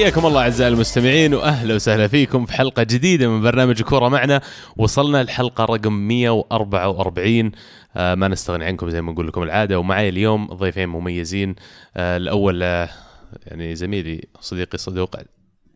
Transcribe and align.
حياكم 0.00 0.26
الله 0.26 0.40
أعزائي 0.40 0.72
المستمعين 0.72 1.34
وأهلا 1.34 1.74
وسهلا 1.74 2.08
فيكم 2.08 2.46
في 2.46 2.52
حلقة 2.52 2.82
جديدة 2.82 3.28
من 3.28 3.42
برنامج 3.42 3.82
كورة 3.82 4.08
معنا. 4.08 4.40
وصلنا 4.76 5.20
الحلقة 5.20 5.64
رقم 5.64 5.92
144 5.92 7.52
آه 7.96 8.14
ما 8.14 8.28
نستغني 8.28 8.64
عنكم 8.64 8.90
زي 8.90 9.02
ما 9.02 9.12
نقول 9.12 9.28
لكم 9.28 9.42
العادة. 9.42 9.78
ومعي 9.78 10.08
اليوم 10.08 10.46
ضيفين 10.46 10.88
مميزين. 10.88 11.54
آه 11.96 12.16
الأول 12.16 12.62
آه 12.62 12.88
يعني 13.46 13.74
زميلي 13.74 14.24
صديقي 14.40 14.78
صدوق 14.78 15.16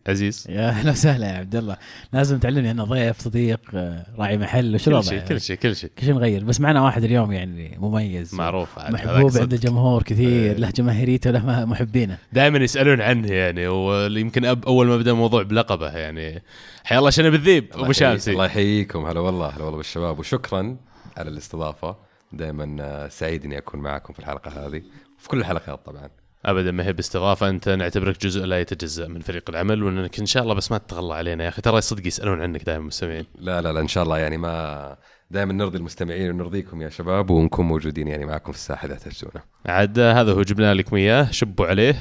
عزيز. 0.09 0.47
يا 0.49 0.69
أهلا 0.69 0.91
وسهلا 0.91 1.27
يا 1.27 1.33
عبد 1.33 1.57
الله. 1.57 1.77
لازم 2.13 2.39
تعلمني 2.39 2.71
أنا 2.71 2.85
ضيف 2.85 3.21
صديق 3.21 3.61
آه، 3.75 4.07
راعي 4.19 4.39
محل 4.39 4.75
وش 4.75 4.85
كل 4.85 4.91
الوضع 4.91 5.09
شيء 5.09 5.15
يعني؟ 5.15 5.29
كل 5.29 5.41
شيء 5.41 5.57
كل 5.57 5.77
شيء. 5.77 5.91
كل 5.99 6.05
شيء 6.05 6.15
نغير 6.15 6.45
بس 6.45 6.61
معنا 6.61 6.83
واحد 6.83 7.05
اليوم 7.05 7.33
يعني 7.33 7.79
مميز. 7.79 8.35
معروف 8.35 8.79
محبوب 8.79 9.31
صدق. 9.31 9.41
عند 9.41 9.53
الجمهور 9.53 10.01
إيه. 10.01 10.05
كثير 10.05 10.59
له 10.59 10.71
جماهيريته 10.71 11.31
وله 11.31 11.65
محبينه. 11.65 12.19
دائما 12.33 12.59
يسألون 12.59 13.01
عنه 13.01 13.33
يعني 13.33 13.67
ويمكن 13.67 14.45
أب 14.45 14.65
أول 14.65 14.87
ما 14.87 14.97
بدا 14.97 15.11
الموضوع 15.11 15.43
بلقبه 15.43 15.97
يعني. 15.97 16.43
حيا 16.85 16.99
الله 16.99 17.11
شنب 17.11 17.35
الذيب 17.35 17.71
الله 17.75 17.85
أبو 17.85 17.93
شامسي. 17.93 18.33
الله 18.33 18.45
يحييكم. 18.45 19.07
هلا 19.07 19.21
والله 19.21 19.49
هلا 19.49 19.65
والله 19.65 19.77
بالشباب. 19.77 20.19
وشكرا 20.19 20.77
على 21.17 21.31
الاستضافة. 21.31 21.97
دائما 22.33 23.09
سعيد 23.09 23.45
إني 23.45 23.59
أكون 23.59 23.81
معكم 23.81 24.13
في 24.13 24.19
الحلقة 24.19 24.67
هذه. 24.67 24.83
وفي 25.19 25.29
كل 25.29 25.39
الحلقات 25.39 25.87
طبعا. 25.87 26.09
ابدا 26.45 26.71
ما 26.71 26.87
هي 26.87 26.93
باستضافه 26.93 27.49
أنت 27.49 27.69
نعتبرك 27.69 28.21
جزء 28.21 28.45
لا 28.45 28.61
يتجزأ 28.61 29.09
من 29.09 29.21
فريق 29.21 29.51
العمل 29.51 29.83
وإنك 29.83 30.19
إن 30.19 30.27
شاء 30.27 30.43
الله 30.43 30.55
بس 30.55 30.73
ما 30.73 30.79
تتغلى 30.79 31.15
علينا 31.15 31.45
يا 31.45 31.49
أخي. 31.49 31.63
ترى 31.63 31.81
صدق 31.81 32.07
يسألون 32.07 32.43
عنك 32.43 32.63
دائما 32.63 32.83
المستمعين. 32.83 33.25
لا 33.39 33.63
لا 33.63 33.73
لا 33.73 33.81
إن 33.81 33.89
شاء 33.89 34.05
الله 34.05 34.19
يعني 34.19 34.37
ما 34.37 34.97
دائما 35.31 35.53
نرضي 35.53 35.79
المستمعين 35.79 36.31
ونرضيكم 36.31 36.83
يا 36.83 36.89
شباب 36.89 37.31
ونكون 37.31 37.67
موجودين 37.67 38.09
يعني 38.09 38.25
معكم 38.25 38.53
في 38.53 38.59
الساحة 38.59 38.87
إذا 38.87 38.95
تحتاجونا 38.95 39.45
عاد 39.67 39.99
هذا 39.99 40.33
هو 40.33 40.43
جبنا 40.43 40.75
لكم 40.75 40.97
إياه 40.97 41.31
شبوا 41.31 41.67
عليه. 41.67 41.97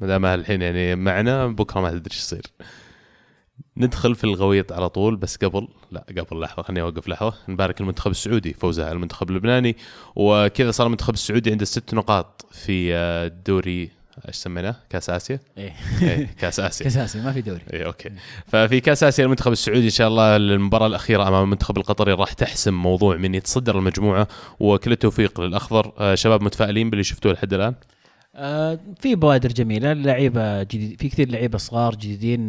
ما 0.00 0.06
دام 0.06 0.24
الحين 0.24 0.62
يعني 0.62 0.96
معنا 0.96 1.46
بكرة 1.46 1.80
ما 1.80 1.90
تدري 1.90 2.10
إيش 2.10 2.18
يصير. 2.18 2.42
ندخل 3.76 4.14
في 4.14 4.24
الغويط 4.24 4.72
على 4.72 4.88
طول 4.88 5.16
بس 5.16 5.36
قبل 5.36 5.68
لا 5.92 6.04
قبل 6.18 6.40
لحظة 6.40 6.62
خليني 6.62 6.80
أوقف 6.82 7.08
لحظة. 7.08 7.34
نبارك 7.48 7.80
المنتخب 7.80 8.10
السعودي 8.10 8.52
فوزه 8.52 8.84
على 8.84 8.92
المنتخب 8.92 9.30
اللبناني. 9.30 9.76
وكذا 10.16 10.70
صار 10.70 10.86
المنتخب 10.86 11.14
السعودي 11.14 11.50
عنده 11.50 11.64
ست 11.64 11.94
نقاط 11.94 12.46
في 12.52 12.94
آه، 12.94 13.26
الدوري 13.26 13.90
إيش 14.28 14.36
سميناه؟ 14.36 14.76
كأس 14.90 15.10
آسيا؟ 15.10 15.40
إيه. 15.58 15.74
إيه 16.02 16.26
كأس 16.38 16.60
آسيا. 16.60 16.84
كأس 16.86 17.03
آسيا 17.03 17.20
ما 17.20 17.32
في 17.32 17.40
دوري. 17.40 17.60
اي 17.72 17.86
okay. 17.86 18.10
ففي 18.46 18.80
كأس 18.80 19.04
آسيا 19.04 19.24
المنتخب 19.24 19.52
السعودي 19.52 19.84
إن 19.84 19.90
شاء 19.90 20.08
الله 20.08 20.36
المباراة 20.36 20.86
الأخيرة 20.86 21.28
أمام 21.28 21.44
المنتخب 21.44 21.78
القطري 21.78 22.12
راح 22.12 22.32
تحسم 22.32 22.74
موضوع 22.74 23.16
من 23.16 23.34
يتصدر 23.34 23.78
المجموعة 23.78 24.28
وكل 24.60 24.92
التوفيق 24.92 25.40
للأخضر. 25.40 25.92
آه، 25.98 26.14
شباب 26.14 26.42
متفائلين 26.42 26.90
باللي 26.90 27.04
شفتوه 27.04 27.32
لحد 27.32 27.54
الآن؟ 27.54 27.74
آه 28.36 28.78
في 29.00 29.14
بوادر 29.14 29.48
جميلة 29.48 29.92
لعيبة 29.92 30.62
جديد 30.62 31.00
في 31.00 31.08
كثير 31.08 31.30
لعيبة 31.30 31.58
صغار 31.58 31.94
جديدين 31.94 32.48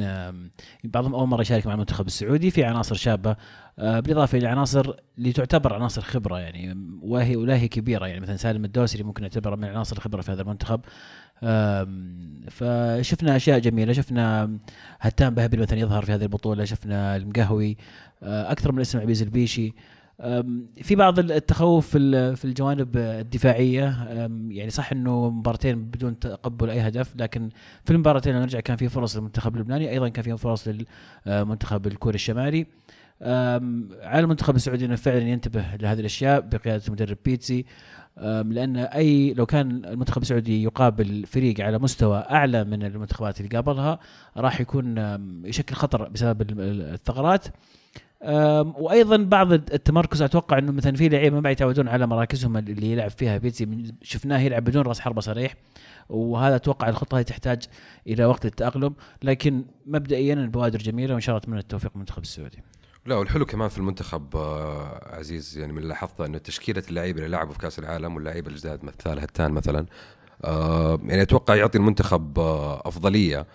بعضهم 0.84 1.16
أول 1.16 1.28
مرة 1.28 1.42
يشارك 1.42 1.68
مع 1.68 1.74
المنتخب 1.74 2.08
السعودي 2.08 2.52
في 2.52 2.64
عناصر 2.64 2.96
شابة 2.96 3.36
آه 3.80 4.00
بالإضافة 4.00 4.38
إلى 4.38 4.48
عناصر 4.48 4.94
اللي 5.18 5.32
تعتبر 5.32 5.74
عناصر 5.74 6.02
خبرة 6.02 6.40
يعني 6.40 6.78
وهي 7.02 7.36
ولا 7.36 7.58
هي 7.58 7.68
كبيرة 7.68 8.08
يعني 8.08 8.20
مثلا 8.20 8.38
سالم 8.38 8.66
الدوسري 8.66 9.04
ممكن 9.04 9.22
نعتبره 9.22 9.56
من 9.56 9.66
عناصر 9.66 9.98
الخبره 9.98 10.22
في 10.22 10.32
هذا 10.32 10.42
المنتخب 10.42 10.82
فشفنا 12.52 13.36
أشياء 13.36 13.60
جميلة 13.60 13.94
شفنا 13.94 14.58
هتان 15.00 15.30
بهبل 15.36 15.60
مثلا 15.60 15.80
يظهر 15.80 16.06
في 16.06 16.14
هذه 16.14 16.24
البطولة 16.24 16.66
شفنا 16.66 17.16
المقهوي 17.16 17.78
آه، 18.24 18.52
أكثر 18.52 18.72
من 18.72 18.80
اسم 18.82 19.00
عبيز 19.00 19.22
البيشي 19.22 19.74
في 20.82 20.96
بعض 20.96 21.20
التخوف 21.20 21.88
في 21.90 21.98
ال- 21.98 22.36
في 22.38 22.46
الجوانب 22.46 22.98
الدفاعية 22.98 24.08
يعني 24.50 24.70
صح 24.70 24.92
إنه 24.92 25.30
مباراتين 25.30 25.84
بدون 25.84 26.20
تقبل 26.20 26.70
أي 26.70 26.80
هدف 26.88 27.14
لكن 27.16 27.50
في 27.86 27.94
المباراتين 27.94 28.36
نرجع 28.36 28.60
كان 28.60 28.78
في 28.78 28.90
فرص 28.90 29.16
للمنتخب 29.16 29.56
اللبناني 29.56 29.90
أيضا 29.90 30.10
كان 30.10 30.24
في 30.24 30.38
فرص 30.38 30.68
للمنتخب 31.28 31.88
الكوري 31.88 32.16
الشمالي. 32.16 32.66
على 34.02 34.20
المنتخب 34.20 34.56
السعودي 34.56 34.86
إنه 34.86 34.96
فعلا 34.96 35.20
ينتبه 35.30 35.66
لهذه 35.82 36.00
الأشياء 36.00 36.40
بقيادة 36.42 36.84
المدرب 36.88 37.18
بيتسي 37.26 37.66
لأن 38.22 38.78
أي 38.78 39.34
لو 39.34 39.46
كان 39.46 39.86
المنتخب 39.86 40.22
السعودي 40.22 40.64
يقابل 40.64 41.26
فريق 41.26 41.62
على 41.62 41.80
مستوى 41.80 42.18
أعلى 42.18 42.64
من 42.64 42.84
المنتخبات 42.84 43.40
اللي 43.42 43.50
قابلها 43.50 44.00
راح 44.38 44.62
يكون 44.62 44.98
يشكل 45.46 45.76
خطر 45.76 46.10
بسبب 46.10 46.42
ال- 46.42 46.62
ال- 46.62 46.94
الثغرات. 46.94 47.46
وأيضا 48.22 49.18
بعض 49.18 49.54
التمركز 49.54 50.22
أتوقع 50.22 50.58
إنه 50.58 50.72
مثلا 50.72 50.96
في 50.96 51.10
لعيبة 51.10 51.40
ما 51.40 51.52
يتعودون 51.52 51.88
على 51.88 52.08
مراكزهم 52.08 52.58
اللي 52.58 52.92
يلعب 52.92 53.12
فيها 53.12 53.38
بيتسي 53.38 53.66
من- 53.66 53.92
شفناه 54.02 54.40
يلعب 54.40 54.64
بدون 54.64 54.82
راس 54.84 55.00
حربة 55.00 55.22
صريح 55.22 55.56
وهذا 56.10 56.56
أتوقع 56.56 56.90
الخطة 56.90 57.18
هذه 57.18 57.24
تحتاج 57.24 57.64
إلى 58.08 58.26
وقت 58.26 58.46
للتأقلم 58.46 58.94
لكن 59.24 59.66
مبدئيا 59.86 60.34
البوادر 60.34 60.80
جميلة 60.80 61.14
وإن 61.14 61.22
شاء 61.22 61.36
الله 61.36 61.44
أتمنى 61.44 61.60
التوفيق 61.60 61.92
للمنتخب 61.96 62.22
السعودي. 62.22 62.58
لا 63.06 63.16
والحلو 63.16 63.46
كمان 63.46 63.70
في 63.70 63.78
المنتخب 63.78 64.36
آه، 64.36 65.16
عزيز 65.18 65.58
يعني 65.58 65.72
من 65.72 65.78
اللي 65.78 65.90
لاحظته 65.90 66.26
إنه 66.26 66.38
تشكيلة 66.38 66.84
اللعيبة 66.90 67.20
اللي 67.20 67.30
لعبوا 67.38 67.54
في 67.54 67.60
كأس 67.60 67.80
العالم 67.80 68.16
واللعيبة 68.16 68.50
الجداد 68.52 68.86
مثال 68.86 69.20
هتان 69.20 69.52
مثلا 69.52 69.86
آه، 70.44 71.00
يعني 71.04 71.22
أتوقع 71.22 71.56
يعطي 71.56 71.78
المنتخب 71.78 72.40
آه، 72.40 72.82
أفضلية 72.88 73.46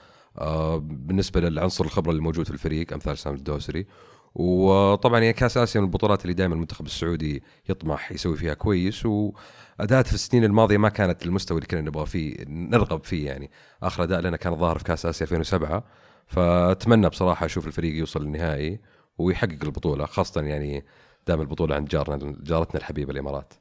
بالنسبة 0.80 1.40
للعنصر 1.40 1.84
الخبرة 1.84 2.10
اللي 2.10 2.22
موجود 2.22 2.44
في 2.44 2.50
الفريق 2.50 2.92
أمثال 2.92 3.18
سام 3.18 3.34
الدوسري 3.34 3.86
وطبعا 4.34 5.20
يعني 5.20 5.32
كأس 5.32 5.56
آسيا 5.56 5.80
من 5.80 5.86
البطولات 5.86 6.22
اللي 6.22 6.34
دائما 6.34 6.54
المنتخب 6.54 6.86
السعودي 6.86 7.42
يطمح 7.68 8.12
يسوي 8.12 8.36
فيها 8.36 8.54
كويس 8.54 9.06
وأداءات 9.06 10.06
في 10.06 10.14
السنين 10.14 10.44
الماضية 10.44 10.76
ما 10.76 10.88
كانت 10.88 11.26
المستوى 11.26 11.58
اللي 11.58 11.66
كنا 11.66 11.80
نبغى 11.80 12.06
فيه 12.06 12.36
نرغب 12.48 13.04
فيه 13.04 13.26
يعني. 13.26 13.50
آخر 13.82 14.02
أداء 14.02 14.20
لنا 14.20 14.36
كان 14.36 14.56
ظاهر 14.56 14.78
في 14.78 14.84
كأس 14.84 15.06
آسيا 15.06 15.26
2007 15.26 15.84
فأتمنى 16.26 17.08
بصراحة 17.08 17.46
أشوف 17.46 17.66
الفريق 17.66 17.94
يوصل 17.96 18.22
للنهائي 18.22 18.80
ويحقق 19.18 19.58
البطولة 19.62 20.06
خاصة 20.06 20.40
يعني 20.40 20.84
دام 21.26 21.40
البطولة 21.40 21.74
عند 21.74 21.88
جارنا 21.88 22.34
جارتنا 22.42 22.80
الحبيبة 22.80 23.12
الإمارات. 23.12 23.54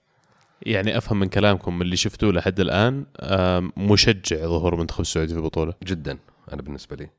يعني 0.62 0.98
أفهم 0.98 1.20
من 1.20 1.28
كلامكم 1.28 1.76
من 1.76 1.82
اللي 1.82 1.96
شفتوه 1.96 2.32
لحد 2.32 2.60
الآن 2.60 3.06
آم، 3.20 3.72
مشجع 3.78 4.38
ظهور 4.38 4.74
المنتخب 4.74 5.02
السعودي 5.02 5.34
في 5.34 5.40
البطولة. 5.40 5.74
جدا 5.84 6.18
أنا 6.54 6.62
بالنسبة 6.62 6.96
لي. 6.96 7.10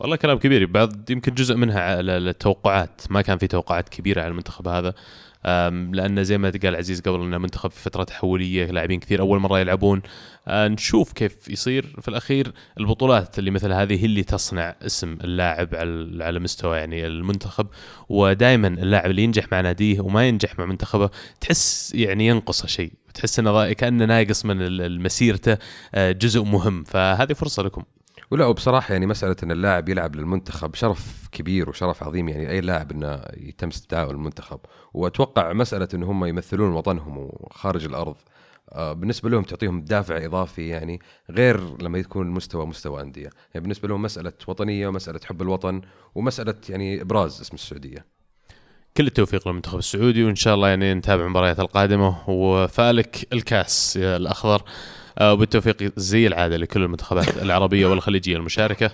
والله 0.00 0.16
كلام 0.16 0.38
كبير. 0.38 0.66
بعض 0.66 1.10
يمكن 1.10 1.34
جزء 1.34 1.56
منها 1.56 1.80
على 1.80 2.16
التوقعات. 2.16 3.00
ما 3.10 3.22
كان 3.22 3.38
في 3.38 3.46
توقعات 3.46 3.88
كبيرة 3.88 4.20
على 4.20 4.30
المنتخب 4.30 4.68
هذا. 4.68 4.94
أم، 5.46 5.94
لأن 5.94 6.24
زي 6.24 6.38
ما 6.38 6.52
قال 6.62 6.76
عزيز 6.76 7.00
قبل 7.00 7.20
إنه 7.20 7.38
منتخب 7.38 7.70
في 7.70 7.82
فترة 7.82 8.04
تحولية 8.04 8.66
لاعبين 8.66 9.00
كثير 9.00 9.20
أول 9.20 9.38
مرة 9.40 9.60
يلعبون. 9.60 10.02
أه، 10.48 10.68
نشوف 10.68 11.12
كيف 11.12 11.48
يصير 11.48 11.96
في 12.00 12.08
الأخير. 12.08 12.52
البطولات 12.80 13.38
اللي 13.38 13.50
مثل 13.50 13.72
هذه 13.72 14.00
هي 14.00 14.04
اللي 14.04 14.22
تصنع 14.22 14.74
اسم 14.86 15.18
اللاعب 15.24 15.74
على 15.74 16.24
على 16.24 16.38
مستوى 16.38 16.76
يعني 16.78 17.06
المنتخب. 17.06 17.66
ودائما 18.08 18.68
اللاعب 18.68 19.10
اللي 19.10 19.22
ينجح 19.22 19.52
مع 19.52 19.60
ناديه 19.60 20.00
وما 20.00 20.28
ينجح 20.28 20.58
مع 20.58 20.64
منتخبه 20.64 21.10
تحس 21.40 21.92
يعني 21.94 22.26
ينقصه 22.26 22.66
شيء. 22.66 22.92
تحس 23.14 23.38
إنه 23.38 23.72
كأنه 23.72 24.04
ناقص 24.04 24.44
من 24.44 25.02
مسيرته 25.02 25.58
أه، 25.94 26.12
جزء 26.12 26.42
مهم. 26.42 26.84
فهذه 26.84 27.32
فرصة 27.32 27.62
لكم. 27.62 27.82
ولا 28.30 28.46
وبصراحه 28.46 28.92
يعني 28.92 29.06
مسألة 29.06 29.36
إن 29.42 29.50
اللاعب 29.50 29.88
يلعب 29.88 30.16
للمنتخب 30.16 30.74
شرف 30.74 31.28
كبير 31.32 31.70
وشرف 31.70 32.02
عظيم 32.02 32.28
يعني 32.28 32.50
أي 32.50 32.60
لاعب 32.60 32.90
إنه 32.92 33.22
يتم 33.36 33.68
استدعائه 33.68 34.10
للمنتخب. 34.10 34.60
وأتوقع 34.94 35.52
مسألة 35.52 35.88
إن 35.94 36.02
هم 36.02 36.24
يمثلون 36.24 36.72
وطنهم 36.72 37.18
وخارج 37.18 37.84
الأرض 37.84 38.16
آه، 38.72 38.92
بالنسبة 38.92 39.30
لهم 39.30 39.42
تعطيهم 39.42 39.80
دافع 39.80 40.24
إضافي 40.24 40.68
يعني 40.68 41.00
غير 41.30 41.82
لما 41.82 41.98
يكون 41.98 42.26
المستوى 42.26 42.66
مستوى 42.66 43.02
أندية. 43.02 43.30
يعني 43.54 43.60
بالنسبة 43.60 43.88
لهم 43.88 44.02
مسألة 44.02 44.32
وطنية 44.48 44.88
ومسألة 44.88 45.20
حب 45.24 45.42
الوطن 45.42 45.80
ومسألة 46.14 46.54
يعني 46.68 47.02
إبراز 47.02 47.40
اسم 47.40 47.54
السعودية. 47.54 48.06
كل 48.96 49.06
التوفيق 49.06 49.48
للمنتخب 49.48 49.78
السعودي 49.78 50.24
وإن 50.24 50.34
شاء 50.34 50.54
الله 50.54 50.68
يعني 50.68 50.94
نتابع 50.94 51.24
المباريات 51.24 51.60
القادمة. 51.60 52.30
وفالك 52.30 53.32
الكاس 53.32 53.96
يا 53.96 54.16
الأخضر. 54.16 54.62
وبالتوفيق 55.20 55.92
زي 55.96 56.26
العادة 56.26 56.56
لكل 56.56 56.82
المنتخبات 56.82 57.36
العربية 57.42 57.86
والخليجية 57.86 58.36
المشاركة. 58.36 58.90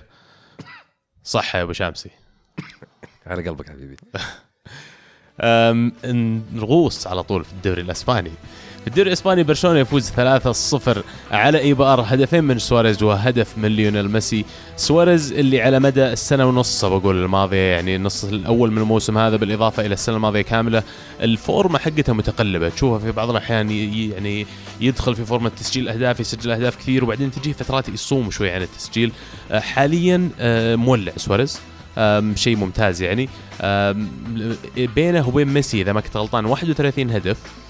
صح 1.24 1.56
يا 1.56 1.62
أبو 1.62 1.72
شامسي. 1.72 2.10
على 3.26 3.48
قلبك 3.48 3.70
حبيبي. 3.70 3.96
نغوص 6.54 7.06
على 7.06 7.22
طول 7.22 7.44
في 7.44 7.52
الدوري 7.52 7.82
الأسباني. 7.82 8.32
في 8.82 8.88
الدوري 8.88 9.08
الإسباني 9.08 9.42
برشلونة 9.42 9.78
يفوز 9.78 10.10
3-0 10.10 10.98
على 11.30 11.58
إيبار 11.58 12.04
هدفين 12.08 12.44
من 12.44 12.58
سواريز 12.58 13.02
وهدف 13.02 13.58
من 13.58 13.68
ليونيل 13.68 14.10
ميسي. 14.10 14.44
سواريز 14.76 15.32
اللي 15.32 15.62
على 15.62 15.80
مدى 15.80 16.06
السنة 16.06 16.46
ونص 16.46 16.84
بقول 16.84 17.24
الماضيه 17.24 17.72
يعني 17.72 17.96
النص 17.96 18.24
الأول 18.24 18.72
من 18.72 18.78
الموسم 18.78 19.18
هذا 19.18 19.36
بالإضافة 19.36 19.86
إلى 19.86 19.94
السنة 19.94 20.16
الماضية 20.16 20.42
كاملة 20.42 20.82
الفورمة 21.20 21.78
حقته 21.78 22.12
متقلبة. 22.12 22.68
تشوفها 22.68 22.98
في 22.98 23.12
بعض 23.12 23.30
الأحيان 23.30 23.70
يعني 23.70 24.46
يدخل 24.80 25.14
في 25.14 25.24
فورمة 25.24 25.48
تسجيل 25.48 25.88
أهداف 25.88 26.20
يسجل 26.20 26.50
أهداف 26.50 26.76
كثير 26.76 27.04
وبعدين 27.04 27.30
تجيه 27.30 27.52
فترات 27.52 27.88
يصوم 27.88 28.30
شوي 28.30 28.50
عن 28.50 28.62
التسجيل. 28.62 29.12
آه، 29.50 29.60
حاليا 29.60 30.28
آه، 30.40 30.76
مولع 30.76 31.12
سواريز. 31.16 31.60
شيء 32.34 32.56
ممتاز 32.56 33.02
يعني. 33.02 33.28
بينه 34.76 35.28
وبين 35.28 35.48
ميسي 35.48 35.82
إذا 35.82 35.92
ما 35.92 36.00
كنت 36.00 36.16
غلطان 36.16 36.44
31 36.44 37.10
هدف. 37.10 37.61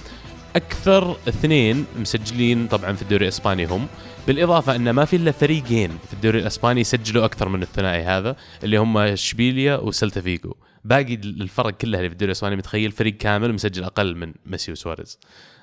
أكثر 0.56 1.16
اثنين 1.28 1.84
مسجلين 2.00 2.66
طبعا 2.66 2.92
في 2.92 3.02
الدوري 3.02 3.24
الإسباني 3.24 3.64
هم. 3.66 3.86
بالإضافة 4.26 4.76
إن 4.76 4.90
ما 4.90 5.04
في 5.04 5.16
إلا 5.16 5.30
فريقين 5.32 5.90
في 6.06 6.12
الدوري 6.12 6.38
الإسباني 6.38 6.84
سجلوا 6.84 7.24
أكثر 7.24 7.48
من 7.48 7.62
الثنائي 7.62 8.02
هذا 8.02 8.36
اللي 8.64 8.76
هم 8.76 8.98
إشبيليا 8.98 9.76
وسلتا 9.76 10.20
فيجو. 10.20 10.54
باقي 10.84 11.14
الفرق 11.14 11.70
كلها 11.70 11.98
اللي 12.00 12.08
في 12.08 12.12
الدوري 12.12 12.30
الإسباني 12.30 12.56
متخيل 12.56 12.92
فريق 12.92 13.16
كامل 13.16 13.52
مسجل 13.52 13.84
أقل 13.84 14.16
من 14.16 14.32
ميسي 14.46 14.72
وسواريز 14.72 15.18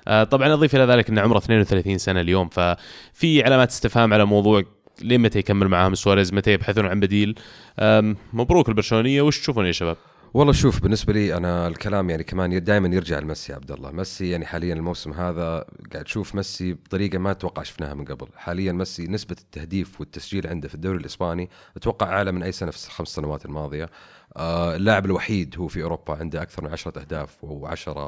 آه 0.08 0.24
طبعا 0.24 0.52
أضيف 0.52 0.76
إلى 0.76 0.84
ذلك 0.84 1.08
إن 1.10 1.18
عمره 1.18 1.38
32 1.38 1.98
سنة 1.98 2.20
اليوم 2.20 2.48
ففي 2.48 3.44
علامات 3.44 3.68
استفهام 3.68 4.14
على 4.14 4.24
موضوع 4.24 4.62
لين 5.02 5.20
متى 5.20 5.38
يكمل 5.38 5.68
معاهم 5.68 5.94
سواريز 5.94 6.32
متى 6.32 6.52
يبحثون 6.52 6.86
عن 6.86 7.00
بديل. 7.00 7.38
مبروك 8.32 8.68
للبرشلونية 8.68 9.22
وش 9.22 9.40
تشوفون 9.40 9.66
يا 9.66 9.72
شباب؟ 9.72 9.96
والله 10.34 10.52
شوف 10.52 10.82
بالنسبة 10.82 11.12
لي 11.12 11.36
أنا 11.36 11.68
الكلام 11.68 12.10
يعني 12.10 12.24
كمان 12.24 12.64
دائما 12.64 12.88
يرجع 12.88 13.18
لميسي 13.18 13.52
يا 13.52 13.56
عبد 13.56 13.72
الله. 13.72 13.90
ميسي 13.90 14.30
يعني 14.30 14.46
حاليا 14.46 14.74
الموسم 14.74 15.12
هذا 15.12 15.64
قاعد 15.92 16.04
تشوف 16.04 16.34
ميسي 16.34 16.72
بطريقة 16.72 17.18
ما 17.18 17.30
أتوقع 17.30 17.62
شفناها 17.62 17.94
من 17.94 18.04
قبل. 18.04 18.26
حاليا 18.36 18.72
ميسي 18.72 19.06
نسبة 19.06 19.36
التهديف 19.40 20.00
والتسجيل 20.00 20.46
عنده 20.46 20.68
في 20.68 20.74
الدوري 20.74 20.98
الإسباني 20.98 21.50
أتوقع 21.76 22.06
أعلى 22.06 22.32
من 22.32 22.42
أي 22.42 22.52
سنة 22.52 22.70
في 22.70 22.86
الخمس 22.86 23.08
سنوات 23.08 23.44
الماضية. 23.44 23.90
آه 24.36 24.76
اللاعب 24.76 25.06
الوحيد 25.06 25.54
هو 25.58 25.68
في 25.68 25.82
أوروبا 25.82 26.14
عنده 26.14 26.42
أكثر 26.42 26.64
من 26.64 26.72
10 26.72 27.00
أهداف 27.00 27.36
و10 27.44 27.98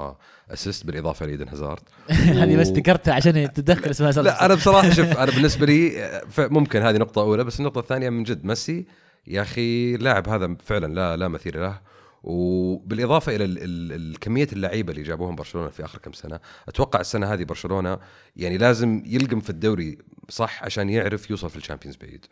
أسيست 0.52 0.86
بالإضافة 0.86 1.26
لإيدن 1.26 1.48
هازارد. 1.48 1.82
هذه 2.42 2.56
بس 2.56 2.69
ذكرتها 2.69 3.14
عشان 3.14 3.52
تتدخل 3.52 3.90
اسمها 3.90 4.10
لا 4.12 4.44
أنا 4.46 4.54
بصراحة 4.54 4.90
شوف 4.98 5.19
أنا 5.19 5.30
بالنسبة 5.30 5.66
لي 5.66 6.22
ممكن 6.38 6.82
هذه 6.82 6.96
نقطة 6.96 7.22
أولى 7.22 7.44
بس 7.44 7.60
النقطة 7.60 7.78
الثانية 7.78 8.10
من 8.10 8.22
جد 8.22 8.44
ميسي 8.44 8.86
يا 9.26 9.42
أخي 9.42 9.94
اللاعب 9.94 10.28
هذا 10.28 10.56
فعلا 10.64 10.94
لا 10.94 11.16
لا 11.16 11.28
مثيل 11.28 11.60
له. 11.60 11.91
وبالإضافة 12.22 13.36
إلى 13.36 13.44
ال- 13.44 13.58
ال- 13.58 13.92
ال- 13.92 14.19
كمية 14.19 14.48
اللعيبة 14.52 14.92
اللي 14.92 15.02
جابوهم 15.02 15.36
برشلونة 15.36 15.69
في 15.69 15.84
آخر 15.84 15.98
كم 15.98 16.12
سنة 16.12 16.40
أتوقع 16.69 17.00
السنة 17.00 17.26
هذه 17.34 17.44
برشلونة 17.44 17.98
يعني 18.36 18.58
لازم 18.58 19.02
يلقم 19.06 19.40
في 19.40 19.50
الدوري 19.50 19.98
صح 20.28 20.64
عشان 20.64 20.88
يعرف 20.90 21.30
يوصل 21.30 21.50
في 21.50 21.56
ال 21.56 21.60
Champions 21.60 21.96
بعيد. 21.96 22.26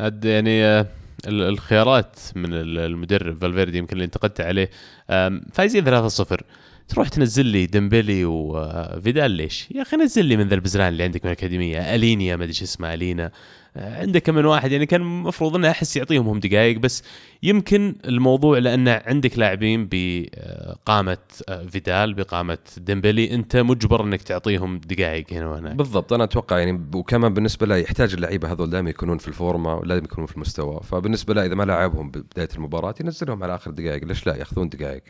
هاد 0.00 0.24
يعني 0.24 0.64
آه، 0.64 0.86
ال- 1.26 1.42
الخيارات 1.42 2.16
من 2.36 2.54
ال- 2.54 2.78
المدرب 2.78 3.38
فالفيردي 3.38 3.78
يمكن 3.78 3.92
اللي 3.92 4.04
انتقدت 4.04 4.40
عليه 4.40 4.70
فايزين 5.52 5.84
3-0 5.84 6.40
تروح 6.88 7.08
تنزل 7.08 7.46
لي 7.46 7.66
ديمبلي 7.66 8.24
وفيدال 8.24 9.30
ليش؟ 9.30 9.70
يا 9.70 9.82
أخي 9.82 9.96
نزل 9.96 10.24
لي 10.24 10.36
من 10.36 10.48
ذا 10.48 10.54
البزران 10.54 10.88
اللي 10.88 11.02
عندك 11.04 11.24
من 11.24 11.30
الأكاديمية 11.30 11.94
ألينيا 11.94 12.36
ما 12.36 12.44
أدري 12.44 12.52
اسمه 12.62 12.94
ألينا. 12.94 13.30
آه، 13.78 14.00
عندك 14.00 14.30
من 14.30 14.44
واحد 14.44 14.72
يعني 14.72 14.86
كان 14.86 15.00
المفروض 15.00 15.56
إنه 15.56 15.70
أحس 15.70 15.96
يعطيهم 15.96 16.28
هم 16.28 16.38
دقائق 16.38 16.78
بس 16.78 17.02
يمكن 17.42 17.94
الموضوع 18.04 18.58
لأن 18.58 18.88
عندك 18.88 19.38
لاعبين 19.38 19.88
بقامة 19.90 21.18
آه، 21.48 21.66
فيدال 21.66 22.14
بقامة 22.14 22.58
ديمبلي 22.76 23.34
أنت 23.34 23.56
مجبر 23.56 24.04
إنك 24.04 24.22
تعطيهم 24.22 24.78
دقائق 24.78 25.32
هنا 25.32 25.46
وهناك. 25.48 25.76
بالضبط 25.76 26.12
أنا 26.12 26.24
أتوقع 26.24 26.58
يعني 26.58 26.80
وكمان 26.94 27.34
بالنسبة 27.34 27.66
له 27.66 27.76
يحتاج 27.76 28.14
اللعيبة 28.14 28.52
هذول 28.52 28.70
دائما 28.70 28.90
يكونون 28.90 29.18
في 29.18 29.28
الفورمة 29.28 29.74
ولازم 29.74 30.04
يكونون 30.04 30.26
في 30.26 30.34
المستوى. 30.34 30.80
فبالنسبة 30.84 31.34
له 31.34 31.46
إذا 31.46 31.54
ما 31.54 31.62
لعبهم 31.62 32.10
ببداية 32.10 32.48
المباراة 32.56 32.94
ينزلهم 33.00 33.42
على 33.42 33.54
آخر 33.54 33.70
دقائق 33.70 34.04
ليش 34.04 34.26
لا؟ 34.26 34.36
يأخذون 34.36 34.68
دقائق 34.68 35.02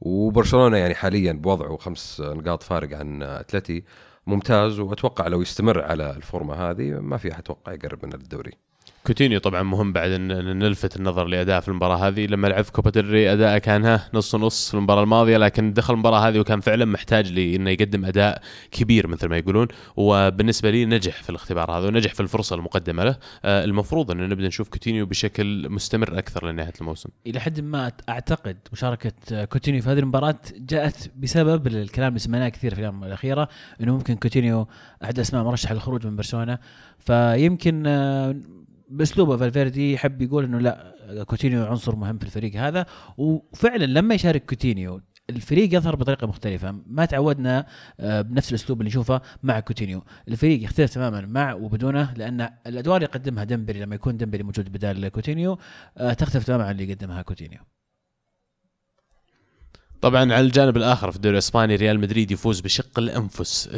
وبرشلونة 0.00 0.76
يعني 0.76 0.94
حاليا 0.94 1.32
بوضعه 1.32 1.76
خمس 1.76 2.22
نقاط 2.24 2.62
فارق 2.62 2.98
عن 2.98 3.22
أتلتي. 3.22 3.84
ممتاز 4.28 4.80
وأتوقع 4.80 5.26
لو 5.26 5.42
يستمر 5.42 5.82
على 5.82 6.10
الفورمة 6.10 6.54
هذه 6.54 7.00
ما 7.00 7.16
في 7.16 7.32
أحد 7.32 7.38
أتوقع 7.42 7.72
يقرب 7.72 8.06
من 8.06 8.14
الدوري. 8.14 8.67
كوتينيو 9.06 9.40
طبعا 9.40 9.62
مهم 9.62 9.92
بعد 9.92 10.10
إن 10.10 10.58
نلفت 10.58 10.96
النظر 10.96 11.24
لأداء 11.24 11.60
في 11.60 11.68
المباراة 11.68 11.96
هذه. 12.08 12.26
لما 12.26 12.46
لعب 12.48 12.64
في 12.64 12.72
كوبا 12.72 12.90
ديل 12.90 13.15
ري 13.15 13.32
أداءه 13.32 13.58
كان 13.58 13.84
ها 13.84 14.08
نص 14.14 14.34
نص 14.34 14.68
في 14.68 14.74
المباراة 14.74 15.02
الماضية 15.02 15.36
لكن 15.36 15.72
دخل 15.72 15.94
المباراة 15.94 16.28
هذه 16.28 16.38
وكان 16.38 16.60
فعلا 16.60 16.84
محتاج 16.84 17.32
لأنه 17.32 17.70
يقدم 17.70 18.04
أداء 18.04 18.42
كبير 18.70 19.06
مثل 19.06 19.28
ما 19.28 19.36
يقولون. 19.36 19.68
وبالنسبة 19.96 20.70
لي 20.70 20.84
نجح 20.84 21.22
في 21.22 21.30
الاختبار 21.30 21.70
هذا 21.70 21.86
ونجح 21.86 22.14
في 22.14 22.20
الفرصة 22.20 22.56
المقدمة 22.56 23.04
له. 23.04 23.16
آه، 23.44 23.64
المفروض 23.64 24.10
إن 24.10 24.28
نبدأ 24.28 24.46
نشوف 24.46 24.68
كوتينيو 24.68 25.06
بشكل 25.06 25.68
مستمر 25.70 26.18
أكثر 26.18 26.50
لنهاية 26.50 26.72
الموسم. 26.80 27.08
إلى 27.26 27.40
حد 27.40 27.60
ما 27.60 27.92
أعتقد 28.08 28.56
مشاركة 28.72 29.44
كوتينيو 29.44 29.82
في 29.82 29.88
هذه 29.88 29.98
المباراة 29.98 30.38
جاءت 30.56 31.10
بسبب 31.16 31.66
الكلام 31.66 32.08
اللي 32.08 32.18
سمعناه 32.18 32.48
كثير 32.48 32.74
في 32.74 32.80
الأيام 32.80 33.04
الأخيرة 33.04 33.48
إنه 33.80 33.94
ممكن 33.94 34.14
كوتينيو 34.14 34.68
أحد 35.04 35.18
اسماء 35.18 35.44
مرشح 35.44 35.72
للخروج 35.72 36.06
من 36.06 36.16
برشلونة. 36.16 36.58
فيمكن 36.98 37.86
آه، 37.86 38.36
بأسلوبه 38.90 39.36
فالفيردي 39.36 39.92
يحب 39.92 40.22
يقول 40.22 40.44
إنه 40.44 40.58
لا 40.58 41.24
كوتينيو 41.26 41.64
عنصر 41.64 41.96
مهم 41.96 42.18
في 42.18 42.24
الفريق 42.24 42.56
هذا. 42.56 42.86
وفعلا 43.16 43.84
لما 43.84 44.14
يشارك 44.14 44.44
كوتينيو 44.44 45.00
الفريق 45.30 45.74
يظهر 45.74 45.96
بطريقة 45.96 46.26
مختلفة. 46.26 46.82
ما 46.86 47.04
تعودنا 47.04 47.66
آه، 48.00 48.20
بنفس 48.20 48.50
الأسلوب 48.50 48.80
اللي 48.80 48.88
نشوفه 48.88 49.20
مع 49.42 49.60
كوتينيو. 49.60 50.04
الفريق 50.28 50.64
يختلف 50.64 50.94
تماما 50.94 51.20
مع 51.20 51.54
وبدونه 51.54 52.14
لأن 52.16 52.48
الأدوار 52.66 52.96
اللي 52.96 53.08
يقدمها 53.12 53.44
ديمبلي 53.44 53.80
لما 53.80 53.94
يكون 53.94 54.16
ديمبلي 54.16 54.42
موجود 54.42 54.72
بدال 54.72 55.08
كوتينيو 55.08 55.58
آه، 55.98 56.12
تختلف 56.12 56.44
تماما 56.44 56.64
عن 56.64 56.70
اللي 56.70 56.90
يقدمها 56.90 57.22
كوتينيو. 57.22 57.60
طبعا 60.00 60.20
على 60.20 60.40
الجانب 60.40 60.76
الآخر 60.76 61.10
في 61.10 61.16
الدوري 61.16 61.32
الإسباني 61.32 61.76
ريال 61.76 62.00
مدريد 62.00 62.30
يفوز 62.30 62.60
بشق 62.60 62.98
الأنفس 62.98 63.68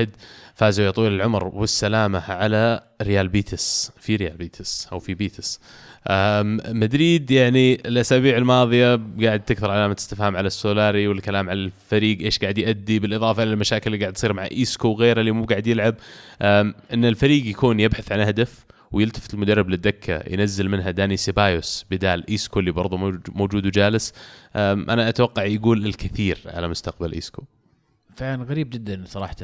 2-1 0.00 0.06
فازوا 0.54 0.84
يا 0.84 0.90
طويل 0.90 1.12
العمر 1.12 1.44
والسلامة 1.44 2.22
على 2.32 2.80
ريال 3.02 3.28
بيتيس 3.28 3.92
في 4.00 4.16
ريال 4.16 4.36
بيتيس 4.36 4.88
أو 4.92 4.98
في 4.98 5.14
بيتيس. 5.14 5.60
مدريد 6.74 7.30
يعني 7.30 7.74
الأسابيع 7.74 8.36
الماضية 8.36 9.00
قاعد 9.22 9.40
تكثر 9.40 9.70
علامة 9.70 9.96
استفهام 9.98 10.36
على 10.36 10.46
سولاري 10.46 11.08
والكلام 11.08 11.50
على 11.50 11.58
الفريق 11.58 12.20
إيش 12.20 12.38
قاعد 12.38 12.58
يؤدي 12.58 12.98
بالإضافة 12.98 13.42
إلى 13.42 13.52
المشاكل 13.52 13.92
اللي 13.92 14.04
قاعد 14.04 14.12
تصير 14.12 14.32
مع 14.32 14.44
إيسكو 14.52 14.88
وغيره 14.88 15.20
اللي 15.20 15.30
مو 15.30 15.44
قاعد 15.44 15.66
يلعب. 15.66 15.94
إن 16.42 17.04
الفريق 17.04 17.46
يكون 17.46 17.80
يبحث 17.80 18.12
عن 18.12 18.20
هدف 18.20 18.66
ويلتفت 18.92 19.34
المدرب 19.34 19.68
للدكة 19.68 20.22
ينزل 20.32 20.68
منها 20.68 20.90
داني 20.90 21.16
سيبايوس 21.16 21.86
بدال 21.90 22.30
إيسكو 22.30 22.60
اللي 22.60 22.70
برضه 22.70 22.96
موج- 22.96 23.30
موجود 23.36 23.66
وجالس. 23.66 24.12
أنا 24.56 25.08
أتوقع 25.08 25.44
يقول 25.44 25.86
الكثير 25.86 26.38
على 26.46 26.68
مستقبل 26.68 27.12
إيسكو. 27.12 27.42
فعلا 28.16 28.44
غريب 28.44 28.70
جدا 28.70 29.04
صراحة 29.06 29.36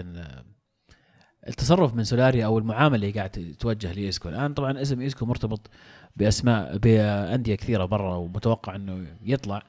التصرف 1.49 1.95
من 1.95 2.05
سولاري 2.05 2.45
أو 2.45 2.59
المعاملة 2.59 2.95
اللي 2.97 3.11
قاعد 3.11 3.55
توجه 3.59 3.93
لإيسكو. 3.93 4.29
الآن 4.29 4.55
طبعا 4.55 4.83
اسم 4.83 5.01
إيسكو 5.01 5.27
مرتبط 5.27 5.71
بأسماء 6.17 6.79
بأندية 6.79 7.55
كثيرة 7.55 7.85
برا 7.85 8.15
ومتوقع 8.17 8.77
إنه 8.77 9.07
يطلع. 9.25 9.63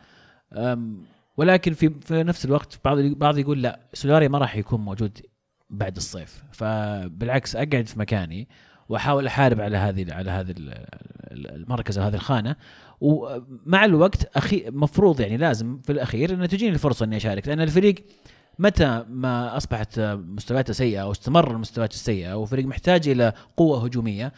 ولكن 1.37 1.73
في 1.73 1.89
في 1.89 2.23
نفس 2.23 2.45
الوقت 2.45 2.79
بعض 2.85 2.97
بعض 2.99 3.37
يقول 3.37 3.61
لا 3.61 3.79
سولاري 3.93 4.27
ما 4.27 4.37
راح 4.37 4.55
يكون 4.55 4.81
موجود 4.81 5.17
بعد 5.69 5.95
الصيف. 5.95 6.43
فبالعكس 6.51 7.55
أقعد 7.55 7.87
في 7.87 7.99
مكاني 7.99 8.47
وأحاول 8.93 9.27
أحارب 9.27 9.61
على 9.61 9.77
هذه 9.77 10.13
على 10.13 10.41
ال- 10.41 10.85
المركز 11.31 11.97
أو 11.97 12.03
هذه 12.05 12.15
الخانة. 12.15 12.55
ومع 13.01 13.85
الوقت 13.85 14.37
أخي 14.37 14.63
مفروض 14.69 15.19
يعني 15.21 15.37
لازم 15.37 15.79
في 15.83 15.91
الأخير 15.91 16.33
إنه 16.33 16.45
تجيني 16.45 16.73
الفرصة 16.73 17.03
إني 17.05 17.17
أشارك. 17.17 17.47
لأن 17.47 17.61
الفريق 17.61 17.95
متى 18.59 19.05
ما 19.09 19.57
أصبحت 19.57 19.99
مستوياته 19.99 20.73
سيئة 20.73 21.01
أو 21.01 21.11
استمر 21.11 21.51
المستويات 21.51 21.91
السيئة 21.93 22.33
وفريق 22.33 22.65
محتاج 22.65 23.07
إلى 23.07 23.33
قوة 23.57 23.85
هجومية 23.85 24.33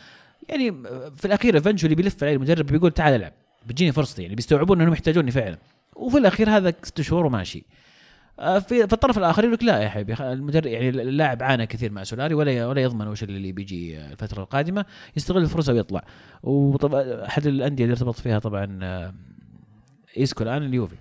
يعني 0.50 0.72
في 1.16 1.26
الأخير 1.26 1.56
eventually 1.56 1.96
بيلف 1.96 2.24
عليه 2.24 2.34
المدرب 2.36 2.66
بيقول 2.66 2.92
تعال 2.92 3.14
العب. 3.14 3.34
بتجيني 3.68 3.92
فرصتي 3.92 4.22
يعني 4.22 4.36
بيستوعبون 4.36 4.82
إنهم 4.82 4.94
يحتاجوني 4.94 5.32
فعلا. 5.32 5.58
وفي 5.96 6.18
الأخير 6.18 6.50
هذا 6.50 6.74
ست 6.84 7.02
شهور 7.02 7.26
وماشي. 7.26 7.64
في 8.38 8.60
في 8.88 8.94
الطرف 8.94 9.18
الآخر 9.18 9.44
يقول 9.44 9.54
لك 9.54 9.64
لا 9.64 9.82
يا 9.82 9.90
حبيبي 9.90 10.14
المدرب 10.24 10.66
يعني 10.66 10.90
اللاعب 10.90 11.44
عانى 11.44 11.68
كثير 11.68 11.92
مع 11.92 12.04
سولاري 12.04 12.34
ولا 12.34 12.68
ولا 12.68 12.82
يضمن 12.82 13.08
وش 13.08 13.24
اللي 13.24 13.52
بيجي 13.52 14.06
الفترة 14.06 14.44
القادمة 14.44 14.86
يستغل 15.18 15.42
الفرصة 15.42 15.74
ويطلع. 15.74 16.04
وطبعا 16.44 17.26
أحد 17.26 17.48
الأندية 17.48 17.84
اللي 17.84 17.94
ارتبط 17.94 18.16
فيها 18.16 18.40
طبعا 18.40 18.80
آه، 18.84 19.14
إيسكو 20.18 20.44
الآن 20.44 20.64
اليوفي. 20.64 20.96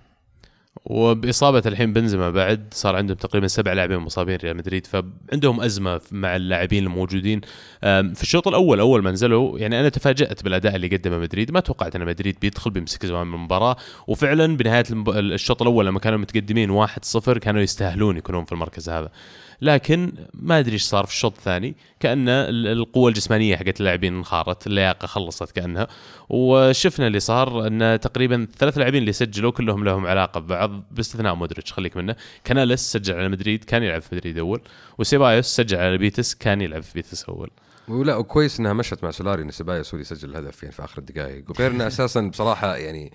وبإصابة 0.85 1.63
الحين 1.65 1.93
بنزيما 1.93 2.29
بعد 2.29 2.67
صار 2.71 2.95
عندهم 2.95 3.17
تقريبا 3.17 3.47
سبع 3.47 3.73
لاعبين 3.73 3.97
مصابين 3.97 4.35
ريال 4.35 4.57
مدريد 4.57 4.87
فعندهم 4.87 5.61
أزمة 5.61 6.01
مع 6.11 6.35
اللاعبين 6.35 6.83
الموجودين. 6.83 7.41
في 7.81 8.19
الشوط 8.21 8.47
الأول 8.47 8.79
أول 8.79 9.03
ما 9.03 9.11
نزلوا 9.11 9.59
يعني 9.59 9.79
أنا 9.79 9.89
تفاجأت 9.89 10.43
بالأداء 10.43 10.75
اللي 10.75 10.87
قدمه 10.87 11.17
مدريد. 11.17 11.51
ما 11.51 11.59
توقعت 11.59 11.95
أن 11.95 12.05
مدريد 12.05 12.37
بيدخل 12.41 12.71
بيمسك 12.71 13.05
زمام 13.05 13.33
المباراة. 13.33 13.75
وفعلا 14.07 14.57
بنهاية. 14.57 14.83
الشوط 15.07 15.61
الأول 15.61 15.85
لما 15.85 15.99
كانوا 15.99 16.19
متقدمين 16.19 16.87
1-0 16.87 17.37
كانوا 17.37 17.61
يستاهلون 17.61 18.17
يكونون 18.17 18.45
في 18.45 18.51
المركز 18.51 18.89
هذا. 18.89 19.11
لكن 19.61 20.11
ما 20.33 20.59
أدري 20.59 20.73
إيش 20.73 20.83
صار 20.83 21.05
في 21.05 21.11
الشوط 21.11 21.37
الثاني. 21.37 21.75
كأن 21.99 22.29
ال- 22.29 22.67
القوة 22.67 23.09
الجسمانية 23.09 23.55
حقت 23.55 23.79
اللاعبين 23.79 24.15
انخارت 24.17 24.67
اللياقة 24.67 25.05
خلصت 25.05 25.51
كأنها. 25.51 25.87
وشفنا 26.29 27.07
اللي 27.07 27.19
صار 27.19 27.67
أن 27.67 27.99
تقريبا 28.01 28.35
الثلاث 28.43 28.77
لاعبين 28.77 29.01
اللي 29.01 29.13
سجلوا 29.13 29.51
كلهم 29.51 29.83
لهم 29.83 30.07
علاقة 30.07 30.39
ببعض. 30.39 30.74
باستثناء 30.91 31.35
مودريتش 31.35 31.73
خليك 31.73 31.97
منه. 31.97 32.15
كاناليس 32.43 32.79
سجل 32.79 33.15
على 33.15 33.29
مدريد 33.29 33.63
كان 33.63 33.83
يلعب 33.83 34.01
في 34.01 34.15
مدريد 34.15 34.37
أول. 34.37 34.61
وسيبايوس 34.97 35.45
سجل 35.45 35.77
على 35.77 35.97
بيتيس 35.97 36.35
كان 36.35 36.61
يلعب 36.61 36.83
في 36.83 36.93
بيتيس 36.93 37.23
أول. 37.23 37.49
ولا 37.87 38.15
وكويس 38.15 38.59
إنها 38.59 38.73
مشت 38.73 39.03
مع 39.03 39.11
سولاري 39.11 39.43
إن 39.43 39.51
سيبايوس 39.51 39.87
هو 39.87 39.91
اللي 39.93 40.01
يسجل 40.01 40.29
الهدف 40.29 40.63
يعني 40.63 40.75
في 40.75 40.83
آخر 40.83 40.99
الدقائق. 40.99 41.49
وغير 41.49 41.71
انه 41.71 41.87
أساسا 41.87 42.21
بصراحة 42.21 42.75
يعني 42.75 43.13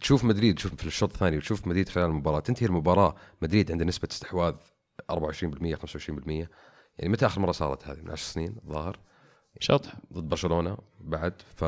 تشوف 0.00 0.24
مدريد 0.24 0.54
تشوف 0.54 0.74
في 0.74 0.86
الشوط 0.86 1.12
الثاني 1.12 1.36
وتشوف 1.36 1.66
مدريد 1.66 1.88
خلال 1.88 2.04
المباراة 2.04 2.40
تنتهي 2.40 2.66
المباراة 2.66 3.16
مدريد 3.42 3.72
عنده 3.72 3.84
نسبة 3.84 4.08
استحواذ 4.12 4.54
24% 5.12 5.16
25% 5.16 6.48
يعني 6.98 7.12
متى 7.12 7.26
آخر 7.26 7.40
مرة 7.40 7.52
صارت 7.52 7.88
هذه؟ 7.88 8.00
من 8.02 8.10
10 8.10 8.32
سنين 8.32 8.56
الظاهر. 8.64 8.98
شطح 9.60 9.92
ضد 10.12 10.28
برشلونة 10.28 10.76
بعد 11.00 11.32
ف 11.56 11.64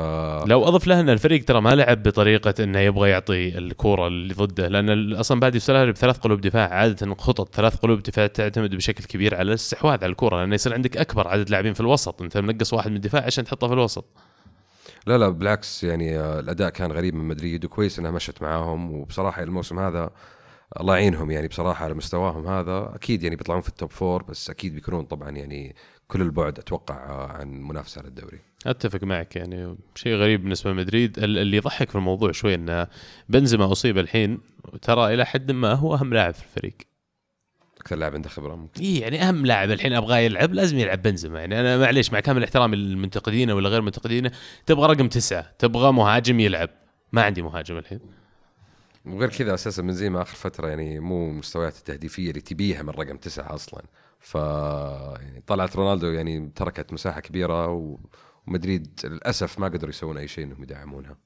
لو 0.47 0.63
أضف 0.63 0.87
له 0.87 0.99
إن 0.99 1.09
الفريق 1.09 1.45
ترى 1.45 1.61
ما 1.61 1.75
لعب 1.75 2.03
بطريقة 2.03 2.63
إنه 2.63 2.79
يبغى 2.79 3.09
يعطي 3.09 3.57
الكورة 3.57 4.07
اللي 4.07 4.33
ضده 4.33 4.67
لأن 4.67 5.13
أصلا 5.13 5.39
بعد 5.39 5.55
يلعب 5.55 5.87
بثلاث 5.87 6.17
قلوب 6.17 6.41
دفاع 6.41 6.69
عادة 6.69 7.15
خطط 7.15 7.55
ثلاث 7.55 7.75
قلوب 7.75 8.03
دفاع 8.03 8.27
تعتمد 8.27 8.75
بشكل 8.75 9.03
كبير 9.03 9.35
على 9.35 9.49
الاستحواذ 9.49 10.03
على 10.03 10.11
الكورة 10.11 10.39
لأنه 10.39 10.55
يصير 10.55 10.73
عندك 10.73 10.97
أكبر 10.97 11.27
عدد 11.27 11.49
لاعبين 11.49 11.73
في 11.73 11.79
الوسط 11.79 12.21
أنت 12.21 12.37
منقص 12.37 12.73
واحد 12.73 12.89
من 12.89 12.95
الدفاع 12.95 13.25
عشان 13.25 13.43
تحطه 13.43 13.67
في 13.67 13.73
الوسط. 13.73 14.05
لا 15.07 15.17
لا 15.17 15.29
بالعكس 15.29 15.83
يعني 15.83 16.19
آه، 16.19 16.39
الأداء 16.39 16.69
كان 16.69 16.91
غريب 16.91 17.15
من 17.15 17.27
مدريد 17.27 17.65
وكويس 17.65 17.99
إنها 17.99 18.11
مشت 18.11 18.41
معاهم 18.41 18.91
وبصراحة 18.91 19.43
الموسم 19.43 19.79
هذا 19.79 20.09
الله 20.79 20.93
يعينهم 20.97 21.31
يعني 21.31 21.47
بصراحة 21.47 21.85
على 21.85 21.93
مستواهم 21.93 22.47
هذا. 22.47 22.91
أكيد 22.95 23.23
يعني 23.23 23.35
بيطلعون 23.35 23.61
في 23.61 23.69
ال 23.69 23.75
top 23.75 23.91
four 23.91 24.23
بس 24.23 24.49
أكيد 24.49 24.75
بيكونون 24.75 25.05
طبعا 25.05 25.29
يعني 25.29 25.75
كل 26.11 26.21
البعد 26.21 26.59
أتوقع 26.59 26.95
عن 27.31 27.61
منافسة 27.61 27.99
على 27.99 28.07
الدوري. 28.07 28.39
أتفق 28.65 29.03
معك 29.03 29.35
يعني 29.35 29.75
شيء 29.95 30.15
غريب 30.15 30.41
بالنسبة 30.41 30.71
لمدريد. 30.71 31.17
ال- 31.19 31.37
اللي 31.37 31.57
يضحك 31.57 31.89
في 31.89 31.95
الموضوع 31.95 32.31
شوي 32.31 32.55
إن 32.55 32.87
بنزيما 33.29 33.71
أصيب 33.71 33.97
الحين 33.97 34.39
ترى 34.81 35.13
إلى 35.13 35.25
حد 35.25 35.51
ما 35.51 35.73
هو 35.73 35.95
أهم 35.95 36.13
لاعب 36.13 36.33
في 36.33 36.43
الفريق. 36.43 36.73
أكثر 37.81 37.95
لاعب 37.95 38.13
عنده 38.13 38.29
خبرة 38.29 38.55
ممكن. 38.55 38.81
إيه 38.81 39.01
يعني 39.01 39.21
أهم 39.21 39.45
لاعب 39.45 39.71
الحين 39.71 39.93
أبغاه 39.93 40.17
يلعب 40.17 40.53
لازم 40.53 40.77
يلعب 40.77 41.01
بنزيما. 41.01 41.39
يعني 41.39 41.59
أنا 41.59 41.77
معليش 41.77 42.13
مع 42.13 42.19
كامل 42.19 42.43
احترامي 42.43 42.75
للمنتقدين 42.77 43.51
ولا 43.51 43.69
غير 43.69 43.81
منتقدين 43.81 44.29
تبغى 44.65 44.93
رقم 44.93 45.07
تسعة 45.07 45.51
تبغى 45.59 45.91
مهاجم 45.91 46.39
يلعب. 46.39 46.69
ما 47.11 47.21
عندي 47.21 47.41
مهاجم 47.41 47.77
الحين. 47.77 47.99
وغير 49.05 49.29
كذا 49.29 49.53
أساسا 49.53 49.81
بنزيما 49.81 50.21
آخر 50.21 50.35
فترة 50.35 50.67
يعني 50.67 50.99
مو 50.99 51.31
مستويات 51.31 51.77
التهديفية 51.77 52.29
اللي 52.29 52.41
تبيها 52.41 52.83
من 52.83 52.89
رقم 52.89 53.17
تسعة 53.17 53.55
أصلا. 53.55 53.83
ف 54.19 54.35
يعني 54.35 55.43
طلعت 55.47 55.75
رونالدو 55.75 56.07
يعني 56.07 56.51
تركت 56.55 56.93
مساحة 56.93 57.19
كبيرة 57.19 57.67
و... 57.67 57.99
ومدريد 58.47 58.99
للأسف 59.03 59.59
ما 59.59 59.67
قدروا 59.67 59.89
يسوون 59.89 60.17
أي 60.17 60.27
شيء 60.27 60.43
إنهم 60.45 60.63
يدعمونها. 60.63 61.17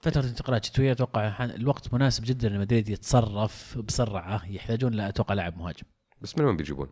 فترة 0.00 0.24
انتقالات 0.24 0.64
شتوية 0.64 0.92
أتوقع 0.92 1.44
الوقت 1.44 1.94
مناسب 1.94 2.24
جدا 2.24 2.48
لمدريد 2.48 2.88
يتصرف 2.88 3.78
بسرعة 3.78 4.50
يحتاجون 4.50 4.92
لا 4.92 5.08
أتوقع 5.08 5.34
لاعب 5.34 5.58
مهاجم. 5.58 5.86
بس 6.20 6.38
من 6.38 6.44
وين 6.44 6.56
بيجيبون؟ 6.56 6.88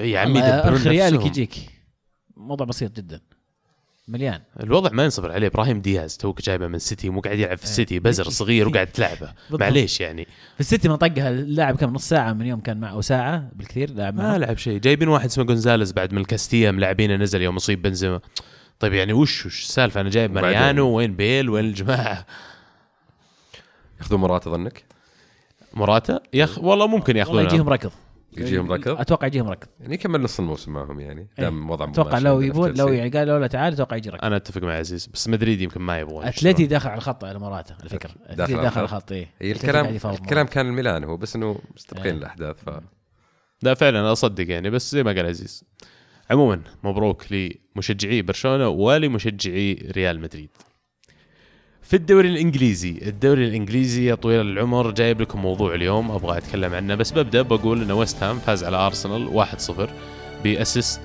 يا 0.00 0.20
عمي 0.20 0.38
يدبرون 0.38 0.74
نفسهم. 0.74 1.26
يجيك. 1.26 1.54
موضوع 2.36 2.66
بسيط 2.66 2.96
جدا. 2.96 3.20
مليان. 4.08 4.40
الوضع 4.62 4.90
ما 4.92 5.04
ينصبر 5.04 5.32
عليه. 5.32 5.46
إبراهيم 5.46 5.80
دياز 5.80 6.16
توك 6.16 6.42
جايبه 6.42 6.66
من 6.66 6.78
سيتي 6.78 7.10
مو 7.10 7.20
قاعد 7.20 7.38
يلعب 7.38 7.56
في 7.58 7.64
إيه. 7.64 7.70
السيتي 7.70 7.98
بزر 7.98 8.28
صغير 8.30 8.68
وقاعد 8.68 8.86
تلعبه. 8.96 9.32
معليش 9.50 10.00
يعني. 10.00 10.24
في 10.54 10.60
السيتي 10.60 10.88
ما 10.88 10.96
طقها 10.96 11.28
اللاعب 11.30 11.76
كم 11.76 11.92
نص 11.92 12.08
ساعة 12.08 12.32
من 12.32 12.46
يوم 12.46 12.60
كان 12.60 12.80
معه 12.80 13.00
ساعة 13.00 13.48
بالكثير 13.54 13.90
لاعب 13.90 14.14
ما 14.14 14.38
لعب 14.38 14.56
شيء. 14.58 14.78
جايبين 14.78 15.08
واحد 15.08 15.24
اسمه 15.26 15.44
جونزاليز 15.44 15.92
بعد 15.92 16.12
من 16.12 16.18
الكاستيا 16.20 16.70
ملاعبينه 16.70 17.16
نزل 17.16 17.42
يوم 17.42 17.56
اصيب 17.56 17.82
بنزيما. 17.82 18.20
طيب 18.80 18.92
يعني 18.92 19.12
وش 19.12 19.46
وش 19.46 19.62
السالفة؟ 19.62 20.00
أنا 20.00 20.10
جايب؟ 20.10 20.32
ماريانو 20.32 20.88
وين 20.88 21.16
بيل 21.16 21.50
وين 21.50 21.64
الجماعة؟ 21.64 22.26
ياخذون 24.00 24.20
مرات 24.20 24.46
اظنك؟ 24.46 24.84
موراتا 25.74 26.20
يخ 26.32 26.58
والله 26.58 26.86
ممكن 26.86 26.98
والله 27.16 27.18
ياخذونه 27.20 27.42
يجيهم 27.42 27.68
ركض. 27.68 27.90
يجيهم 28.38 28.72
ركض؟ 28.72 29.00
أتوقع 29.00 29.26
يجيهم 29.26 29.48
ركض. 29.48 29.68
يعني 29.80 29.94
يكمل 29.94 30.20
نص 30.20 30.40
الموسم 30.40 30.72
معهم 30.72 31.00
يعني 31.00 31.20
إيه. 31.38 31.44
دام 31.44 31.70
وضع 31.70 31.84
أتوقع 31.84 32.18
لو 32.18 32.40
يبون 32.40 32.74
لو 32.74 32.88
يعني 32.88 33.10
قالوا 33.10 33.38
له 33.38 33.46
تعال 33.46 33.72
أتوقع 33.72 33.96
يجي 33.96 34.10
ركض. 34.10 34.24
أنا 34.24 34.36
أتفق 34.36 34.62
مع 34.62 34.72
عزيز 34.72 35.06
بس 35.06 35.28
مدريد 35.28 35.60
يمكن 35.60 35.80
ما 35.80 35.98
يبغون 35.98 36.24
أتلتي 36.24 36.66
داخل 36.66 36.88
على 36.88 36.98
الخط 36.98 37.24
على 37.24 37.38
مراته 37.38 37.74
على 37.80 37.88
فكره 37.88 38.10
داخل 38.10 38.32
أتلتي 38.32 38.54
على 38.54 38.62
داخل 38.62 38.78
على 38.78 38.84
الخط. 38.84 39.12
أتلتي 39.12 39.28
الكلام 39.42 39.98
الكلام 40.04 40.46
كان 40.46 40.66
الميلان 40.66 41.04
هو 41.04 41.16
بس 41.16 41.36
إنه 41.36 41.58
مستبقين 41.76 42.06
إيه. 42.06 42.18
الأحداث 42.18 42.56
ف 42.64 42.70
لا 43.62 43.74
فعلا 43.74 44.12
أصدق 44.12 44.50
يعني 44.50 44.70
بس 44.70 44.92
زي 44.92 45.02
ما 45.02 45.12
قال 45.12 45.26
عزيز. 45.26 45.64
عموما 46.30 46.60
مبروك 46.82 47.24
لمشجعي 47.30 48.22
برشلونة 48.22 48.68
ولمشجعي 48.68 49.74
ريال 49.96 50.20
مدريد. 50.20 50.50
في 51.82 51.96
الدوري 51.96 52.28
الإنجليزي. 52.28 52.98
الدوري 53.02 53.44
الإنجليزي 53.48 54.04
يا 54.06 54.14
طويل 54.14 54.40
العمر 54.40 54.90
جايب 54.90 55.20
لكم 55.20 55.42
موضوع 55.42 55.74
اليوم 55.74 56.10
أبغى 56.10 56.38
أتكلم 56.38 56.74
عنه 56.74 56.94
بس 56.94 57.12
ببدأ 57.12 57.42
بقول 57.42 57.82
ان 57.82 57.90
ويست 57.90 58.22
هام 58.22 58.38
فاز 58.38 58.64
على 58.64 58.76
ارسنال 58.76 59.46
1-0 59.68 59.72
بأسيست 60.44 61.00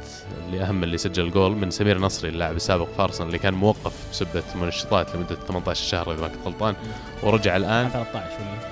اللي 0.45 0.61
اهم 0.63 0.83
اللي 0.83 0.97
سجل 0.97 1.31
جول 1.31 1.55
من 1.55 1.71
سمير 1.71 1.99
نصري 1.99 2.29
اللاعب 2.29 2.55
السابق 2.55 2.87
في 2.95 3.01
ارسنال 3.01 3.27
اللي 3.27 3.39
كان 3.39 3.53
موقف 3.53 3.93
بسبة 4.11 4.43
منشطات 4.61 5.15
لمدة 5.15 5.35
18 5.47 5.85
شهر 5.87 6.13
إذا 6.13 6.21
ما 6.21 6.27
كنت 6.27 6.45
غلطان 6.45 6.75
ورجع 7.23 7.55
الآن. 7.55 7.89
13 7.89 8.25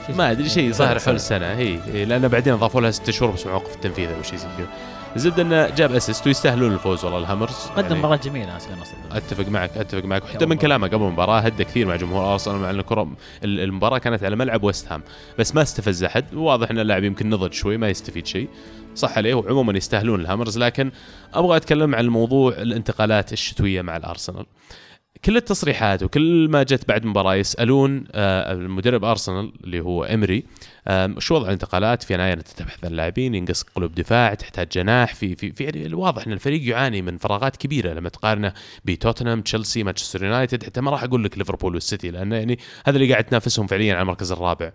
ولا 0.10 0.18
ما 0.18 0.32
أدري 0.32 0.50
شيء 0.50 0.72
ظاهر. 0.72 1.00
حول 1.00 1.16
السنة 1.16 1.46
هي 1.46 2.06
لأن 2.06 2.28
بعدين 2.28 2.54
أضافوا 2.54 2.82
لها 2.82 2.92
ست 2.92 3.10
شهور 3.10 3.32
بس 3.32 3.48
موقف 3.48 3.76
التنفيذ 3.76 4.10
أو 4.10 4.24
شيء 4.24 4.38
زي 4.40 4.48
كذا. 4.58 4.68
الزبده 5.16 5.42
انه 5.42 5.70
جاب 5.70 5.92
أسيست 5.92 6.28
ويستاهلون 6.28 6.74
الفوز 6.74 7.06
والله 7.06 7.20
الهامرز. 7.20 7.54
قدم 7.54 7.88
يعني 7.88 8.00
مباراة 8.00 8.16
جميلة 8.16 8.56
نصر 8.56 8.70
أتفق 9.12 9.48
معك 9.48 9.78
أتفق 9.78 10.04
معك. 10.06 10.24
وحتى 10.24 10.46
من. 10.46 10.58
كلامه 10.58 10.88
قبل 10.88 11.04
المباراة 11.04 11.40
هدى 11.40 11.64
كثير 11.64 11.88
مع 11.88 11.96
جمهور 11.96 12.34
أرسنال 12.34 12.58
مع 12.58 12.70
إن 12.70 12.80
الكرة 12.80 13.12
ال- 13.44 13.60
المباراة 13.60 13.98
كانت 13.98 14.24
على 14.24 14.36
ملعب 14.36 14.64
ويست 14.64 14.92
هام. 14.92 15.04
بس 15.40 15.56
ما 15.56 15.62
استفز 15.62 16.04
أحد. 16.04 16.26
واضح 16.34 16.70
إن 16.70 16.80
اللاعب 16.80 17.04
يمكن 17.04 17.30
نضج 17.30 17.54
شوي 17.54 17.78
ما 17.78 17.90
يستفيد 17.90 18.26
شيء. 18.28 18.50
صح 18.96 19.18
عليه 19.18 19.34
وعموما 19.34 19.78
يستاهلون 19.78 20.22
الهامرز. 20.22 20.58
لكن 20.58 20.92
أبغى 21.34 21.58
أتكلم 21.58 21.96
عن 21.96 22.06
الموضوع 22.06 22.54
الانتقالات 22.54 23.34
الشتوية 23.34 23.82
مع 23.82 23.98
الأرسنال. 23.98 24.46
كل 25.26 25.38
التصريحات 25.38 26.04
وكل 26.04 26.50
ما 26.50 26.64
جت 26.64 26.88
بعد 26.88 27.06
مباراة 27.06 27.36
يسألون 27.36 28.06
آه، 28.12 28.54
المدرب 28.54 29.06
ارسنال 29.06 29.54
اللي 29.64 29.80
هو 29.80 30.04
امري 30.04 30.44
شو 31.18 31.36
وضع 31.36 31.48
الانتقالات؟ 31.48 32.04
في 32.04 32.14
يناير 32.14 32.38
أنت 32.38 32.48
تبحث 32.48 32.86
عن 32.86 32.92
لاعبين 32.92 33.36
ينقص 33.36 33.64
قلوب 33.64 33.96
دفاع 33.96 34.34
تحتاج 34.34 34.68
جناح 34.68 35.16
في 35.16 35.36
في 35.36 35.52
في 35.52 35.64
يعني 35.64 35.86
الواضح 35.86 36.28
إن 36.28 36.34
الفريق 36.34 36.70
يعاني 36.70 37.02
من 37.02 37.18
فراغات 37.18 37.56
كبيرة 37.56 37.94
لما 37.94 38.10
تقارنه 38.10 38.54
بتوتنهام 38.86 39.42
تشيلسي 39.42 39.84
مانشستر 39.84 40.24
يونايتد 40.24 40.64
حتى 40.64 40.82
ما 40.82 40.92
راح 40.92 41.04
أقول 41.04 41.24
لك 41.24 41.38
ليفربول 41.38 41.74
والسيتي 41.74 42.12
لأن 42.12 42.32
يعني 42.32 42.60
هذا 42.86 42.98
اللي 42.98 43.12
قاعد 43.12 43.24
تنافسهم 43.24 43.68
فعليا 43.68 43.94
على 43.94 44.02
المركز 44.02 44.32
الرابع. 44.32 44.72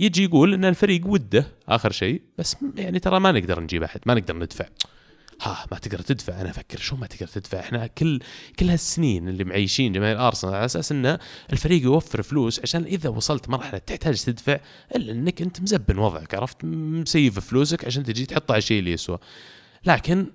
يجي 0.00 0.24
يقول 0.24 0.54
إن 0.54 0.64
الفريق 0.64 1.06
وده 1.06 1.46
آخر 1.68 1.92
شيء 1.92 2.22
بس 2.38 2.56
يعني 2.76 2.98
ترى 2.98 3.20
ما 3.20 3.32
نقدر 3.32 3.60
نجيب 3.60 3.82
أحد 3.82 4.00
ما 4.06 4.14
نقدر 4.14 4.36
ندفع. 4.36 4.64
ها 5.42 5.66
ما 5.72 5.78
تقدر 5.78 5.98
تدفع. 5.98 6.40
أنا 6.40 6.50
أفكر 6.50 6.78
شو 6.78 6.96
ما 6.96 7.06
تقدر 7.06 7.26
تدفع. 7.26 7.60
إحنا 7.60 7.86
كل 7.86 8.20
كل 8.58 8.70
هالسنين 8.70 9.28
اللي 9.28 9.44
معيشين 9.44 9.92
جماهير 9.92 10.26
ارسنال 10.26 10.54
على 10.54 10.64
أساس 10.64 10.92
إنه 10.92 11.18
الفريق 11.52 11.82
يوفر 11.82 12.22
فلوس 12.22 12.60
عشان 12.60 12.84
إذا 12.84 13.08
وصلت 13.08 13.48
مرحلة 13.48 13.78
تحتاج 13.78 14.22
تدفع 14.22 14.60
إلا 14.96 15.12
إنك 15.12 15.42
أنت 15.42 15.60
مزبن 15.60 15.98
وضعك 15.98 16.34
عرفت؟ 16.34 16.64
مسيف 16.64 17.38
فلوسك 17.38 17.84
عشان 17.84 18.04
تجي 18.04 18.26
تحطها 18.26 18.54
على 18.54 18.58
الشيء 18.58 18.78
اللي 18.78 18.92
يسوى. 18.92 19.18
لكن 19.86 20.26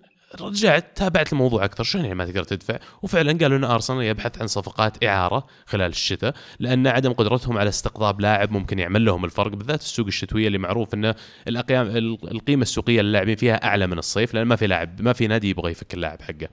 رجعت 0.42 0.98
تابعت 0.98 1.34
الموضوع 1.34 1.66
أكثر. 1.66 1.84
شلون 1.84 2.04
يعني 2.04 2.16
ما 2.16 2.26
تقدر 2.26 2.44
تدفع؟ 2.44 2.80
وفعلا 3.02 3.38
قالوا 3.38 3.58
إن 3.58 3.64
أرسنال 3.64 4.04
يبحث 4.04 4.42
عن 4.42 4.48
صفقات 4.48 5.04
إعارة 5.04 5.48
خلال 5.66 5.92
الشتاء 5.92 6.34
لأن 6.60 6.88
عدم 6.88 7.14
قدرتهم 7.14 7.58
على 7.58 7.70
استقطاب 7.70 8.22
لاعب 8.22 8.52
ممكن 8.52 8.80
يعمل 8.80 9.06
لهم 9.06 9.26
الفرق 9.26 9.52
بالذات 9.52 9.82
السوق 9.82 10.08
الشتوية 10.08 10.48
اللي 10.48 10.58
معروف 10.58 10.94
انه 10.94 11.16
الأقيام 11.48 11.88
القيمة 12.24 12.62
السوقية 12.62 13.02
للاعبين 13.02 13.36
فيها 13.36 13.66
أعلى 13.66 13.88
من 13.88 13.98
الصيف 13.98 14.34
لأن 14.34 14.48
ما 14.48 14.56
في 14.56 14.68
لاعب 14.68 15.02
ما 15.02 15.14
في 15.14 15.28
نادي 15.28 15.50
يبغى 15.50 15.72
يفك 15.72 15.94
اللاعب 15.94 16.22
حقه. 16.22 16.48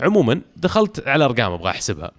عموما 0.00 0.40
دخلت 0.56 1.08
على 1.08 1.24
أرقام 1.24 1.52
أبغى 1.52 1.70
أحسبها. 1.70 2.10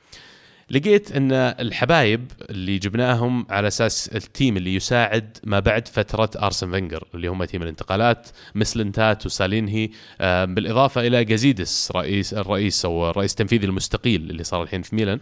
لقيت 0.72 1.12
إن 1.12 1.32
الحبايب 1.32 2.32
اللي 2.50 2.78
جبناهم 2.78 3.48
على 3.50 3.68
أساس 3.68 4.08
ال 4.08 4.18
team 4.18 4.58
اللي 4.58 4.76
يساعد 4.76 5.38
ما 5.44 5.60
بعد 5.60 5.88
فترة 5.88 6.30
أرسن 6.44 6.72
فينجر 6.72 7.08
اللي 7.16 7.28
هم 7.28 7.44
team 7.44 7.64
الانتقالات 7.64 8.28
مسلنتات 8.56 9.26
وسالينهي. 9.26 9.90
آه، 10.22 10.46
بالإضافة 10.46 11.08
إلى 11.08 11.26
جازيدس 11.26 11.92
رئيس 11.96 12.34
الرئيس 12.34 12.86
أو 12.86 13.10
الرئيس 13.10 13.32
التنفيذي 13.32 13.66
المستقيل 13.66 14.30
اللي 14.30 14.44
صار 14.44 14.64
الحين 14.64 14.82
في 14.82 14.96
ميلان. 14.96 15.20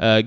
آه، 0.00 0.24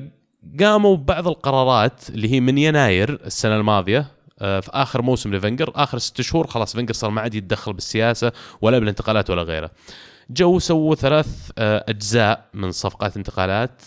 قاموا 0.60 0.96
ببعض 0.96 1.28
القرارات 1.28 2.10
اللي 2.10 2.32
هي 2.32 2.40
من 2.40 2.58
يناير 2.58 3.20
السنة 3.26 3.56
الماضية 3.56 4.06
آه، 4.40 4.60
في 4.60 4.70
آخر 4.74 5.02
موسم 5.02 5.36
لفنجر 5.36 5.72
آخر 5.76 5.98
ست 5.98 6.22
شهور 6.22 6.48
خلاص 6.48 6.74
فنجر 6.74 6.94
صار 6.94 7.10
ما 7.10 7.22
عاد 7.22 7.36
يتدخل 7.36 7.74
بالسياسة 7.74 8.32
ولا 8.62 8.80
بالانتقالات 8.80 9.30
ولا 9.30 9.44
غيره. 9.44 9.72
جو 10.30 10.60
سووا 10.60 10.96
ثلاث 10.96 11.52
أجزاء 11.58 12.46
من 12.54 12.72
صفقات 12.72 13.18
انتقالات. 13.18 13.82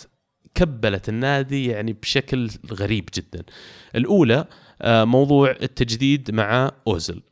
كبلت 0.55 1.09
النادي 1.09 1.67
يعني 1.67 1.93
بشكل 1.93 2.51
غريب 2.73 3.09
جدا. 3.15 3.43
الأولى 3.95 4.45
آه، 4.83 5.05
موضوع 5.05 5.51
التجديد 5.51 6.31
مع 6.31 6.71
أوزل. 6.87 7.23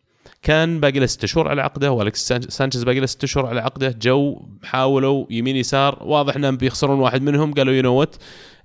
كان 0.43 0.81
باقي 0.81 0.99
له 0.99 1.07
ست 1.07 1.27
شهور 1.27 1.49
على 1.49 1.63
عقده 1.63 1.93
والكس 1.93 2.29
سان- 2.29 2.43
سانشيز 2.49 2.85
باقي 2.85 3.01
له 3.01 3.07
ست 3.07 3.25
شهور 3.25 3.47
على 3.47 3.61
عقده. 3.61 3.95
جو 4.03 4.43
حاولوا 4.65 5.27
يمين 5.31 5.57
يسار 5.57 5.99
واضح 6.03 6.37
إنهم 6.37 6.57
بيخسرون 6.57 6.99
واحد 6.99 7.23
منهم. 7.23 7.55
قالوا 7.55 7.75
you 7.75 7.83
know 7.83 8.07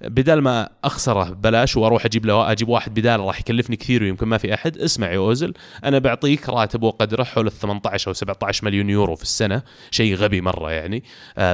بدال 0.02 0.42
ما 0.42 0.70
أخسره 0.84 1.24
ببلاش 1.30 1.78
وأروح 1.78 2.06
أجيب 2.06 2.26
له 2.26 2.52
أجيب 2.52 2.70
واحد 2.70 2.94
بداله 2.94 3.26
راح 3.26 3.40
يكلفني 3.40 3.76
كثير 3.76 4.04
ويمكن 4.04 4.28
ما 4.28 4.38
في 4.38 4.54
أحد. 4.54 4.78
اسمع 4.78 5.12
يا 5.12 5.18
أوزل 5.18 5.54
أنا 5.84 6.00
بعطيك 6.00 6.50
راتب 6.50 6.84
وقدره 6.84 7.24
حول 7.24 7.48
ال 7.48 7.52
18 7.52 8.08
أو 8.08 8.14
17 8.14 8.66
مليون 8.66 8.90
يورو 8.90 9.16
في 9.16 9.24
السنة. 9.24 9.62
شيء 9.92 10.16
غبي 10.16 10.42
مرة 10.42 10.72
يعني. 10.72 11.04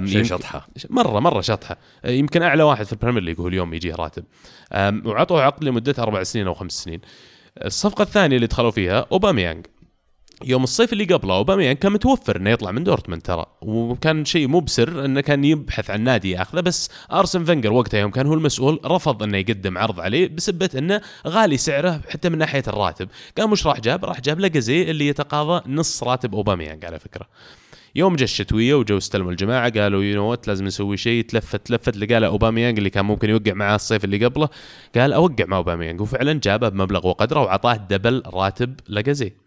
شيء 0.06 0.24
شطحة. 0.24 0.68
مره 0.90 1.20
مرة 1.20 1.42
شطحة. 1.42 1.78
أه، 2.06 2.10
يمكن 2.12 2.42
أعلى 2.44 2.64
واحد 2.64 2.86
في 2.86 2.94
البريمير 2.94 3.24
ليج 3.24 3.40
هو 3.40 3.48
اليوم 3.48 3.74
يجيه 3.74 3.96
راتب. 3.96 4.24
وعطوه 5.06 5.42
عقد 5.42 5.64
لمدة 5.64 5.96
أربع 6.00 6.24
سنين 6.24 6.48
أو 6.48 6.54
خمس 6.54 6.72
سنين. 6.84 7.00
الصفقة 7.66 8.02
الثانية 8.02 8.36
اللي 8.36 8.48
دخلوا 8.48 8.72
فيها 8.72 9.06
أوباميانج. 9.12 9.66
يوم 10.46 10.64
الصيف 10.64 10.94
اللي 10.94 11.04
قبله 11.04 11.36
أوباميانج 11.36 11.78
كان 11.78 11.92
متوفر 11.92 12.36
إنه 12.36 12.50
يطلع 12.50 12.72
من 12.72 12.84
دورتموند 12.84 13.22
ترى. 13.22 13.46
وكان 13.62 14.26
شيء 14.26 14.48
مو 14.48 14.60
بسر 14.60 15.06
إنه 15.06 15.22
كان 15.22 15.44
يبحث 15.44 15.90
عن 15.90 16.02
نادي 16.02 16.32
ياخذه 16.32 16.60
بس 16.62 16.90
أرسن 17.12 17.44
فينجر 17.44 17.74
وقتها 17.74 18.00
يوم 18.00 18.12
كان 18.12 18.28
هو 18.28 18.34
المسؤول 18.34 18.80
رفض 18.86 19.24
إنه 19.24 19.38
يقدم 19.38 19.78
عرض 19.78 20.00
عليه 20.00 20.28
بسبه 20.28 20.70
إنه 20.78 21.02
غالي 21.28 21.58
سعره 21.58 22.02
حتى 22.10 22.30
من 22.30 22.38
ناحية 22.38 22.64
الراتب. 22.68 23.10
قام 23.38 23.52
وش 23.52 23.68
راح 23.68 23.80
جاب؟ 23.80 24.06
راح 24.06 24.22
جاب 24.22 24.40
لاكازيت 24.40 24.92
اللي 24.92 25.08
يتقاضى 25.08 25.72
نص 25.72 26.04
راتب 26.04 26.36
أوباميانج 26.36 26.86
على 26.86 27.00
فكرة. 27.00 27.28
يوم 27.96 28.16
جا 28.16 28.24
الشتوية 28.24 28.76
وجو 28.76 28.98
استلموا 28.98 29.32
الجماعة 29.32 29.70
قالوا 29.70 30.04
you 30.04 30.16
know 30.16 30.38
لازم 30.48 30.66
نسوي 30.66 30.98
شيء 30.98 31.24
تلفت 31.24 31.68
تلفت 31.68 31.98
لقى 31.98 32.20
له 32.20 32.28
أوباميانج 32.28 32.78
اللي 32.78 32.90
كان 32.90 33.06
ممكن 33.06 33.30
يوقع 33.30 33.54
معاه 33.54 33.76
الصيف 33.76 34.04
اللي 34.04 34.26
قبله 34.26 34.50
قال 34.96 35.14
أوقع 35.14 35.46
مع 35.48 35.58
أوباميانج. 35.58 36.02
وفعلا 36.02 36.40
جابه 36.44 36.70
بمبلغ 36.70 37.08
وقدره 37.08 37.40
وعطاه 37.40 37.76
double 37.76 38.24
راتب 38.26 38.80
لاكازيت 38.88 39.47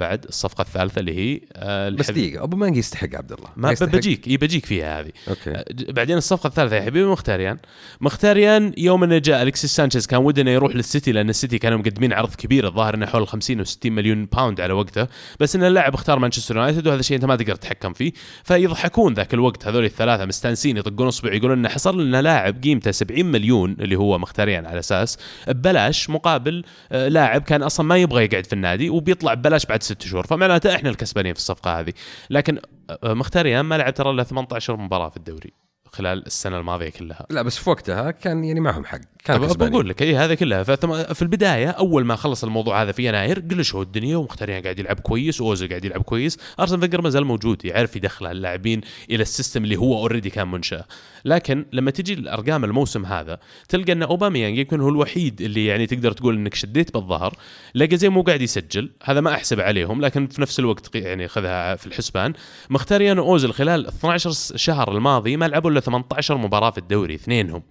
بعد 0.00 0.24
الصفقة 0.24 0.62
الثالثة 0.62 1.00
اللي 1.00 1.16
هي 1.18 1.40
آه 1.52 1.88
بس 1.88 2.10
دقيقة 2.10 2.44
أوباميانج 2.44 2.78
يستحق 2.78 3.14
عبد 3.14 3.32
الله. 3.32 3.48
ما 3.56 3.72
يستحق؟ 3.72 3.92
بجيك 3.92 4.28
إي 4.28 4.36
بجيك 4.36 4.66
فيها 4.66 5.00
هذه. 5.00 5.10
okay. 5.28 5.50
آه، 5.50 5.64
بعدين 5.88 6.16
الصفقة 6.16 6.46
الثالثة 6.46 6.76
يا 6.76 6.82
حبيبي 6.82 7.04
مخيتاريان. 7.04 7.58
مخيتاريان 8.00 8.74
يوم 8.78 9.04
إنه 9.04 9.18
جاء 9.18 9.42
الكسيس 9.42 9.76
سانشيز 9.76 10.06
كان 10.06 10.20
وده 10.20 10.42
انه 10.42 10.50
يروح 10.50 10.76
للسيتي 10.76 11.12
لأن 11.12 11.28
السيتي 11.28 11.58
كانوا 11.58 11.78
مقدمين 11.78 12.12
عرض 12.12 12.34
كبير 12.34 12.66
الظاهر 12.66 12.94
إنه 12.94 13.06
حول 13.06 13.26
50 13.26 13.60
و 13.60 13.64
60 13.64 13.92
مليون 13.92 14.24
باوند 14.24 14.60
على 14.60 14.72
وقته. 14.72 15.06
بس 15.40 15.56
إن 15.56 15.64
اللاعب 15.64 15.94
اختار 15.94 16.18
مانشستر 16.18 16.56
يونايتد 16.56 16.86
وهذا 16.86 17.02
شيء 17.02 17.16
أنت 17.16 17.24
ما 17.24 17.36
تقدر 17.36 17.54
تتحكم 17.54 17.92
فيه. 17.92 18.12
فيضحكون 18.44 19.14
ذاك 19.14 19.34
الوقت 19.34 19.66
هذول 19.66 19.84
الثلاثة 19.84 20.24
مستانسين 20.24 20.76
يطقون 20.76 21.06
اصبع 21.06 21.32
يقولون 21.32 21.58
إنه 21.58 21.68
حصل 21.68 22.06
لنا 22.06 22.22
لاعب 22.22 22.62
قيمته 22.62 22.90
70 22.90 23.24
مليون 23.24 23.76
اللي 23.80 23.96
هو 23.96 24.18
مخيتاريان 24.18 24.66
على 24.66 24.78
أساس. 24.78 25.18
ببلاش 25.48 26.10
مقابل 26.10 26.64
آه، 26.92 27.08
لاعب 27.08 27.42
كان 27.42 27.62
أصلا 27.62 27.86
ما 27.86 27.96
يبغى 27.96 28.24
يقعد 28.24 28.46
في 28.46 28.52
النادي 28.52 28.90
وبيطلع 28.90 29.34
ببلاش 29.34 29.66
بعد 29.66 29.81
ست 29.82 30.02
شهور. 30.02 30.26
فمعناته 30.26 30.74
إحنا 30.74 30.90
الكسبانين 30.90 31.34
في 31.34 31.38
الصفقة 31.38 31.80
هذه. 31.80 31.92
لكن 32.30 32.58
آه، 32.90 33.14
مخيتاريان 33.14 33.64
ما 33.64 33.78
لعب 33.78 33.94
ترى 33.94 34.10
إلا 34.10 34.22
18 34.22 34.76
مباراة 34.76 35.08
في 35.08 35.16
الدوري 35.16 35.52
خلال 35.86 36.26
السنة 36.26 36.58
الماضية 36.58 36.90
كلها. 36.90 37.26
لا 37.30 37.42
بس 37.42 37.58
في 37.58 37.70
وقتها 37.70 38.10
كان 38.10 38.44
يعني 38.44 38.60
معهم 38.60 38.84
حق. 38.84 39.00
كان. 39.24 39.40
بقول 39.70 39.88
لك 39.88 40.02
اي 40.02 40.16
هذا 40.16 40.34
كلها. 40.34 40.62
فثم- 40.62 41.02
في 41.14 41.22
البداية 41.22 41.68
أول 41.70 42.04
ما 42.04 42.16
خلص 42.16 42.44
الموضوع 42.44 42.82
هذا 42.82 42.92
في 42.92 43.08
يناير 43.08 43.38
قلشوا 43.50 43.82
الدنيا 43.82 44.16
ومخيتاريان 44.16 44.62
قاعد 44.62 44.78
يلعب 44.78 45.00
كويس 45.00 45.40
واوزل 45.40 45.68
قاعد 45.68 45.84
يلعب 45.84 46.02
كويس. 46.02 46.38
أرسن 46.60 46.80
فينجر 46.80 47.00
ما 47.02 47.10
زال 47.10 47.24
موجود 47.24 47.64
يعرف 47.64 47.96
يدخل 47.96 48.26
اللاعبين 48.26 48.80
إلى 49.10 49.22
ال 49.22 49.28
system 49.28 49.64
اللي 49.64 49.76
هو 49.76 49.98
already 49.98 50.30
كان 50.30 50.48
منشاه 50.50 50.84
لكن 51.24 51.64
لما 51.72 51.90
تجي 51.90 52.12
الأرقام 52.14 52.64
الموسم 52.64 53.06
هذا 53.06 53.38
تلقى 53.68 53.92
إن 53.92 54.02
أوباميانج 54.02 54.58
يمكن 54.58 54.80
هو 54.80 54.88
الوحيد 54.88 55.40
اللي 55.40 55.66
يعني 55.66 55.86
تقدر 55.86 56.12
تقول 56.12 56.34
إنك 56.34 56.54
شديت 56.54 56.94
بالظهر. 56.94 57.34
لاكازيت 57.74 58.08
مو 58.08 58.22
قاعد 58.22 58.42
يسجل 58.42 58.90
هذا 59.04 59.20
ما 59.20 59.32
أحسب 59.34 59.60
عليهم 59.60 60.00
لكن 60.00 60.26
في 60.26 60.40
نفس 60.42 60.58
الوقت 60.58 60.94
يعني 60.94 61.28
خذها 61.28 61.76
في 61.76 61.86
الحسبان. 61.86 62.32
مخيتاريان 62.70 63.18
واوزل 63.18 63.52
خلال 63.52 63.86
12 63.86 64.30
شهر 64.56 64.92
الماضي 64.96 65.36
ما 65.36 65.48
لعبوا 65.48 65.70
إلا 65.70 65.80
18 65.80 66.36
مباراة 66.36 66.70
في 66.70 66.78
الدوري 66.78 67.14
اثنينهم. 67.14 67.62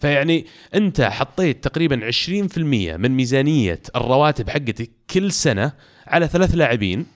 فيعني 0.00 0.46
انت 0.74 1.00
حطيت 1.00 1.64
تقريبا 1.64 2.10
20% 2.10 2.58
من 2.58 3.10
ميزانية 3.10 3.80
الرواتب 3.96 4.50
حقتك 4.50 4.90
كل 5.10 5.32
سنة 5.32 5.72
على 6.06 6.28
ثلاث 6.28 6.54
لاعبين 6.54 7.06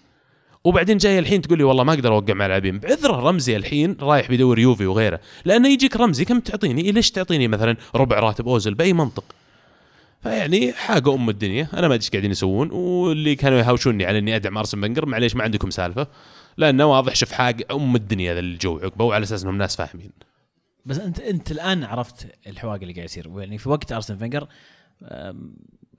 وبعدين 0.64 0.97
جاي 0.97 1.18
الحين 1.18 1.42
تقول 1.42 1.59
لي 1.59 1.64
والله 1.64 1.85
ما 1.85 1.92
أقدر 1.92 2.12
أوقع 2.12 2.35
مع 2.35 2.47
لاعبين. 2.47 2.79
بعذره 2.79 3.29
رمزي 3.29 3.57
الحين 3.57 3.97
رايح 4.01 4.29
بيدور 4.29 4.59
يوفي 4.59 4.87
وغيره 4.87 5.20
لأنه 5.44 5.68
يجيك 5.68 5.97
رمزي 5.97 6.25
كم 6.25 6.40
تعطيني؟ 6.40 6.83
إيه 6.83 6.92
ليش 6.92 7.11
تعطيني 7.11 7.49
مثلا 7.49 7.77
ربع 7.94 8.18
راتب 8.18 8.49
أوزل 8.49 8.75
بأي 8.75 8.92
منطق؟ 8.92 9.25
فيعني 10.23 10.73
حاجة 10.73 11.14
أم 11.14 11.29
الدنيا 11.29 11.68
أنا 11.73 11.88
ما 11.88 11.94
أدري 11.94 12.05
إيش 12.05 12.11
قاعدين 12.11 12.31
يسوون 12.31 12.70
واللي 12.70 13.35
كانوا 13.35 13.59
يهاوشوني 13.59 14.07
على 14.07 14.18
إني 14.18 14.37
أدعم 14.37 14.59
أرسن 14.59 14.81
فنجر 14.81 15.07
معليش 15.07 15.37
ما 15.37 15.42
عندكم 15.42 15.70
سالفة 15.70 16.07
لأنه 16.57 16.85
واضح 16.85 17.14
شوف 17.14 17.33
حاجة 17.33 17.66
أم 17.70 17.97
الدنيا 17.97 18.35
ذا 18.35 18.40
الجو 18.40 18.79
عقبه 18.79 19.05
وعلى 19.05 19.23
أساس 19.23 19.42
إنهم 19.42 19.59
ناس 19.59 19.77
فاهمين. 19.77 20.11
بس 20.87 20.99
انت 20.99 21.20
انت 21.20 21.51
الان 21.51 21.85
عرفت 21.85 22.27
العواقب 22.47 22.81
اللي 22.81 22.92
قاعد 22.92 23.05
يصير. 23.05 23.40
يعني 23.40 23.59
في 23.59 23.68
وقت 23.68 23.92
أرسن 23.92 24.16
فينجر 24.16 24.49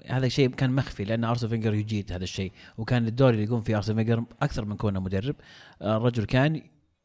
هذا 0.08 0.26
الشيء 0.26 0.50
كان 0.50 0.72
مخفي 0.72 1.04
لأن 1.04 1.24
أرسن 1.24 1.48
فينجر 1.48 1.74
يجيد 1.74 2.12
هذا 2.12 2.24
الشيء. 2.24 2.52
وكان 2.78 3.08
الدور 3.08 3.30
اللي 3.30 3.44
يقوم 3.44 3.62
فيه 3.62 3.78
أرسن 3.78 3.96
فينجر 3.96 4.24
أكثر 4.42 4.66
من 4.66 4.76
كونه 4.78 5.00
مدرب. 5.00 5.36
آه، 5.82 5.98
الرجل 5.98 6.26
كان 6.26 6.62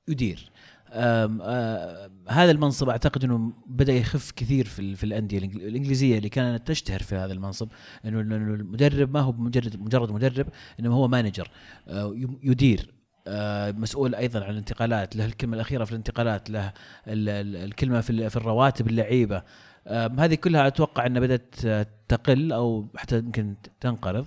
يدير. 0.09 0.51
أم 0.93 1.41
آه 1.43 2.11
هذا 2.29 2.51
المنصب 2.51 2.89
أعتقد 2.89 3.25
إنه 3.25 3.53
بدأ 3.67 3.93
يخف 3.93 4.31
كثير 4.31 4.65
في 4.65 4.97
في 4.97 5.05
الأندية 5.05 5.39
الإنجليزية 5.39 6.19
اللي 6.19 6.29
كانت 6.29 6.69
تشتهر 6.69 7.03
في 7.03 7.15
هذا 7.15 7.33
المنصب. 7.33 7.69
إنه 8.05 8.21
المدرب 8.21 9.15
ما 9.15 9.21
هو 9.21 9.33
مجرد 9.33 9.81
مجرد 9.81 10.13
مدرب 10.13 10.47
إنما 10.81 10.95
هو 10.95 11.09
manager. 11.09 11.51
آه 11.89 12.15
يدير. 12.43 13.00
مسؤول 13.79 14.15
أيضا 14.15 14.45
عن 14.45 14.51
الانتقالات 14.51 15.17
له 15.17 15.25
الكلمة 15.25 15.55
الأخيرة 15.55 15.85
في 15.85 15.91
الانتقالات 15.93 16.51
له 16.51 16.73
ال- 17.07 17.29
ال- 17.29 17.57
الكلمة 17.57 18.01
في 18.01 18.31
في 18.31 18.37
الرواتب 18.37 18.87
اللعيبة. 18.89 19.43
آه 19.87 20.11
هذه 20.19 20.35
كلها 20.35 20.67
أتوقع 20.67 21.07
أنها 21.07 21.21
بدأت 21.21 21.55
آه، 21.67 21.87
تقل 22.09 22.53
أو 22.53 22.87
حتى 22.97 23.19
يمكن 23.19 23.55
تنقرض 23.81 24.27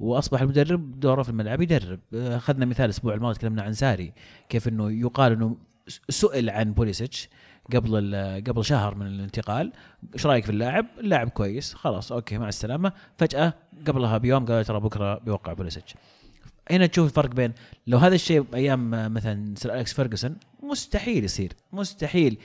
وأصبح 0.00 0.40
المدرب 0.40 1.00
دوره 1.00 1.22
في 1.22 1.28
الملعب 1.28 1.60
يدرب. 1.62 2.00
آه، 2.14 2.36
أخذنا 2.36 2.64
مثال 2.66 2.84
الأسبوع 2.84 3.14
الماضي 3.14 3.38
تكلمنا 3.38 3.62
عن 3.62 3.72
ساري 3.72 4.12
كيف 4.48 4.68
إنه 4.68 4.90
يقال 4.92 5.32
إنه 5.32 5.56
سئل 6.08 6.50
عن 6.50 6.72
بوليسيتش 6.72 7.28
قبل 7.74 8.14
قبل 8.48 8.64
شهر 8.64 8.94
من 8.94 9.06
الانتقال 9.06 9.72
إيش 10.14 10.26
رأيك 10.26 10.44
في 10.44 10.50
اللاعب؟ 10.50 10.86
اللاعب 10.98 11.28
كويس 11.28 11.74
خلاص 11.74 12.12
okay 12.12 12.38
مع 12.38 12.48
السلامة. 12.48 12.92
فجأة 13.18 13.54
قبلها 13.86 14.18
بيوم 14.18 14.44
قال 14.46 14.64
ترى 14.64 14.80
بكرة 14.80 15.18
بيوقع 15.18 15.52
بوليسيتش. 15.52 15.94
هنا 16.70 16.86
تشوف 16.86 17.08
الفرق 17.08 17.30
بين 17.30 17.52
لو 17.86 17.98
هذا 17.98 18.14
الشيء 18.14 18.46
أيام 18.54 18.94
آه، 18.94 19.08
مثلا 19.08 19.54
سير 19.56 19.74
أليكس 19.74 19.92
فيرجسون 19.92 20.36
مستحيل 20.62 21.24
يصير 21.24 21.52
مستحيل. 21.72 22.38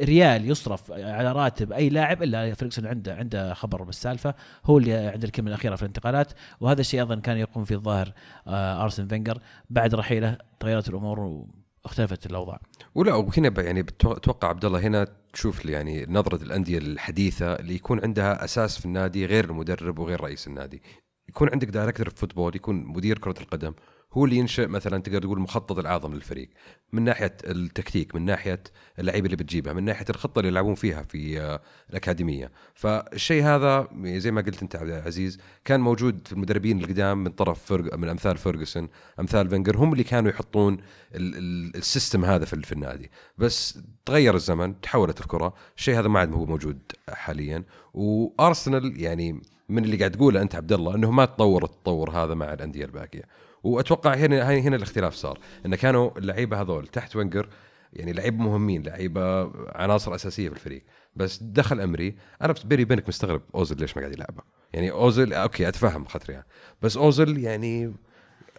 ريال 0.00 0.50
يصرف 0.50 0.92
على 0.92 1.32
راتب 1.32 1.72
أي 1.72 1.88
لاعب 1.88 2.22
إلا 2.22 2.54
فيرجسون 2.54 2.86
عنده 2.86 3.14
عنده 3.14 3.54
خبر 3.54 3.82
بالسالفة 3.82 4.34
هو 4.64 4.78
اللي 4.78 4.94
عنده 4.94 5.26
الكلمة 5.26 5.48
الأخيرة 5.48 5.76
في 5.76 5.82
الانتقالات. 5.82 6.32
وهذا 6.60 6.80
الشيء 6.80 7.00
أيضا 7.00 7.14
كان 7.14 7.36
يقوم 7.36 7.64
فيه 7.64 7.74
الظاهر 7.74 8.12
آه، 8.46 8.84
أرسن 8.84 9.08
فينجر 9.08 9.38
بعد 9.70 9.94
رحيله 9.94 10.38
تغيرت 10.60 10.88
الأمور 10.88 11.46
واختلفت 11.84 12.26
الأوضاع. 12.26 12.60
ولا 12.94 13.14
وهنا 13.14 13.62
يعني 13.62 13.80
أتوقع 13.80 14.48
عبد 14.48 14.64
الله 14.64 14.80
هنا 14.80 15.06
تشوف 15.32 15.64
يعني 15.66 16.06
نظرة 16.08 16.42
الأندية 16.42 16.78
الحديثة 16.78 17.54
اللي 17.54 17.74
يكون 17.74 18.00
عندها 18.00 18.44
أساس 18.44 18.78
في 18.78 18.86
النادي 18.86 19.26
غير 19.26 19.44
المدرب 19.44 19.98
وغير 19.98 20.20
رئيس 20.20 20.46
النادي. 20.46 20.82
يكون 21.30 21.48
عندك 21.52 21.68
director 21.68 22.10
football 22.10 22.56
يكون 22.56 22.84
مدير 22.84 23.18
كرة 23.18 23.34
القدم 23.40 23.74
هو 24.12 24.24
اللي 24.24 24.36
ينشئ 24.36 24.66
مثلا 24.66 25.02
تقدر 25.02 25.22
تقول 25.22 25.36
المخطط 25.36 25.78
الأعظم 25.78 26.14
للفريق. 26.14 26.48
من 26.92 27.02
ناحية 27.02 27.36
التكتيك 27.44 28.14
من 28.14 28.24
ناحية 28.24 28.62
اللعيبة 28.98 29.26
اللي 29.26 29.36
بتجيبها 29.36 29.72
من 29.72 29.84
ناحية 29.84 30.04
الخطة 30.10 30.38
اللي 30.38 30.48
يلعبون 30.50 30.74
فيها 30.74 31.02
في 31.02 31.40
آه، 31.40 31.60
الأكاديمية. 31.90 32.50
فالشيء 32.74 33.42
هذا 33.44 33.88
زي 34.04 34.30
ما 34.30 34.40
قلت 34.40 34.62
أنت 34.62 34.76
عبد 34.76 34.90
العزيز 34.90 35.38
كان 35.64 35.80
موجود 35.80 36.26
في 36.26 36.32
المدربين 36.32 36.78
القدام 36.78 37.24
من 37.24 37.30
طرف 37.30 37.64
فرق 37.64 37.94
من 37.94 38.08
أمثال 38.08 38.36
فيرجسون 38.38 38.88
أمثال 39.20 39.48
فينجر 39.50 39.76
هم 39.76 39.92
اللي 39.92 40.04
كانوا 40.04 40.30
يحطون 40.30 40.74
ال- 41.14 41.36
ال- 41.36 41.76
system 41.76 42.24
هذا 42.24 42.44
في 42.44 42.62
في 42.62 42.72
النادي. 42.72 43.10
بس 43.38 43.78
تغير 44.06 44.34
الزمن 44.34 44.80
تحولت 44.80 45.20
الكرة 45.20 45.54
الشيء 45.76 45.98
هذا 45.98 46.08
ما 46.08 46.20
عاد 46.20 46.32
هو 46.32 46.46
موجود 46.46 46.78
حاليا. 47.08 47.64
وأرسنال 47.94 49.00
يعني 49.00 49.40
من 49.70 49.84
اللي 49.84 49.96
قاعد 49.96 50.10
تقوله 50.10 50.42
أنت 50.42 50.54
عبد 50.54 50.72
الله 50.72 50.94
إنه 50.94 51.10
ما 51.10 51.24
تطور 51.24 51.64
التطور 51.64 52.10
هذا 52.10 52.34
مع 52.34 52.52
الأندية 52.52 52.84
الباقية. 52.84 53.22
وأتوقع 53.62 54.14
هنا 54.14 54.50
هنا 54.50 54.76
الاختلاف 54.76 55.14
صار 55.14 55.38
انه 55.66 55.76
كانوا 55.76 56.18
اللعيبة 56.18 56.60
هذول 56.60 56.86
تحت 56.86 57.16
فينجر 57.16 57.48
يعني 57.92 58.12
لعيبه 58.12 58.36
مهمين 58.36 58.82
لعيبة 58.82 59.52
عناصر 59.76 60.14
أساسية 60.14 60.48
في 60.48 60.54
الفريق. 60.54 60.82
بس 61.16 61.42
دخيل 61.42 61.80
أمري 61.80 62.16
أنا 62.42 62.54
بيني 62.64 62.82
وبينك 62.82 63.08
مستغرب 63.08 63.42
اوزل 63.54 63.76
ليش 63.80 63.96
ما 63.96 64.02
قاعد 64.02 64.14
يلعبه 64.14 64.42
يعني 64.72 64.90
اوزل 64.90 65.32
أوكي 65.32 65.68
أتفهم 65.68 66.04
خطري 66.04 66.32
يعني. 66.32 66.46
بس 66.82 66.96
اوزل 66.96 67.38
يعني 67.38 67.92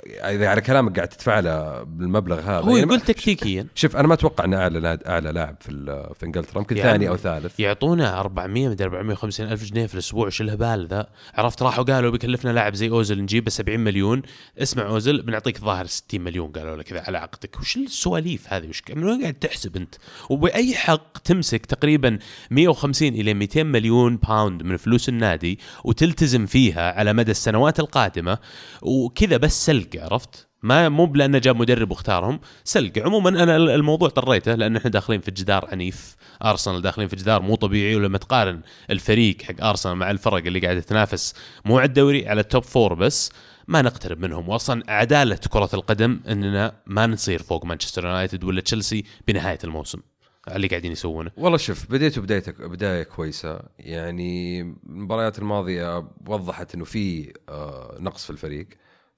إذا 0.05 0.47
على 0.47 0.61
كلامك 0.61 0.95
قاعد 0.95 1.07
تدفع 1.07 1.39
له 1.39 1.83
بالمبلغ 1.83 2.39
هذا 2.39 2.59
هو 2.59 2.75
يعني 2.75 2.87
يقول 2.87 3.01
تكتيكيا. 3.01 3.67
شوف 3.75 3.95
أنا 3.97 4.07
ما 4.07 4.13
أتوقع 4.13 4.45
إنه 4.45 4.57
أعلى 4.57 4.99
أعلى 5.07 5.31
لاعب 5.31 5.55
في 5.59 5.71
في 6.19 6.25
إنجلترا 6.25 6.57
يمكن 6.57 6.77
يا 6.77 6.83
ثاني. 6.83 7.09
أو 7.09 7.17
ثالث. 7.17 7.59
يعطونا 7.59 8.19
400 8.19 8.69
مدري 8.69 8.87
450 8.87 9.47
ألف 9.47 9.63
جنيه 9.63 9.85
في 9.85 9.93
الأسبوع 9.93 10.29
شو 10.29 10.43
الهبال 10.43 10.87
ذا؟ 10.87 11.07
عرفت 11.33 11.63
راحوا 11.63 11.83
قالوا 11.83 12.11
بيكلفنا 12.11 12.49
لاعب 12.49 12.75
زي 12.75 12.89
اوزل 12.89 13.21
نجيبه 13.21 13.49
70 13.49 13.79
مليون. 13.79 14.21
اسمع 14.57 14.87
اوزل 14.87 15.21
بنعطيك 15.21 15.57
ظاهر 15.59 15.85
60 15.85 16.21
مليون 16.21 16.51
قالوا 16.51 16.75
له 16.75 16.83
كذا 16.83 17.03
على 17.07 17.17
عقدك. 17.17 17.59
وش 17.59 17.77
السواليف 17.77 18.53
هذه؟ 18.53 18.69
وش 18.69 18.83
من 18.95 19.03
وين 19.03 19.21
قاعد 19.21 19.33
تحسب 19.33 19.75
أنت؟ 19.75 19.95
وبأي 20.29 20.75
حق 20.75 21.17
تمسك 21.17 21.65
تقريبا 21.65 22.19
150 22.51 23.07
إلى 23.07 23.33
200 23.33 23.63
مليون 23.63 24.17
باوند 24.17 24.63
من 24.63 24.77
فلوس 24.77 25.09
النادي 25.09 25.59
وتلتزم 25.83 26.45
فيها 26.45 26.99
على 26.99 27.13
مدى 27.13 27.31
السنوات 27.31 27.79
القادمة 27.79 28.37
وكذا 28.81 29.37
بس 29.37 29.65
سلق 29.91 30.03
عرفت؟ 30.03 30.47
ما 30.63 30.89
مو 30.89 31.05
بلأنه 31.05 31.37
جاب 31.37 31.55
مدرب 31.55 31.91
واختارهم 31.91 32.39
سلق 32.63 32.97
عموما 32.97 33.29
أنا 33.29 33.55
الموضوع 33.57 34.09
طريته 34.09 34.55
لأن 34.55 34.75
إحنا 34.75 34.89
داخلين 34.89 35.21
في 35.21 35.31
جدار 35.31 35.67
عنيف. 35.71 36.15
أرسنال 36.43 36.81
داخلين 36.81 37.07
في 37.07 37.15
جدار 37.15 37.41
مو 37.41 37.55
طبيعي 37.55 37.95
ولما 37.95 38.17
تقارن 38.17 38.61
الفريق 38.89 39.41
حق 39.41 39.63
أرسنال 39.63 39.95
مع 39.95 40.11
الفرق 40.11 40.45
اللي 40.45 40.59
قاعدة 40.59 40.79
تنافس 40.79 41.33
مو 41.65 41.77
على 41.77 41.87
الدوري 41.87 42.27
على 42.27 42.41
ال 42.41 42.47
top 42.47 42.63
four 42.63 42.93
بس 42.93 43.31
ما 43.67 43.81
نقترب 43.81 44.19
منهم. 44.19 44.49
واصلا 44.49 44.83
عدالة 44.87 45.39
كرة 45.49 45.69
القدم 45.73 46.19
إننا 46.27 46.73
ما 46.85 47.07
نصير 47.07 47.43
فوق 47.43 47.65
مانشستر 47.65 48.05
يونايتد 48.05 48.43
ولا 48.43 48.61
تشيلسي 48.61 49.03
بنهاية 49.27 49.59
الموسم. 49.63 49.99
اللي 50.47 50.67
قاعدين 50.67 50.91
يسوونه. 50.91 51.31
والله 51.37 51.57
شوف 51.57 51.91
بديتوا 51.91 52.23
بدايتك 52.23 52.61
بداية 52.61 53.03
كويسة. 53.03 53.59
يعني 53.79 54.61
المباريات 54.61 55.39
الماضية 55.39 56.07
وضحت 56.27 56.75
إنه 56.75 56.85
في 56.85 57.33
آه، 57.49 57.97
نقص 57.99 58.23
في 58.23 58.29
الفريق. 58.29 58.67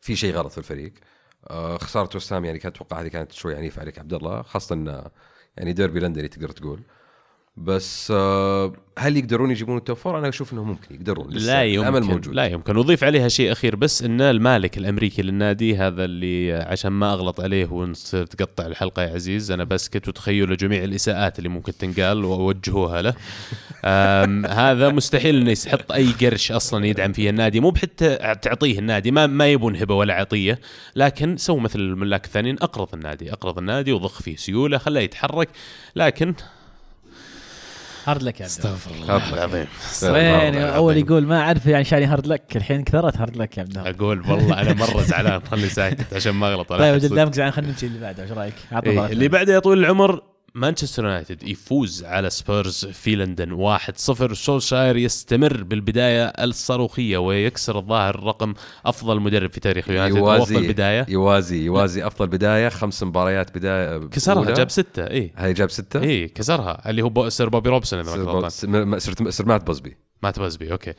في 0.04 0.16
شيء 0.16 0.34
غلط 0.36 0.52
في 0.52 0.58
الفريق. 0.58 0.94
آه، 1.50 1.78
خسارة 1.78 2.10
ويستهام 2.17 2.46
يعني 2.46 2.60
كانت 2.60 2.76
أتوقع 2.76 3.02
هذه 3.02 3.08
كانت 3.08 3.32
شوي 3.32 3.56
عنيفة 3.56 3.82
عليك 3.82 4.00
عبد 4.00 4.13
الله 4.13 4.42
خاصة 4.42 4.76
انه 4.76 5.12
يعني 5.58 5.74
ديربي 5.74 6.00
لندني 6.00 6.28
تقدر 6.28 6.50
تقول. 6.50 6.84
بس 7.58 8.13
آه، 8.16 8.74
هل 8.98 9.18
يقدرون 9.18 9.52
يجيبون 9.52 9.78
ال 9.78 9.83
top 9.83 9.98
four؟ 9.98 10.19
أنا 10.20 10.30
أشوف 10.30 10.54
إنهم 10.54 10.68
ممكن 10.68 10.96
يقدرون 10.96 11.30
لسه 11.30 11.46
لا 11.48 11.63
يمكن 11.63 11.88
الأمل 11.88 12.04
موجود. 12.04 12.36
لا 12.36 12.46
يمكن. 12.46 12.78
وضيف 12.78 13.04
عليها 13.04 13.28
شيء 13.28 13.52
أخير 13.52 13.76
بس 13.76 14.02
إن 14.02 14.22
المالك 14.22 14.78
الأمريكي 14.78 15.22
للنادي 15.22 15.78
هذا 15.78 16.06
اللي 16.06 16.54
عشان 16.54 16.92
ما 16.92 17.13
أغلط 17.13 17.42
عليه 17.42 17.66
ونصير 17.72 18.26
تقطع 18.26 18.66
الحلقة 18.66 19.04
يا 19.04 19.13
عزيز 19.13 19.52
أنا 19.52 19.63
بسكت 19.63 20.08
وتخيلوا 20.08 20.56
جميع 20.56 20.84
الإساءات 20.84 21.38
اللي 21.38 21.50
ممكن 21.50 21.78
تنقال 21.78 22.26
ووجهوها 22.26 23.02
له. 23.02 23.13
هذا 24.70 24.89
مستحيل 24.89 25.36
إنه 25.36 25.52
يحط 25.52 25.92
أي 25.92 26.08
قرش 26.22 26.52
أصلا 26.52 26.86
يدعم 26.86 27.13
فيه 27.13 27.30
النادي. 27.30 27.60
مو 27.60 27.70
بحتى 27.70 28.16
تعطيه 28.42 28.80
النادي 28.80 29.12
ما 29.12 29.28
ما 29.28 29.48
يبون 29.48 29.76
هبة 29.76 29.96
ولا 29.96 30.13
عطية 30.13 30.60
لكن 30.96 31.38
سووا 31.38 31.60
مثل 31.60 31.80
الملاك 31.80 32.26
الثانيين 32.26 32.56
أقرض 32.62 32.88
النادي 32.94 33.34
أقرض 33.34 33.58
النادي 33.58 33.92
وضخ 33.92 34.22
فيه 34.22 34.36
سيولة 34.36 34.78
خلاه 34.78 35.02
يتحرك. 35.02 35.50
لكن 35.96 36.34
hard 38.06 38.24
luck 38.24 38.39
يا 38.42 38.46
عبد 38.46 38.56
الله. 38.60 38.76
استغفر 38.76 38.92
الله 39.02 39.34
العظيم 39.34 39.68
وين 40.04 40.56
أول 40.63 40.98
يقول 40.98 41.26
ما 41.28 41.39
أعرف 41.42 41.66
يعني 41.66 41.84
شاني 41.84 42.06
hard 42.06 42.28
luck 42.28 42.56
الحين 42.56 42.84
كثرت 42.84 43.18
hard 43.17 43.38
luck 43.38 43.58
يا 43.58 43.63
عبد 43.63 43.78
الله 43.78 43.89
أقول 43.89 44.32
والله 44.32 44.62
أنا 44.62 44.74
مرة 44.74 45.02
زعلان 45.02 45.42
خلني 45.52 45.70
ساكت 45.70 46.13
عشان 46.13 46.32
ما 46.32 46.48
أغلط 46.54 46.70
طيب 46.70 46.82
أحد 46.82 46.92
أجل 46.94 47.02
صدق. 47.08 47.16
دامك 47.16 47.34
زعلان 47.34 47.52
خلينا 47.54 47.72
نمشي 47.72 47.86
اللي 47.86 48.00
بعده 48.00 48.24
إيش 48.24 48.32
رأيك؟ 48.32 48.54
إيه. 48.86 49.06
اللي 49.06 49.28
بعده 49.28 49.54
يا 49.54 49.60
طويل 49.60 49.80
العمر 49.80 50.22
مانشستر 50.56 51.04
يونايتد 51.04 51.44
يفوز 51.44 52.04
على 52.04 52.30
سبيرز 52.30 52.86
في 52.86 53.16
لندن 53.16 53.78
1-0 53.78 54.34
سولشاير 54.34 54.98
يستمر 54.98 55.63
بالبداية 55.63 56.26
الصاروخية 56.26 57.18
ويكسر 57.18 57.80
الظاهر 57.80 58.24
رقم 58.24 58.54
أفضل 58.86 59.20
مدرب 59.20 59.52
في 59.52 59.60
تاريخ 59.60 59.89
يونايتد. 59.89 60.18
يوازي 60.18 60.68
بداية؟ 60.68 61.06
يوازي 61.10 61.66
يوازي 61.66 62.08
أفضل 62.08 62.28
بداية 62.28 62.70
خمس 62.70 63.04
مباريات 63.04 63.58
بداية 63.58 63.98
كسرها 63.98 64.38
أولى. 64.38 64.54
جاب 64.54 64.70
ستة 64.70 65.08
إيه. 65.08 65.34
هاي 65.38 65.54
جاب 65.54 65.72
ستة؟ 65.72 66.00
إيه 66.00 66.34
كسرها 66.34 66.89
اللي 66.89 67.02
هو 67.02 67.30
سير 67.30 67.50
بوبي 67.50 67.70
روبسون 67.70 68.00
إذا 68.00 68.16
ما 68.63 69.00
صرت 69.00 69.28
صرت 69.28 69.48
مات 69.48 69.68
بوزبي. 69.68 69.98
ما 70.23 70.32
تبزبي 70.32 70.71
أوكي. 70.71 70.93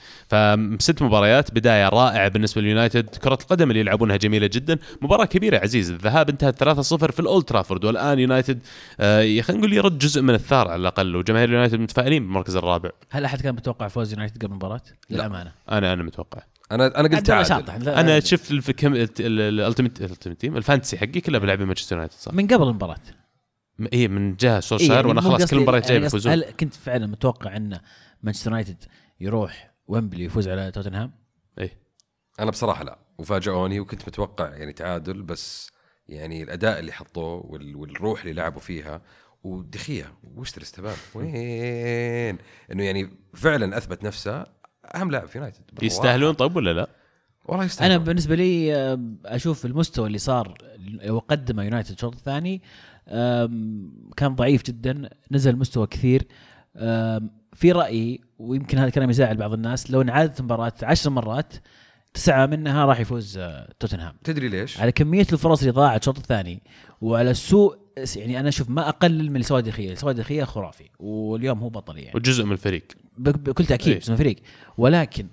فست 0.78 1.02
مباريات 1.02 1.54
بداية 1.54 1.88
رائعة 1.88 2.28
بالنسبة 2.28 2.60
لليونايتد. 2.60 3.08
كرة 3.08 3.38
القدم 3.42 3.70
اللي 3.70 3.80
يلعبونها 3.80 4.16
جميلة 4.16 4.46
جدا. 4.46 4.78
مباراة 5.02 5.24
كبيرة 5.24 5.58
عزيز. 5.58 5.90
الذهاب 5.90 6.28
انتهت 6.28 6.64
3-0 6.64 7.12
في 7.12 7.20
الأولد 7.20 7.44
ترافورد 7.44 7.84
والآن 7.84 8.18
يونايتد 8.18 8.58
آه 9.00 9.20
يا 9.20 9.42
خلينا 9.42 9.60
نقول 9.60 9.76
يرد 9.76 9.98
جزء 9.98 10.22
من 10.22 10.34
الثار 10.34 10.68
على 10.68 10.80
الأقل 10.80 11.16
وجماهير 11.16 11.50
يونايتد 11.50 11.78
متفائلين 11.80 12.22
بالمركز 12.22 12.56
الرابع. 12.56 12.90
هل 13.10 13.24
أحد 13.24 13.40
كان 13.40 13.54
متوقع 13.54 13.88
فوز 13.88 14.12
يونايتد 14.12 14.36
قبل 14.42 14.52
المباراة؟ 14.52 14.82
للأمانة. 15.10 15.52
أنا 15.70 15.92
أنا 15.92 16.02
متوقع. 16.02 16.42
أنا 16.72 17.00
أنا 17.00 17.08
قلت 17.08 17.26
تعادل. 17.26 17.88
أنا 17.88 18.20
شفت 18.20 18.50
ال 19.20 19.29
ultimate 19.29 19.98
team 20.40 20.56
ال 20.56 20.62
fantasy 20.62 20.98
حقي 20.98 21.20
كلها 21.20 21.40
بلاعبين 21.40 21.66
مانشستر 21.66 21.96
يونايتد 21.96 22.14
صح؟ 22.14 22.34
من 22.34 22.46
قبل 22.46 22.68
المباراة. 22.68 22.96
إيه 23.92 24.08
من 24.08 24.36
جهة 24.36 24.54
إيه 24.54 24.60
سولشاير 24.60 24.92
يعني 24.92 25.08
وأنا 25.08 25.20
خلاص 25.20 25.50
كل 25.50 25.56
المباريات 25.56 25.84
جاي 25.84 25.92
يعني 25.92 26.04
بيفوزون. 26.04 26.32
هل 26.32 26.44
كنت 26.60 26.74
فعلا 26.74 27.06
متوقع 27.06 27.56
أن 27.56 27.78
مانشستر 28.22 28.50
يونايتد 28.50 28.84
يروح 29.20 29.74
ويمبلي 29.86 30.24
يفوز 30.24 30.48
على 30.48 30.70
توتنهام؟ 30.70 31.12
إيه 31.58 31.78
أنا 32.40 32.50
بصراحة 32.50 32.84
لا 32.84 32.98
وفاجئوني 33.18 33.80
وكنت 33.80 34.08
متوقع 34.08 34.48
يعني 34.56 34.72
تعادل 34.72 35.22
بس 35.22 35.70
يعني 36.08 36.42
الأداء 36.42 36.78
اللي 36.80 36.92
حطوه 36.92 37.46
وال- 37.46 37.76
والروح 37.76 38.20
اللي 38.20 38.32
لعبوا 38.32 38.60
فيها 38.60 39.02
ودخية 39.42 40.14
وش 40.36 40.56
الاستهبال 40.56 40.94
وين 41.14 42.38
إنه 42.72 42.84
يعني 42.84 43.10
فعلا 43.34 43.76
أثبت 43.76 44.04
نفسه 44.04 44.46
أهم 44.94 45.10
لاعب 45.10 45.28
في 45.28 45.38
يونايتد 45.38 45.62
يستاهلون. 45.82 46.32
طيب 46.34 46.56
ولا 46.56 46.72
لا؟ 46.72 46.88
والله 47.44 47.56
أنا 47.62 47.64
يستاهلون 47.64 48.04
بالنسبة 48.04 48.34
لي 48.34 48.74
أشوف 49.24 49.66
المستوى 49.66 50.06
اللي 50.06 50.18
صار 50.18 50.58
وقدمه 51.08 51.62
يونايتد 51.64 51.90
الشوط 51.90 52.14
الثاني 52.14 52.62
كان 54.16 54.34
ضعيف 54.34 54.62
جدا 54.62 55.10
نزل 55.30 55.56
مستوى 55.56 55.86
كثير 55.86 56.26
في 57.52 57.72
رأيي 57.72 58.20
ويمكن 58.38 58.78
هذا 58.78 58.86
الكلام 58.86 59.10
يزعل 59.10 59.36
بعض 59.36 59.52
الناس 59.52 59.90
لو 59.90 60.02
انعادت 60.02 60.40
المباراة 60.40 60.72
عشر 60.82 61.10
مرات 61.10 61.54
تسعة 62.14 62.46
منها 62.46 62.84
راح 62.84 63.00
يفوز 63.00 63.38
آه، 63.38 63.68
توتنهام. 63.80 64.14
تدري 64.24 64.48
ليش؟ 64.48 64.80
على 64.80 64.92
كمية 64.92 65.26
الفرص 65.32 65.58
اللي 65.60 65.70
ضاعت 65.72 66.00
الشوط 66.00 66.18
الثاني 66.18 66.62
وعلى 67.00 67.34
سوء 67.34 67.76
يعني 68.16 68.40
أنا 68.40 68.48
أشوف 68.48 68.70
ما 68.70 68.88
اقلل 68.88 69.30
من 69.30 69.40
السواد 69.40 69.64
الداخليه، 69.66 69.92
السواد 69.92 70.14
الداخليه 70.16 70.44
خرافي 70.44 70.84
واليوم 70.98 71.58
هو 71.58 71.68
بطل 71.68 71.98
يعني. 71.98 72.12
وجزء 72.14 72.44
من 72.44 72.52
الفريق. 72.52 72.84
بك- 73.18 73.38
بكل 73.38 73.66
تأكيد 73.66 73.92
إيه. 73.92 73.98
اسمه 73.98 74.16
فريق 74.16 74.36
ولكن 74.78 75.26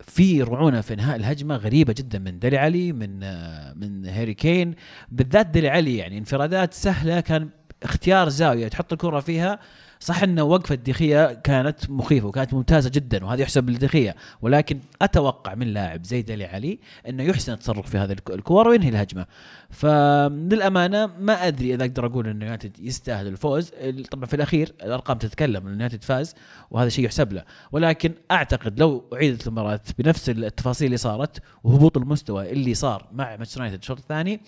في 0.00 0.42
رعونة 0.42 0.80
في 0.80 0.94
إنهاء 0.94 1.16
الهجمة 1.16 1.56
غريبة 1.56 1.94
جدا 1.98 2.18
من 2.18 2.38
ديلي 2.38 2.58
علي 2.58 2.92
من 2.92 3.22
آه، 3.22 3.72
من 3.74 4.06
هاري 4.06 4.34
كين. 4.34 4.74
بالذات 5.08 5.46
ديلي 5.46 5.68
علي 5.68 5.96
يعني 5.96 6.18
انفرادات 6.18 6.74
سهلة 6.74 7.20
كان 7.20 7.48
اختيار 7.82 8.28
زاوية 8.28 8.68
تحط 8.68 8.92
الكرة 8.92 9.20
فيها 9.20 9.58
صح 10.00 10.22
إن 10.22 10.40
وقفة 10.40 10.74
دخية 10.74 11.34
كانت 11.34 11.90
مخيفة 11.90 12.26
وكانت 12.26 12.54
ممتازة 12.54 12.90
جدا 12.90 13.24
وهذا 13.24 13.42
يحسب 13.42 13.70
لدخية. 13.70 14.16
ولكن 14.42 14.80
أتوقع 15.02 15.54
من 15.54 15.66
لاعب 15.66 16.04
زي 16.04 16.22
ديلي 16.22 16.44
علي 16.44 16.78
إنه 17.08 17.22
يحسن 17.22 17.52
التصرف 17.52 17.90
في 17.90 17.98
هذه 17.98 18.12
الك- 18.12 18.30
الكور 18.30 18.68
وينهي 18.68 18.88
الهجمة. 18.88 19.26
فللامانه 19.70 21.06
ما 21.20 21.46
أدري 21.46 21.74
إذا 21.74 21.84
أقدر 21.84 22.06
أقول 22.06 22.26
إن 22.28 22.42
يونايتد 22.42 22.78
يستاهل 22.80 23.26
الفوز. 23.26 23.70
طبعا 24.10 24.26
في 24.26 24.34
الأخير 24.36 24.72
الأرقام 24.82 25.18
تتكلم 25.18 25.66
إن 25.66 25.72
يونايتد 25.72 26.04
فاز 26.04 26.34
وهذا 26.70 26.88
شيء 26.88 27.04
يحسب 27.04 27.32
له. 27.32 27.44
ولكن 27.72 28.12
أعتقد 28.30 28.80
لو 28.80 29.04
أعيدت 29.14 29.46
المباراة 29.46 29.80
بنفس 29.98 30.30
التفاصيل 30.30 30.86
اللي 30.86 30.96
صارت 30.96 31.42
وهبوط 31.64 31.96
المستوى 31.96 32.52
اللي 32.52 32.74
صار 32.74 33.06
مع 33.12 33.36
مانشستر 33.36 33.60
يونايتد 33.60 33.78
الشوط 33.80 33.98
الثاني 33.98 34.40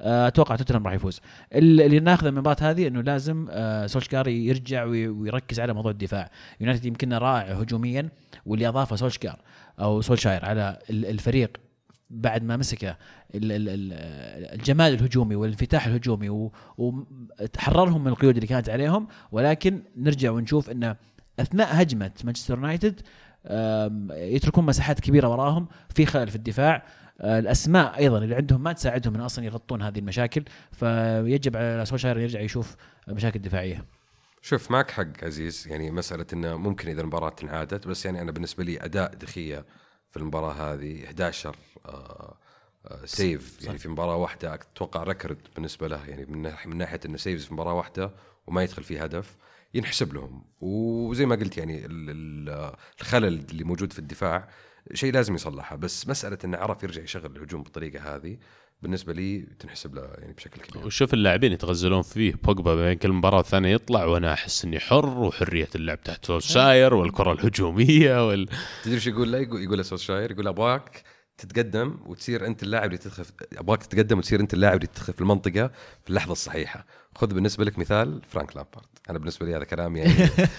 أتوقع 0.00 0.56
توتنهام 0.56 0.84
راح 0.86 0.94
يفوز. 0.94 1.20
ال- 1.52 1.80
اللي 1.80 2.00
ناخذه 2.00 2.30
من 2.30 2.36
المباراة 2.36 2.56
هذه 2.70 2.86
إنه 2.88 3.00
لازم 3.00 3.46
آه، 3.50 3.86
سولشاير 3.86 4.28
يرجع 4.28 4.84
وي- 4.84 5.08
ويركز 5.08 5.60
على 5.60 5.72
موضوع 5.74 5.90
الدفاع. 5.92 6.30
يونايتد 6.60 6.84
يمكن 6.84 7.12
رائع 7.12 7.52
هجوميا 7.54 8.08
واللي 8.46 8.68
أضافه 8.68 8.96
سولشكار 8.96 9.38
أو 9.80 10.00
سولشاير 10.00 10.44
على 10.44 10.78
ال- 10.90 11.06
الفريق 11.06 11.56
بعد 12.10 12.42
ما 12.42 12.56
مسكه 12.56 12.88
ال- 13.34 13.52
ال- 13.52 13.68
ال- 13.68 14.54
الجمال 14.54 14.94
الهجومي 14.94 15.34
والانفتاح 15.34 15.86
الهجومي 15.86 16.50
وتحررهم 16.78 18.00
من 18.04 18.08
القيود 18.08 18.34
اللي 18.34 18.46
كانت 18.46 18.68
عليهم. 18.68 19.08
ولكن 19.32 19.82
نرجع 19.96 20.30
ونشوف 20.30 20.70
انه 20.70 20.96
أثناء 21.40 21.68
هجمة 21.82 22.10
مانشستر 22.24 22.54
يونايتد 22.54 23.00
يتركون 24.10 24.66
مساحات 24.66 25.00
كبيرة 25.00 25.28
وراهم 25.28 25.68
في 25.94 26.06
خلل 26.06 26.28
في 26.28 26.36
الدفاع. 26.36 26.76
آه، 26.76 26.82
الأسماء 27.20 27.98
أيضا 27.98 28.18
اللي 28.18 28.34
عندهم 28.34 28.62
ما 28.62 28.72
تساعدهم 28.72 29.14
إن 29.14 29.20
أصلا 29.20 29.44
يغطون 29.44 29.82
هذه 29.82 29.98
المشاكل 29.98 30.44
فيجب 30.72 31.56
على 31.56 31.84
سولشاير 31.86 32.18
يرجع 32.18 32.40
يشوف 32.40 32.76
مشاكل 33.08 33.38
دفاعية. 33.38 33.84
شوف 34.42 34.70
معك 34.70 34.90
حق 34.90 35.24
عزيز 35.24 35.68
يعني 35.68 35.90
مسألة 35.90 36.26
إنه 36.32 36.56
ممكن 36.56 36.88
إذا 36.88 37.00
المباراة 37.00 37.36
انعادت 37.42 37.86
بس 37.88 38.04
يعني 38.06 38.20
أنا 38.22 38.32
بالنسبة 38.32 38.64
لي 38.64 38.84
أداء 38.84 39.14
دي 39.14 39.34
خيا 39.34 39.64
في 40.10 40.16
المباراة 40.16 40.52
هذه 40.52 41.04
11 41.04 41.56
آه 41.86 42.36
آه 42.86 43.04
save 43.04 43.62
يعني 43.62 43.78
في 43.78 43.88
مباراة 43.88 44.16
واحدة 44.16 44.54
أتوقع 44.54 45.02
record 45.02 45.38
بالنسبة 45.54 45.88
له 45.88 46.06
يعني 46.06 46.26
من 46.26 46.52
من 46.66 46.76
ناحية 46.76 47.00
إنه 47.06 47.16
saves 47.16 47.44
في 47.44 47.54
مباراة 47.54 47.74
واحدة 47.74 48.10
وما 48.46 48.62
يدخل 48.62 48.82
فيه 48.82 49.02
هدف 49.04 49.36
ينحسب 49.74 50.14
لهم. 50.14 50.44
وزي 50.60 51.26
ما 51.26 51.34
قلت 51.36 51.58
يعني 51.58 51.86
ال- 51.86 52.10
ال- 52.10 52.72
الخلل 53.00 53.44
اللي 53.50 53.64
موجود 53.64 53.92
في 53.92 53.98
الدفاع 53.98 54.48
شيء 54.94 55.12
لازم 55.12 55.34
يصلحه 55.34 55.76
بس 55.76 56.08
مسألة 56.08 56.38
إنه 56.44 56.58
عرف 56.58 56.82
يرجع 56.82 57.02
يشغل 57.02 57.36
الهجوم 57.36 57.62
بالطريقة 57.62 58.16
هذه 58.16 58.36
بالنسبة 58.82 59.12
لي 59.12 59.46
تنحسب 59.58 59.94
له 59.94 60.02
يعني 60.02 60.32
بشكل 60.32 60.60
كبير. 60.60 60.86
وشوف 60.86 61.14
اللاعبين 61.14 61.52
يتغزلون 61.52 62.02
فيه 62.02 62.34
بوجبا 62.44 62.74
بين 62.74 62.98
كل 62.98 63.12
مباراة 63.12 63.36
والثانية 63.36 63.74
يطلع 63.74 64.04
وأنا 64.04 64.32
أحس 64.32 64.64
إني 64.64 64.80
حر 64.80 65.18
وحرية 65.18 65.68
اللعب 65.74 66.02
تحت 66.02 66.24
سولشاير 66.24 66.94
والكرة 66.94 67.32
الهجومية 67.32 68.28
وال... 68.28 68.48
تدري 68.82 68.94
إيش 68.94 69.06
يقول 69.06 69.32
له؟ 69.32 69.38
يقول 69.38 69.62
يقول 69.62 69.78
لسولشاير 69.78 70.30
يقول 70.30 70.48
أبغاك 70.48 71.02
تتقدم 71.38 71.96
وتصير 72.06 72.46
أنت 72.46 72.62
اللاعب 72.62 72.84
اللي 72.84 72.98
تدخل 72.98 73.24
أبغاك 73.56 73.82
تتقدم 73.82 74.18
وتصير 74.18 74.40
أنت 74.40 74.54
اللاعب 74.54 74.76
اللي 74.76 74.86
تدخل 74.86 75.12
في 75.12 75.20
المنطقة 75.20 75.70
في 76.04 76.10
اللحظة 76.10 76.32
الصحيحة. 76.32 76.86
خذ 77.14 77.26
بالنسبة 77.34 77.64
لك 77.64 77.78
مثال 77.78 78.20
فرانك 78.30 78.56
لامبارد. 78.56 78.86
أنا 79.10 79.18
بالنسبة 79.18 79.46
لي 79.46 79.56
هذا 79.56 79.64
كلام 79.64 79.96
يعني 79.96 80.12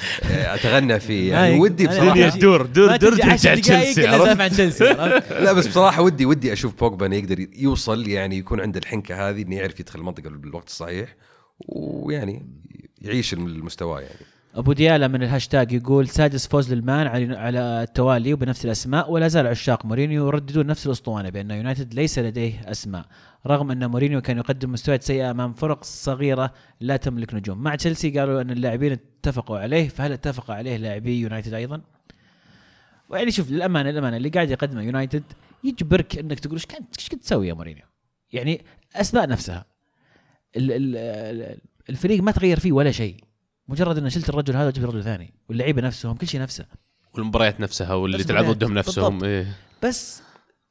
أتغنى 0.56 1.00
فيه. 1.00 1.32
يعني 1.32 1.60
ودي 1.60 1.88
بصراحه 1.88 2.30
دور 2.40 2.66
دور 2.66 2.98
تجي 2.98 3.10
ترجع 3.10 3.34
10 3.34 3.56
دقائق 3.56 3.92
تشيلسي؟ 4.48 4.84
لا 5.46 5.54
بس 5.54 5.68
بصراحة 5.68 6.02
ودي 6.02 6.26
ودي 6.26 6.54
أشوف 6.54 6.80
بوجبا 6.80 7.06
إنه 7.06 7.16
يقدر 7.16 7.48
يوصل 7.56 8.08
يعني 8.08 8.38
يكون 8.38 8.62
عنده 8.62 8.80
الحنكة 8.80 9.30
هذه 9.30 9.42
إنه 9.42 9.56
يعرف 9.56 9.80
يدخل 9.80 10.00
المنطقة 10.00 10.30
بالوقت 10.30 10.68
الصحيح 10.68 11.16
ويعني 11.60 12.46
يعيش 13.02 13.34
المستوى 13.34 14.02
يعني. 14.02 14.37
أبو 14.58 14.74
ديالا 14.74 15.08
من 15.08 15.24
الهاشتاج 15.24 15.72
يقول 15.72 16.08
سادس 16.08 16.48
فوز 16.48 16.74
للمان 16.74 17.08
على 17.36 17.60
التوالي 17.60 18.34
وبنفس 18.34 18.65
الأسماء 18.65 19.12
ولا 19.12 19.28
زال 19.28 19.48
عشاق 19.48 19.86
مورينيو 19.86 20.28
يرددون 20.28 20.65
نفس 20.65 20.86
الأسطوانة 20.86 21.30
بأن 21.30 21.52
يونايتد 21.52 21.93
ليس 21.93 22.20
لديه 22.20 22.72
أسماء 22.72 23.06
رغم 23.48 23.72
أن 23.72 23.89
مورينيو 23.91 24.22
كان 24.22 24.38
يقدم 24.38 24.72
مستويات 24.72 25.04
سيئة 25.04 25.32
أمام 25.32 25.54
فرق 25.54 25.84
صغيرة 25.84 26.54
لا 26.82 26.98
تملك 26.98 27.34
نجوم 27.34 27.58
مع 27.63 27.76
تشيلسي 27.76 28.20
قالوا 28.20 28.41
أن 28.41 28.52
اللاعبين 28.52 28.91
اتفقوا 28.91 29.58
عليه 29.60 29.88
فهل 29.89 30.12
اتفق 30.12 30.52
عليه 30.52 30.78
لاعبي 30.78 31.20
يونايتد 31.20 31.54
أيضا؟ 31.54 31.82
ويعني 33.10 33.32
شوف 33.32 33.52
للامانه 33.52 33.89
للأمانة 33.89 34.17
اللي 34.17 34.30
قاعد 34.30 34.50
يقدمه 34.52 34.82
يونايتد 34.82 35.24
يجبرك 35.63 36.17
أنك 36.17 36.39
تقول 36.39 36.54
إيش 36.56 36.65
كنت 36.65 36.98
إيش 37.00 37.10
كنت 37.10 37.24
تسوي 37.24 37.48
يا 37.48 37.54
مورينيو؟ 37.54 37.84
يعني 38.34 38.65
أسماء 38.96 39.30
نفسها 39.30 39.65
ال- 40.58 40.72
ال- 40.72 40.96
ال- 40.98 41.60
الفريق 41.89 42.24
ما 42.24 42.32
تغير 42.32 42.60
فيه 42.60 42.72
ولا 42.72 42.91
شيء 42.91 43.27
مجرد 43.68 43.98
ان 43.98 44.10
شلت 44.10 44.30
الرجل 44.30 44.56
هذا 44.56 44.68
وجبت 44.68 44.86
رجل 44.86 45.04
ثاني 45.04 45.34
واللعيبة 45.50 45.82
نفسهم 45.82 46.16
كل 46.16 46.28
شيء 46.28 46.42
نفسه 46.42 46.66
والمباريات 47.14 47.60
نفسها 47.60 47.94
واللي 47.94 48.24
تلعب. 48.24 48.46
ضدهم 48.46 48.74
نفسهم. 48.74 49.24
إيه. 49.24 49.56
بس 49.84 50.22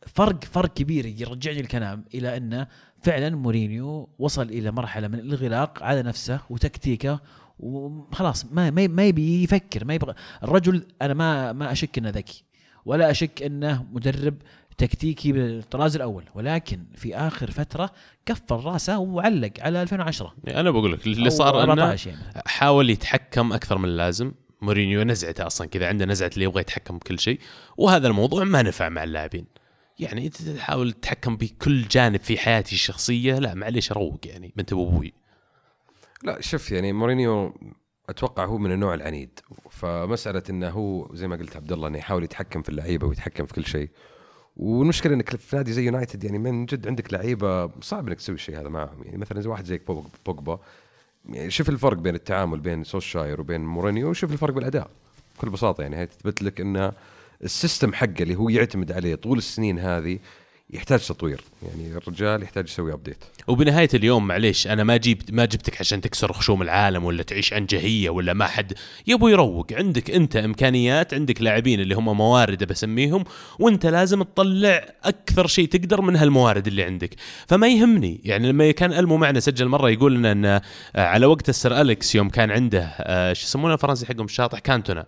فرق 0.07 0.45
فرق 0.45 0.75
كبير 0.75 1.07
يرجعني 1.07 1.61
الكلام 1.61 2.05
إلى 2.15 2.37
إن 2.37 2.67
فعلا 3.03 3.31
مورينيو 3.31 4.09
وصل 4.19 4.43
إلى 4.43 4.71
مرحلة 4.71 5.09
من 5.09 5.15
الانغلاق 5.15 5.83
على 5.83 6.03
نفسه 6.03 6.41
وتكتيكه 6.51 7.21
وخلاص 7.59 8.45
ما 8.53 8.71
ما 8.71 8.87
ما 8.87 9.05
يبي 9.05 9.43
يفكر 9.43 9.85
ما 9.85 9.95
يبغى 9.95 10.15
الرجل 10.43 10.87
أنا 11.03 11.15
ما 11.15 11.53
ما 11.53 11.73
أشك 11.73 11.99
إنه 11.99 12.11
ذكي 12.11 12.45
ولا 12.85 13.11
أشك 13.11 13.43
إنه 13.43 13.87
مدرب 13.93 14.35
تكتيكي 14.79 15.33
بالطراز 15.33 15.97
الأول 15.97 16.25
ولكن 16.35 16.85
في 16.95 17.17
آخر 17.17 17.51
فترة 17.51 17.91
كفر 18.27 18.65
راسه 18.65 18.99
وعلق 18.99 19.53
على 19.61 19.83
2010 19.83 20.35
يعني 20.45 20.61
أنا 20.61 20.71
بقول 20.71 20.93
لك 20.93 21.07
اللي 21.07 21.31
صار 21.31 21.63
أنه 21.63 21.73
14 21.73 22.11
يعني 22.11 22.43
حاول 22.47 22.91
يتحكم 22.91 23.53
أكثر 23.53 23.79
من 23.79 23.85
اللازم. 23.85 24.33
مورينيو 24.61 25.03
نزعته 25.03 25.47
أصلا 25.47 25.67
كذا 25.67 25.89
عنده 25.89 26.05
نزعة 26.05 26.31
اللي 26.35 26.45
يبغى 26.45 26.61
يتحكم 26.61 26.99
بكل 26.99 27.19
شيء. 27.19 27.41
وهذا 27.77 28.09
الموضوع 28.09 28.45
ما 28.45 28.63
نفع 28.63 28.89
مع 28.89 29.05
اللاعبين. 29.05 29.47
يعني 29.99 30.29
تحاول 30.29 30.93
تتحكم 30.93 31.37
بكل 31.37 31.83
جانب 31.83 32.21
في 32.21 32.39
حياتي 32.39 32.73
الشخصية 32.73 33.39
لا 33.39 33.55
معليش 33.55 33.93
أروق 33.93 34.21
يعني 34.25 34.53
بنت 34.57 34.73
أبو 34.73 34.89
أبوي 34.89 35.13
لا 36.23 36.41
شوف 36.41 36.73
يعني 36.73 36.93
مورينيو 36.93 37.55
أتوقع 38.09 38.45
هو 38.45 38.59
من 38.59 38.73
النوع 38.73 38.95
العنيد. 38.95 39.41
فمسألة 39.71 40.43
إنه 40.51 40.69
هو 40.69 41.15
زي 41.15 41.29
ما 41.29 41.37
قلت 41.37 41.57
عبد 41.57 41.73
الله 41.73 41.89
إنه 41.89 41.99
يحاول 41.99 42.25
يتحكم 42.25 42.63
في 42.63 42.69
اللعيبة 42.69 43.07
ويتحكم 43.07 43.47
في 43.47 43.55
كل 43.55 43.67
شيء. 43.67 43.91
والمشكلة 44.57 45.15
إنك 45.15 45.37
في 45.37 45.57
نادي 45.57 45.73
زي 45.73 45.85
يونايتد 45.85 46.25
يعني 46.25 46.39
من 46.39 46.67
جد 46.67 46.87
عندك 46.89 47.13
لعيبة 47.13 47.71
صعب 47.83 48.09
إنك 48.09 48.17
تسوي 48.17 48.35
الشيء 48.35 48.61
هذا 48.61 48.69
معهم. 48.69 49.03
يعني 49.05 49.17
مثلا 49.19 49.41
زي 49.41 49.49
واحد 49.49 49.65
زي 49.65 49.79
بوج- 49.89 50.05
بوجبا 50.27 50.59
يعني 51.29 51.51
شوف 51.51 51.69
الفرق 51.69 51.97
بين 51.99 52.15
التعامل 52.15 52.61
بين 52.61 52.85
سولشاير 52.85 53.41
وبين 53.41 53.61
مورينيو 53.61 54.11
وشوف 54.11 54.33
الفرق 54.33 54.55
بالأداء. 54.55 54.91
بكل 55.39 55.51
بساطة 55.51 55.83
يعني 55.83 55.97
هي 55.97 56.07
تثبت 56.07 56.43
لك 56.43 56.61
إن 56.61 56.93
ال 57.45 57.52
system 57.52 57.93
حقه 57.93 58.15
اللي 58.23 58.35
هو 58.37 58.49
يعتمد 58.49 58.93
عليه 58.93 59.15
طول 59.15 59.39
السنين 59.39 59.79
هذه 59.79 60.19
يحتاج 60.71 61.01
تطوير. 61.07 61.41
يعني 61.63 61.97
الرجال 61.97 62.43
يحتاج 62.43 62.65
يسوي 62.69 62.93
update 62.93 63.25
وبنهاية 63.49 63.89
اليوم 63.95 64.27
معليش 64.27 64.67
أنا 64.67 64.85
ما 64.85 64.97
جبت 64.97 65.31
ما 65.31 65.45
جبتك 65.45 65.81
عشان 65.81 66.01
تكسر 66.01 66.33
خشوم 66.33 66.63
العالم 66.63 67.05
ولا 67.05 67.23
تعيش 67.23 67.53
عنجهيه 67.53 68.11
ولا 68.11 68.33
ما 68.33 68.47
حد. 68.47 68.73
يبغى 69.07 69.33
يروق. 69.33 69.73
عندك 69.73 70.11
أنت 70.11 70.37
إمكانيات 70.37 71.15
عندك 71.15 71.43
لاعبين 71.43 71.81
اللي 71.81 71.95
هم 71.95 72.17
موارد 72.17 72.65
بسميهم 72.65 73.25
وأنت 73.59 73.87
لازم 73.87 74.23
تطلع 74.23 74.95
أكثر 75.05 75.47
شيء 75.47 75.69
تقدر 75.69 76.03
من 76.03 76.17
هالموارد 76.17 76.67
اللي 76.67 76.83
عندك. 76.83 77.15
فما 77.49 77.69
يهمني. 77.69 78.21
يعني 78.25 78.49
لما 78.49 78.71
كان 78.71 78.93
ألمو 78.93 79.17
معنا 79.17 79.41
سجل 79.41 79.69
مرة 79.69 79.91
يقول 79.91 80.15
لنا 80.15 80.33
إن 80.33 80.45
آه، 80.45 80.63
على 80.97 81.27
وقت 81.27 81.49
السر 81.49 81.81
أليكس 81.81 82.15
يوم 82.15 82.29
كان 82.29 82.51
عنده 82.51 82.83
آه، 82.99 83.33
شو 83.33 83.47
يسمونه 83.47 83.75
الفرنسي 83.75 84.07
حقهم؟ 84.07 84.25
الشاطح 84.25 84.59
كانتونا. 84.59 85.07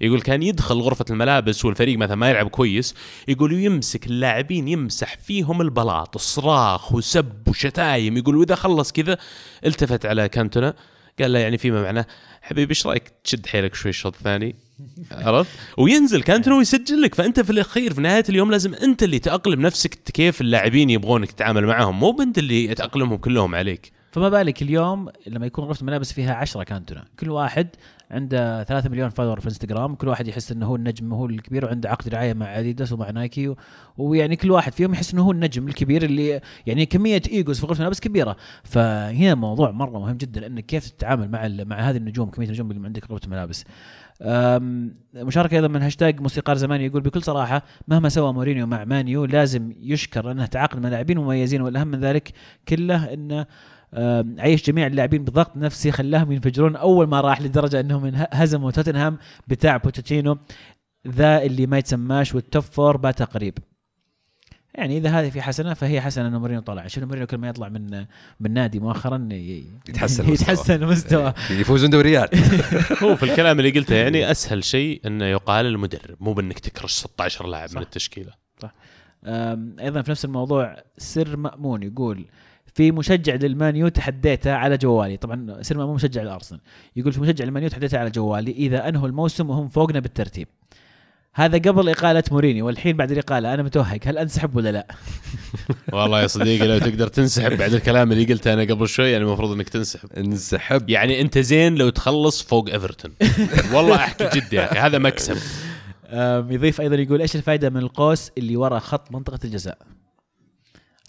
يقول 0.00 0.20
كان 0.20 0.42
يدخل 0.42 0.80
غرفة 0.80 1.04
الملابس 1.10 1.64
والفريق 1.64 1.98
مثلا 1.98 2.16
ما 2.16 2.30
يلعب 2.30 2.48
كويس 2.48 2.94
يقول 3.28 3.52
يمسك 3.52 4.06
اللاعبين 4.06 4.68
يمسح 5.02 5.16
فيهم 5.18 5.60
البلاط 5.60 6.18
صراخ 6.18 6.92
وسب 6.92 7.48
وشتايم 7.48 8.16
يقول 8.16 8.36
وإذا 8.36 8.54
خلص 8.54 8.92
كذا 8.92 9.18
التفت 9.66 10.06
على 10.06 10.28
كانتونا. 10.28 10.74
قال 11.20 11.32
له 11.32 11.38
يعني 11.38 11.58
فيما 11.58 11.82
معناه 11.82 12.06
حبيبي 12.42 12.70
إيش 12.70 12.86
رأيك 12.86 13.12
تشد 13.24 13.46
حيلك 13.46 13.74
شوي 13.74 13.90
الشوط 13.90 14.14
الثاني؟ 14.16 14.54
عرفت؟ 15.12 15.50
وينزل 15.78 16.22
كانتونا 16.22 16.56
ويسجل 16.56 17.02
لك. 17.02 17.14
فأنت 17.14 17.40
في 17.40 17.50
الأخير 17.50 17.94
في 17.94 18.00
نهاية 18.00 18.24
اليوم 18.28 18.50
لازم 18.50 18.74
أنت 18.74 19.02
اللي 19.02 19.18
تأقلم 19.18 19.60
نفسك 19.60 19.94
كيف 19.94 20.40
اللاعبين 20.40 20.90
يبغونك 20.90 21.32
تتعامل 21.32 21.66
معهم 21.66 22.00
مو 22.00 22.10
بأنت 22.12 22.38
اللي 22.38 22.74
تأقلمهم 22.74 23.16
كلهم 23.16 23.54
عليك. 23.54 23.92
فما 24.12 24.28
بالك 24.28 24.62
اليوم 24.62 25.08
لما 25.26 25.46
يكون 25.46 25.64
غرفة 25.64 25.80
الملابس 25.80 26.12
فيها 26.12 26.34
10 26.34 26.62
كانتونا 26.62 27.04
كل 27.20 27.30
واحد 27.30 27.68
عنده 28.10 28.64
3 28.64 28.90
مليون 28.90 29.08
follower 29.08 29.40
في 29.40 29.46
انستغرام 29.46 29.94
كل 29.94 30.08
واحد 30.08 30.28
يحس 30.28 30.52
إنه 30.52 30.66
هو 30.66 30.76
النجم 30.76 31.12
هو 31.12 31.26
الكبير 31.26 31.64
وعنده 31.64 31.90
عقد 31.90 32.08
رعاية 32.08 32.34
مع 32.34 32.58
اديداس 32.58 32.92
ومع 32.92 33.10
نايكي 33.10 33.48
و... 33.48 33.56
ويعني 33.98 34.36
كل 34.36 34.50
واحد 34.50 34.72
فيهم 34.72 34.92
يحس 34.92 35.14
إنه 35.14 35.22
هو 35.22 35.32
النجم 35.32 35.68
الكبير 35.68 36.02
اللي 36.02 36.40
يعني 36.66 36.86
كمية 36.86 37.22
egos 37.28 37.60
في 37.60 37.66
غرفة 37.66 37.78
الملابس 37.78 38.00
كبيرة. 38.00 38.36
فهنا 38.64 39.34
موضوع 39.34 39.70
مرة 39.70 39.98
مهم 39.98 40.16
جدا 40.16 40.46
انك 40.46 40.66
كيف 40.66 40.88
تتعامل 40.88 41.30
مع 41.30 41.46
ال... 41.46 41.68
مع 41.68 41.76
هذه 41.76 41.96
النجوم 41.96 42.30
كمية 42.30 42.46
النجوم 42.46 42.70
اللي 42.70 42.86
عندك 42.86 43.10
غرفة 43.10 43.24
الملابس. 43.24 43.64
مشاركة 45.14 45.54
أيضا 45.54 45.68
من 45.68 45.82
هاشتاج 45.82 46.20
موسيقار 46.20 46.56
زماني 46.56 46.86
يقول 46.86 47.02
بكل 47.02 47.22
صراحة 47.22 47.62
مهما 47.88 48.08
سوى 48.08 48.32
مورينيو 48.32 48.66
مع 48.66 48.84
مانيو 48.84 49.24
لازم 49.24 49.72
يشكر 49.80 50.30
انه 50.30 50.46
تعاقد 50.46 50.82
مع 50.82 50.88
لاعبين 50.88 51.18
مميزين 51.18 51.62
والأهم 51.62 51.88
من 51.88 52.00
ذلك 52.00 52.32
كله 52.68 53.12
إنه 53.12 53.46
عيش 54.38 54.66
جميع 54.66 54.86
اللاعبين 54.86 55.24
بضغط 55.24 55.56
نفسي 55.56 55.92
خلاهم 55.92 56.32
ينفجرون 56.32 56.76
أول 56.76 57.06
ما 57.06 57.20
راح 57.20 57.40
لدرجة 57.42 57.80
إنهم 57.80 58.04
انه- 58.04 58.26
هزموا 58.32 58.70
توتنهام 58.70 59.18
بتاع 59.48 59.76
بوتشينو 59.76 60.38
ذا 61.08 61.42
اللي 61.42 61.66
ما 61.66 61.78
يتسماش 61.78 62.34
وال 62.34 62.45
top 62.45 62.62
four 62.62 62.96
باتا 62.96 63.24
قريب 63.24 63.58
يعني 64.74 64.96
إذا 64.98 65.10
هذه 65.10 65.30
في 65.30 65.42
حسنة 65.42 65.74
فهي 65.74 66.00
حسنة 66.00 66.28
إنه 66.28 66.38
مورينيو 66.38 66.60
طلع. 66.62 66.86
شنو 66.86 67.06
مورينيو 67.06 67.26
كل 67.26 67.38
ما 67.38 67.48
يطلع 67.48 67.68
من 67.68 68.06
من 68.40 68.52
نادي 68.52 68.80
مؤخرا 68.80 69.28
يتحسن 69.32 70.24
المستوى. 70.24 70.32
يتحسن 70.54 70.82
المستوى 70.82 71.34
يفوزون 71.60 71.90
دوريات. 71.90 72.34
هو 73.02 73.16
في 73.16 73.22
الكلام 73.22 73.58
اللي 73.60 73.70
قلته 73.70 73.94
يعني 73.94 74.30
أسهل 74.30 74.64
شيء 74.64 75.00
إنه 75.06 75.24
يقال 75.24 75.66
المدرب 75.66 76.16
مو 76.20 76.32
بإنك 76.32 76.58
تكرش 76.58 76.92
16 76.92 77.46
لاعب 77.46 77.68
صح. 77.68 77.76
من 77.76 77.82
التشكيله 77.82 78.32
أم، 79.24 79.76
أيضا 79.80 80.02
في 80.02 80.10
نفس 80.10 80.24
الموضوع 80.24 80.76
سر 80.98 81.36
مأمون 81.36 81.82
يقول 81.82 82.24
في 82.74 82.92
مشجع 82.92 83.34
للمانيو 83.34 83.88
تحديته 83.88 84.52
على 84.52 84.76
جوالي. 84.76 85.16
طبعا 85.16 85.62
سر 85.62 85.78
مامون 85.78 85.94
مشجع 85.94 86.22
الارسنال 86.22 86.60
يقول 86.96 87.12
في 87.12 87.20
مشجع 87.20 87.44
للمانيو 87.44 87.68
تحديته 87.68 87.98
على 87.98 88.10
جوالي. 88.10 88.50
إذا 88.50 88.88
أنهوا 88.88 89.08
الموسم 89.08 89.50
وهم 89.50 89.68
فوقنا 89.68 90.00
بالترتيب. 90.00 90.48
هذا 91.34 91.58
قبل 91.58 91.88
إقالة 91.88 92.24
مورينيو 92.30 92.66
والحين 92.66 92.96
بعد 92.96 93.10
الإقالة. 93.10 93.54
أنا 93.54 93.62
متوهق. 93.62 93.98
هل 94.04 94.18
أنسحب 94.18 94.56
ولا 94.56 94.72
لا؟ 94.72 94.86
والله 95.92 96.22
يا 96.22 96.26
صديقي 96.26 96.66
لو 96.66 96.78
تقدر 96.78 97.08
تنسحب 97.08 97.58
بعد 97.58 97.74
الكلام 97.74 98.12
اللي 98.12 98.24
قلته 98.24 98.52
أنا 98.52 98.62
قبل 98.62 98.88
شوي 98.88 99.10
يعني 99.10 99.24
المفروض 99.24 99.50
إنك 99.52 99.68
تنسحب. 99.68 100.12
انسحب؟ 100.12 100.90
يعني 100.90 101.20
أنت 101.20 101.38
زين 101.38 101.74
لو 101.74 101.88
تخلص 101.88 102.42
فوق 102.42 102.70
إيفرتون. 102.70 103.12
والله 103.74 103.96
أحكي 103.96 104.40
جد 104.40 104.52
يا 104.52 104.72
أخي 104.72 104.78
هذا 104.78 104.98
مكسب. 104.98 105.36
يضيف 106.50 106.80
أيضا 106.80 106.96
يقول 106.96 107.20
إيش 107.20 107.36
الفائده 107.36 107.70
من 107.70 107.76
القوس 107.76 108.30
اللي 108.38 108.56
ورا 108.56 108.78
خط 108.78 109.12
منطقة 109.12 109.38
الجزاء؟ 109.44 109.78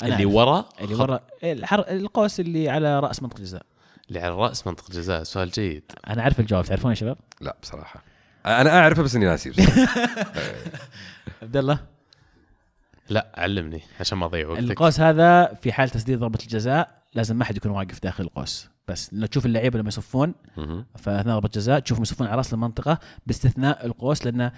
اللي. 0.03 0.25
ورا 0.25 0.65
اللي 0.81 0.95
ورا 0.95 1.19
الحر... 1.43 1.79
القوس 1.79 2.39
اللي 2.39 2.69
على 2.69 2.99
رأس 2.99 3.23
منطقة 3.23 3.37
الجزاء 3.37 3.61
اللي 4.09 4.19
على 4.19 4.35
رأس 4.35 4.67
منطقة 4.67 4.87
الجزاء 4.89 5.23
سؤال 5.23 5.51
جيد 5.51 5.83
أنا 6.07 6.21
أعرف 6.21 6.39
الجواب 6.39 6.65
تعرفون 6.65 6.91
يا 6.91 6.95
شباب؟ 6.95 7.17
لا 7.41 7.57
بصراحة 7.61 8.03
أنا 8.45 8.79
أعرفه 8.79 9.03
بس 9.03 9.15
إني 9.15 9.25
ناسي. 9.25 9.51
عبد 11.41 11.57
الله 11.57 11.79
لا 13.09 13.31
علمني 13.35 13.81
عشان 13.99 14.17
ما 14.17 14.25
أضيع 14.25 14.47
وقتك 14.47 14.63
القوس 14.63 14.99
هذا 14.99 15.53
في 15.53 15.71
حال 15.71 15.89
تسديد 15.89 16.19
ضربة 16.19 16.39
الجزاء 16.43 17.01
لازم 17.13 17.35
ما 17.35 17.45
حد 17.45 17.57
يكون 17.57 17.71
واقف 17.71 18.03
داخل 18.03 18.23
القوس 18.23 18.69
بس 18.87 19.13
لو 19.13 19.25
تشوف 19.25 19.45
اللعيبة 19.45 19.79
لما 19.79 19.87
يصفون. 19.87 20.33
فأثناء 20.97 21.35
ضربة 21.35 21.49
جزاء 21.53 21.79
تشوفهم 21.79 22.03
يصفون 22.03 22.27
على 22.27 22.37
رأس 22.37 22.53
المنطقة 22.53 22.99
باستثناء 23.27 23.85
القوس 23.85 24.25
لأن 24.25 24.41
آه، 24.41 24.51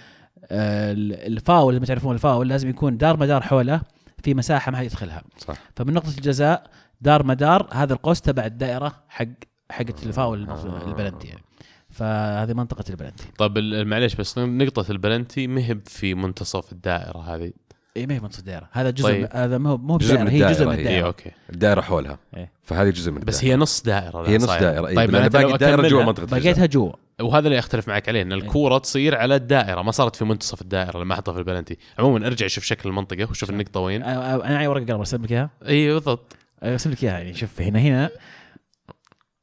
الفاول 1.28 1.76
لما 1.76 1.86
تعرفون 1.86 2.14
الفاول 2.14 2.50
لازم 2.50 2.70
يكون 2.70 2.98
دار 2.98 3.18
مدار 3.18 3.42
حوله 3.42 3.82
في 4.24 4.34
مساحة 4.34 4.72
ما 4.72 4.78
حد 4.78 4.86
يدخلها 4.86 5.24
صح 5.38 5.56
فمن 5.76 5.94
نقطة 5.94 6.10
الجزاء 6.18 6.64
دار 7.02 7.24
مدار 7.26 7.68
هذا 7.74 7.94
القوس 7.94 8.22
تبع 8.22 8.46
الدائرة 8.46 9.04
حق 9.10 9.26
حقت 9.72 10.04
الفاول 10.04 10.50
آه. 10.50 10.88
البلنتي 10.88 11.28
يعني 11.28 11.44
فهذه 11.90 12.54
منطقة 12.54 12.84
البلنتي 12.90 13.24
طب 13.38 13.58
ال- 13.58 13.88
معليش 13.88 14.16
بس 14.16 14.38
نقطة 14.38 14.92
البلنتي 14.92 15.48
مهب 15.48 15.82
في 15.86 16.14
منتصف 16.16 16.72
الدائرة 16.72 17.36
هذه 17.36 17.52
اي 17.98 18.08
ما 18.08 18.14
هي 18.16 18.20
منطقه 18.20 18.40
الدائرة 18.40 18.70
هذا 18.72 18.90
جزء 18.90 19.04
طيب. 19.06 19.30
هذا 19.32 19.58
مو 19.58 19.78
مو 19.78 19.98
جزء 19.98 20.18
من 20.18 20.26
بدائره 20.26 20.48
هي 20.48 20.54
جزء 20.54 20.66
من 20.66 20.72
الدائرة 20.72 20.90
هي. 20.90 20.94
اي 20.94 21.00
الدائره 21.00 21.08
okay 21.08 21.32
الدائرة 21.50 21.82
حولها 21.82 22.18
إيه. 22.38 22.52
فهذه 22.64 22.90
جزء 22.90 23.12
من 23.12 23.20
بس 23.20 23.36
الدائرة. 23.40 23.54
هي 23.54 23.58
نص 23.62 23.82
دائرة 23.82 24.30
هي 24.30 24.38
نص. 24.38 24.46
دائرة 24.46 24.88
إيه، 24.88 24.96
طيب 24.96 25.12
باقي 25.12 25.54
الدائرة 25.54 25.88
جوا 25.88 26.04
منطقة 26.04 26.24
الجزاء. 26.24 26.40
بقيتها 26.42 26.66
جوا 26.66 26.92
وهذا 27.22 27.48
اللي 27.48 27.60
أختلف 27.60 27.88
معك 27.88 28.10
عليه 28.10 28.22
إن 28.22 28.34
الكورة 28.34 28.78
تصير 28.78 29.16
على 29.16 29.36
الدائرة 29.36 29.82
ما 29.82 29.92
صارت 29.92 30.16
في 30.16 30.26
منتصف 30.26 30.62
الدائرة 30.62 31.00
لما 31.00 31.14
أحطها 31.14 31.34
في 31.34 31.40
البلنتي 31.40 31.78
عموما 32.00 32.28
ارجع 32.28 32.48
شوف 32.48 32.64
شكل 32.64 32.90
المنطقة 32.90 33.30
وشوف 33.30 33.50
النقطة 33.50 33.80
وين. 33.80 34.04
أنا 34.04 34.36
أنا 34.36 34.54
معي 34.54 34.68
ورقة 34.68 34.86
قلم 34.86 34.98
ارسم 34.98 35.24
لك 35.24 35.32
إياها؟ 35.32 35.50
اي 35.68 35.94
بالضبط. 35.94 36.36
ارسم 36.64 36.92
لك 36.92 37.04
إياها 37.04 37.18
يعني 37.18 37.34
شوف 37.34 37.62
هنا 37.62 37.80
هنا. 37.80 38.10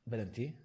بلنتي 0.07 0.60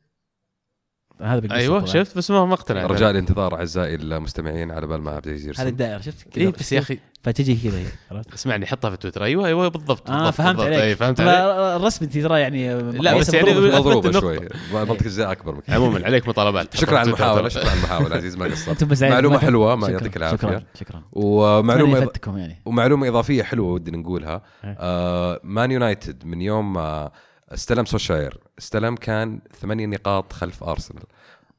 هذا 1.21 1.39
بالقصة 1.39 1.59
أيوه 1.59 1.79
طبعاً. 1.79 1.91
شفت 1.93 2.17
بس 2.17 2.31
ما 2.31 2.53
اقتنعت 2.53 2.91
رجاء 2.91 3.11
الانتظار 3.11 3.55
أعزائي 3.55 3.95
المستمعين 3.95 4.71
على 4.71 4.87
بال 4.87 5.01
ما 5.01 5.17
أبدأ 5.17 5.31
يصير 5.31 5.53
هذه 5.57 5.67
الدائرة 5.67 6.01
شفت؟ 6.01 6.37
اي 6.37 6.47
بس 6.51 6.73
يا 6.73 6.79
أخي 6.79 6.99
فتجي 7.23 7.55
كذا 7.69 7.79
عرفت؟ 8.11 8.33
اسمعني 8.33 8.65
حطها 8.65 8.89
في 8.89 8.97
تويتر. 8.97 9.23
أيوه 9.23 9.47
أيوه 9.47 9.67
بالضبط 9.67 10.09
آه 10.09 10.13
بالضبط 10.17 10.33
فهمت 10.33 10.47
بالضبط. 10.55 10.65
عليك. 10.65 10.79
أي 10.79 10.95
فهمت 10.95 11.21
عليك. 11.21 11.33
الرسم 11.81 12.05
انت 12.05 12.17
ترى 12.17 12.39
يعني 12.39 12.73
لا، 12.81 13.17
بس 13.17 13.33
يعني. 13.33 13.53
مضروبة 13.53 14.11
شوي. 14.19 14.39
منطقه 14.73 14.91
الجزاء 15.01 15.31
أكبر 15.31 15.55
مكان 15.55 15.75
عموما 15.75 16.05
عليك 16.05 16.27
مطالبات. 16.27 16.77
شكرا 16.77 16.97
على. 16.99 17.07
المحاولة 17.07 17.49
شكرا 17.49 17.69
على 17.69 17.77
المحاولة 17.79 18.15
عزيز 18.15 18.37
ما 18.37 18.45
قصرت. 18.45 18.83
عايز- 18.83 19.03
معلومة 19.03 19.75
ما 19.75 19.89
يعطيك 19.89 20.17
العافية. 20.17 20.37
شكرا 20.37 20.63
شكرا. 20.79 21.01
ومعلومة 21.13 21.97
يفتكم 21.97 22.37
يعني. 22.37 22.61
ومعلومة 22.65 23.07
إضافية 23.07 23.43
حلوة 23.43 23.67
ودنا 23.71 23.97
نقولها. 23.97 24.41
إيه. 24.63 24.77
آه 24.79 25.39
مان 25.43 25.71
يونايتد 25.71 26.25
من 26.25 26.41
يوم 26.41 26.73
ما 26.73 27.11
استلم 27.55 27.85
سولشاير. 27.85 28.37
استلم 28.59 28.95
كان 28.95 29.39
ثمانية 29.61 29.85
نقاط 29.85 30.33
خلف 30.33 30.63
أرسنال. 30.63 31.03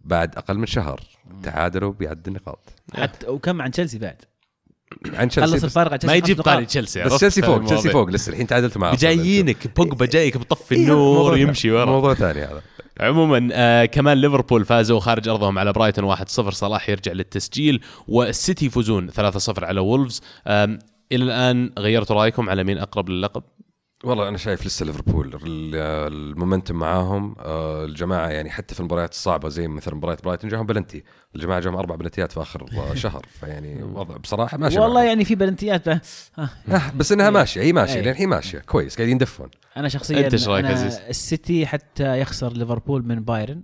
بعد 0.01 0.37
أقل 0.37 0.59
من 0.59 0.67
شهر 0.67 1.01
تعادلوا 1.43 1.93
بعد 2.01 2.27
النقاط. 2.27 2.69
حتى 2.95 3.29
وكم 3.29 3.63
عن 3.63 3.71
تشيلسي 3.71 3.99
بعد؟ 3.99 4.17
عن 5.07 5.31
خلص 5.31 5.35
تشيلسي 5.35 5.57
بس, 5.57 5.65
الفارق 5.65 5.93
عن 5.93 5.99
ما 6.05 6.15
يجيب 6.15 6.43
طاري. 6.43 6.67
تشيلسي. 6.67 7.05
بس؟ 7.05 7.17
تشيلسي 7.17 7.43
فوق. 7.43 7.65
تشيلسي 7.65 7.91
فوق. 7.91 8.09
لسه 8.09 8.31
الحين 8.31 8.47
تعادلت 8.47 8.77
مع 8.77 8.91
أرسنال. 8.91 9.17
جايينك 9.17 9.77
بوجبا 9.77 10.07
جايك 10.07 10.37
بطفي 10.37 10.75
إيه، 10.75 10.83
النور 10.83 11.39
يمشي 11.39 11.71
ورا. 11.71 11.85
موضوع 11.85 12.15
ثاني 12.15 12.41
هذا. 12.41 12.63
عموما 13.01 13.49
آه 13.53 13.85
كمان 13.85 14.19
ليفربول 14.19 14.65
فازوا 14.65 15.01
خارج 15.01 15.29
أرضهم 15.29 15.59
على 15.59 15.73
برايتون 15.73 16.17
1-0 16.17 16.51
صلاح 16.51 16.89
يرجع 16.89 17.13
للتسجيل 17.13 17.81
والسيتي 18.09 18.67
يفوزون 18.67 19.11
3-0 19.11 19.65
على 19.65 19.81
وولفز. 19.81 20.23
إلى 20.47 21.25
الآن 21.25 21.73
غيرتوا 21.79 22.17
رأيكم 22.17 22.51
على 22.51 22.65
مين 22.65 22.79
أقرب 22.79 23.09
للقب؟ 23.09 23.43
والله 24.05 24.29
أنا 24.29 24.39
شايف 24.39 24.67
لسه 24.67 24.87
ليفربول 24.87 25.27
ال- 25.35 25.75
ال 26.13 26.20
momentum 26.20 26.77
معاهم 26.77 27.37
آه، 27.39 27.85
الجماعة 27.85 28.29
يعني 28.29 28.51
حتى 28.51 28.75
في 28.75 28.81
المباريات 28.81 29.13
الصعبة 29.13 29.49
زي 29.49 29.69
مثلا 29.69 29.95
مباراة 29.95 30.19
برايتون 30.25 30.51
جاهم 30.51 30.67
بلنتي 30.67 31.05
الجماعة 31.35 31.61
جاهم 31.61 31.77
أربع 31.77 31.95
بلنتيات 31.95 32.33
في 32.33 32.43
آخر 32.43 32.67
شهر 32.95 33.27
فيعني 33.41 33.83
وضع 33.83 34.17
بصراحة 34.17 34.59
ماشي 34.59 34.79
والله 34.79 34.95
معاهم. 34.95 35.09
يعني 35.09 35.25
في 35.25 35.35
بلنتيات 35.35 35.89
ب- 35.89 36.01
آه. 36.39 36.49
آه، 36.69 36.83
بس 36.97 37.13
إنها 37.13 37.31
ماشية 37.41 37.61
هي 37.63 37.73
ماشية 37.73 37.95
إيه. 37.95 38.03
للحين 38.03 38.29
ماشية 38.29 38.59
كويس 38.59 38.97
قاعدين 38.97 39.17
يدفون 39.17 39.49
أنا 39.77 39.89
شخصيا 39.89 40.25
أنت 40.25 40.33
إيش 40.35 40.49
رأيك 40.49 40.65
أنا 40.65 40.75
عزيز؟ 40.75 40.97
السيتي 41.09 41.67
حتى 41.67 42.21
يخسر 42.21 42.53
ليفربول 42.53 43.05
من 43.07 43.25
بايرن 43.25 43.63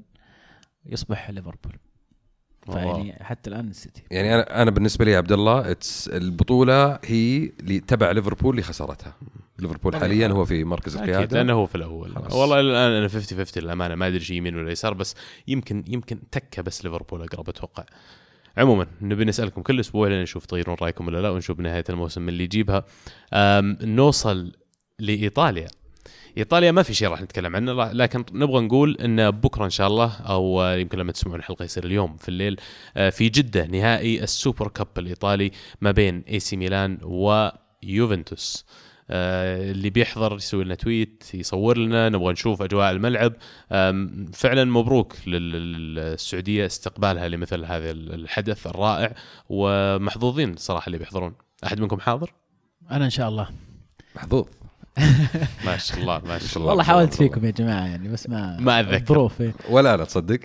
يصبح 0.86 1.30
ليفربول 1.30 1.76
فيعني 2.66 3.12
حتى 3.20 3.50
الآن 3.50 3.68
السيتي. 3.68 4.02
يعني 4.10 4.34
أنا 4.34 4.62
أنا 4.62 4.70
بالنسبة 4.70 5.04
لي 5.04 5.10
يا 5.10 5.16
عبد 5.16 5.32
الله 5.32 5.70
it's 5.70 6.08
البطولة 6.08 6.98
هي 7.04 7.52
اللي 7.60 7.80
تبع 7.80 8.10
ليفربول 8.10 8.50
اللي 8.50 8.62
خسرتها. 8.62 9.16
ليفربول. 9.58 9.96
حاليا 9.96 10.28
هو 10.28 10.44
في 10.44 10.64
مركز 10.64 10.96
أكيد 10.96 11.08
القيادة. 11.08 11.36
لأنه 11.36 11.52
هو 11.52 11.66
في 11.66 11.74
الأول. 11.74 12.14
خلاص. 12.14 12.32
والله 12.32 12.60
إلى 12.60 12.70
الآن 12.70 12.92
أنا 12.92 13.08
50 13.08 13.38
50 13.38 13.62
للأمانة 13.62 13.94
ما 13.94 14.06
أدري 14.06 14.20
شيء 14.20 14.36
يمين 14.36 14.56
ولا 14.56 14.70
يسار 14.70 14.94
بس 14.94 15.14
يمكن 15.48 15.84
يمكن 15.88 16.30
تكة 16.30 16.62
بس 16.62 16.84
ليفربول 16.84 17.22
أقرب 17.22 17.48
أتوقع. 17.48 17.84
عموما 18.56 18.86
نبي 19.00 19.24
نسألكم 19.24 19.62
كل 19.62 19.80
أسبوع 19.80 20.08
لين 20.08 20.22
نشوف 20.22 20.46
تغيرون 20.46 20.76
رأيكم 20.82 21.06
ولا 21.06 21.22
لا 21.22 21.30
ونشوف 21.30 21.58
بنهايه 21.58 21.84
الموسم 21.90 22.22
من 22.22 22.28
اللي 22.28 22.44
يجيبها. 22.44 22.84
نوصل 23.82 24.52
لإيطاليا. 24.98 25.68
إيطاليا 26.38 26.72
ما 26.72 26.82
في 26.82 26.94
شيء 26.94 27.08
راح 27.08 27.22
نتكلم 27.22 27.56
عنه 27.56 27.92
لكن 27.92 28.24
نبغى 28.32 28.60
نقول 28.64 28.96
إن 29.00 29.30
بكرة 29.30 29.64
إن 29.64 29.70
شاء 29.70 29.86
الله 29.86 30.16
أو 30.16 30.62
يمكن 30.62 30.98
لما 30.98 31.12
تسمعون 31.12 31.38
الحلقة 31.38 31.64
يصير 31.64 31.84
اليوم 31.84 32.16
في 32.16 32.28
الليل 32.28 32.60
آه، 32.96 33.10
في 33.10 33.28
جدة 33.28 33.66
نهائي 33.66 34.22
ال 34.22 34.30
Super 34.30 34.68
Cup 34.68 34.86
الإيطالي 34.98 35.50
ما 35.80 35.90
بين 35.90 36.24
إي 36.28 36.40
سي 36.40 36.56
ميلان 36.56 36.98
ويوفنتوس 37.02 38.66
آه، 39.10 39.70
اللي 39.70 39.90
بيحضر 39.90 40.36
يسوي 40.36 40.64
لنا 40.64 40.74
tweet 40.74 41.24
يصور 41.34 41.78
لنا 41.78 42.08
نبغى 42.08 42.32
نشوف 42.32 42.62
أجواء 42.62 42.90
الملعب. 42.90 43.32
فعلا 44.32 44.64
مبروك 44.64 45.16
لل- 45.26 45.94
للسعودية 45.94 46.66
استقبالها 46.66 47.28
لمثل 47.28 47.64
هذا 47.64 47.90
الحدث 47.90 48.66
الرائع 48.66 49.14
ومحظوظين 49.48 50.56
صراحة 50.56 50.86
اللي 50.86 50.98
بيحضرون. 50.98 51.34
أحد 51.64 51.80
منكم 51.80 52.00
حاضر؟ 52.00 52.32
أنا 52.90 53.04
إن 53.04 53.10
شاء 53.10 53.28
الله. 53.28 53.48
محظوظ. 54.16 54.46
ما 55.66 55.76
شاء 55.76 55.98
الله 55.98 56.18
ما 56.26 56.38
شاء 56.38 56.56
الله 56.58 56.68
والله 56.68 56.82
حاولت 56.84 57.14
فيكم 57.14 57.44
يا 57.44 57.50
جماعة 57.50 57.86
يعني 57.86 58.08
بس 58.08 58.28
ما 58.28 58.56
ما 58.60 58.80
أتذكر. 58.80 58.96
الظروف. 58.96 59.42
ولا 59.70 59.94
أنا 59.94 60.04
تصدق؟ 60.04 60.38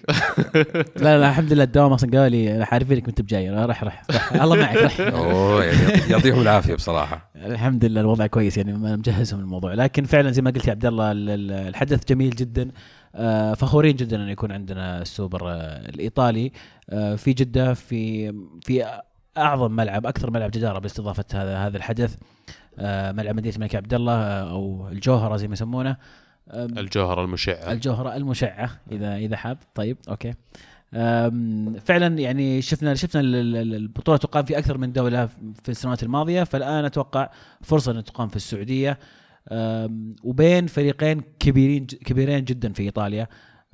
لا 1.03 1.17
لا 1.19 1.29
الحمد 1.29 1.53
لله 1.53 1.63
الدوام 1.63 1.93
أصلا 1.93 2.11
قالوا 2.11 2.27
لي 2.27 2.63
عارفينك 2.71 3.07
انت 3.07 3.21
بجاي. 3.21 3.49
رح 3.49 3.83
رح 3.83 4.03
رح. 4.11 4.33
الله 4.33 4.55
معك 4.55 4.77
رح 4.77 4.99
أوه 5.15 5.63
يعني 5.65 6.11
يعطيهم 6.11 6.41
العافية 6.41 6.75
بصراحة. 6.75 7.31
الحمد 7.35 7.85
لله 7.85 8.01
الوضع 8.01 8.27
كويس 8.27 8.57
يعني 8.57 8.73
مجهزهم 8.73 9.39
الموضوع. 9.39 9.73
لكن 9.73 10.03
فعلا 10.05 10.31
زي 10.31 10.41
ما 10.41 10.51
قلت 10.51 10.65
يا 10.67 10.71
عبد 10.71 10.85
الله 10.85 11.11
ال- 11.11 11.29
ال- 11.29 11.51
الحدث 11.51 12.05
جميل 12.09 12.29
جدا. 12.29 12.71
آه، 13.15 13.53
فخورين 13.53 13.95
جدا 13.95 14.23
ان 14.23 14.29
يكون 14.29 14.51
عندنا 14.51 15.01
السوبر 15.01 15.41
آه، 15.51 15.55
الإيطالي. 15.89 16.51
آه، 16.89 17.15
في 17.15 17.33
جدة 17.33 17.73
في 17.73 18.31
في 18.63 18.85
أعظم 19.37 19.71
ملعب 19.71 20.05
أكثر 20.05 20.31
ملعب 20.31 20.51
جدارة 20.51 20.79
باستضافة 20.79 21.25
هذا 21.33 21.57
هذا 21.57 21.77
الحدث. 21.77 22.15
ملعب 23.11 23.35
مدينة 23.35 23.55
الملك 23.55 23.75
عبد 23.75 23.93
الله 23.93 24.13
آه، 24.13 24.51
أو 24.51 24.87
الجوهرة 24.91 25.37
زي 25.37 25.47
ما 25.47 25.53
يسمونه. 25.53 25.97
الجوهرة 26.53 27.23
المشعة. 27.23 27.71
الجوهرة 27.71 28.15
المشعة 28.15 28.69
إذا 28.91 29.15
إذا 29.15 29.35
حاب. 29.37 29.57
طيب 29.75 29.97
أوكي. 30.09 30.33
أم، 30.93 31.73
فعلا 31.85 32.19
يعني 32.19 32.61
شفنا 32.61 32.95
شفنا 32.95 33.21
ال- 33.21 33.35
ال- 33.35 33.55
ال- 33.57 33.75
البطولة 33.75 34.17
تقام 34.17 34.45
في 34.45 34.57
أكثر 34.57 34.77
من 34.77 34.91
دولة 34.93 35.25
في 35.63 35.69
السنوات 35.69 36.03
الماضية 36.03 36.43
فالآن 36.43 36.85
أتوقع 36.85 37.29
فرصة 37.61 37.91
أن 37.91 38.03
تقام 38.03 38.27
في 38.27 38.35
السعودية. 38.35 38.99
أم، 39.51 40.15
وبين 40.23 40.67
فريقين 40.67 41.21
كبيرين 41.39 41.85
كبيرين 41.85 42.43
جدا 42.43 42.73
في 42.73 42.83
إيطاليا. 42.83 43.27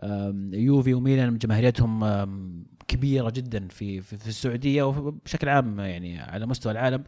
أم، 0.04 0.54
يوفي 0.54 0.94
وميلان 0.94 1.38
جماهيريتهم 1.38 2.04
أم، 2.04 2.66
كبيرة 2.88 3.30
جدا 3.30 3.68
في 3.68 4.02
في, 4.02 4.18
في 4.18 4.28
السعودية 4.28 4.84
وبشكل 4.84 5.50
عام 5.50 5.80
يعني 5.80 6.20
على 6.20 6.46
مستوى 6.46 6.72
العالم. 6.72 7.04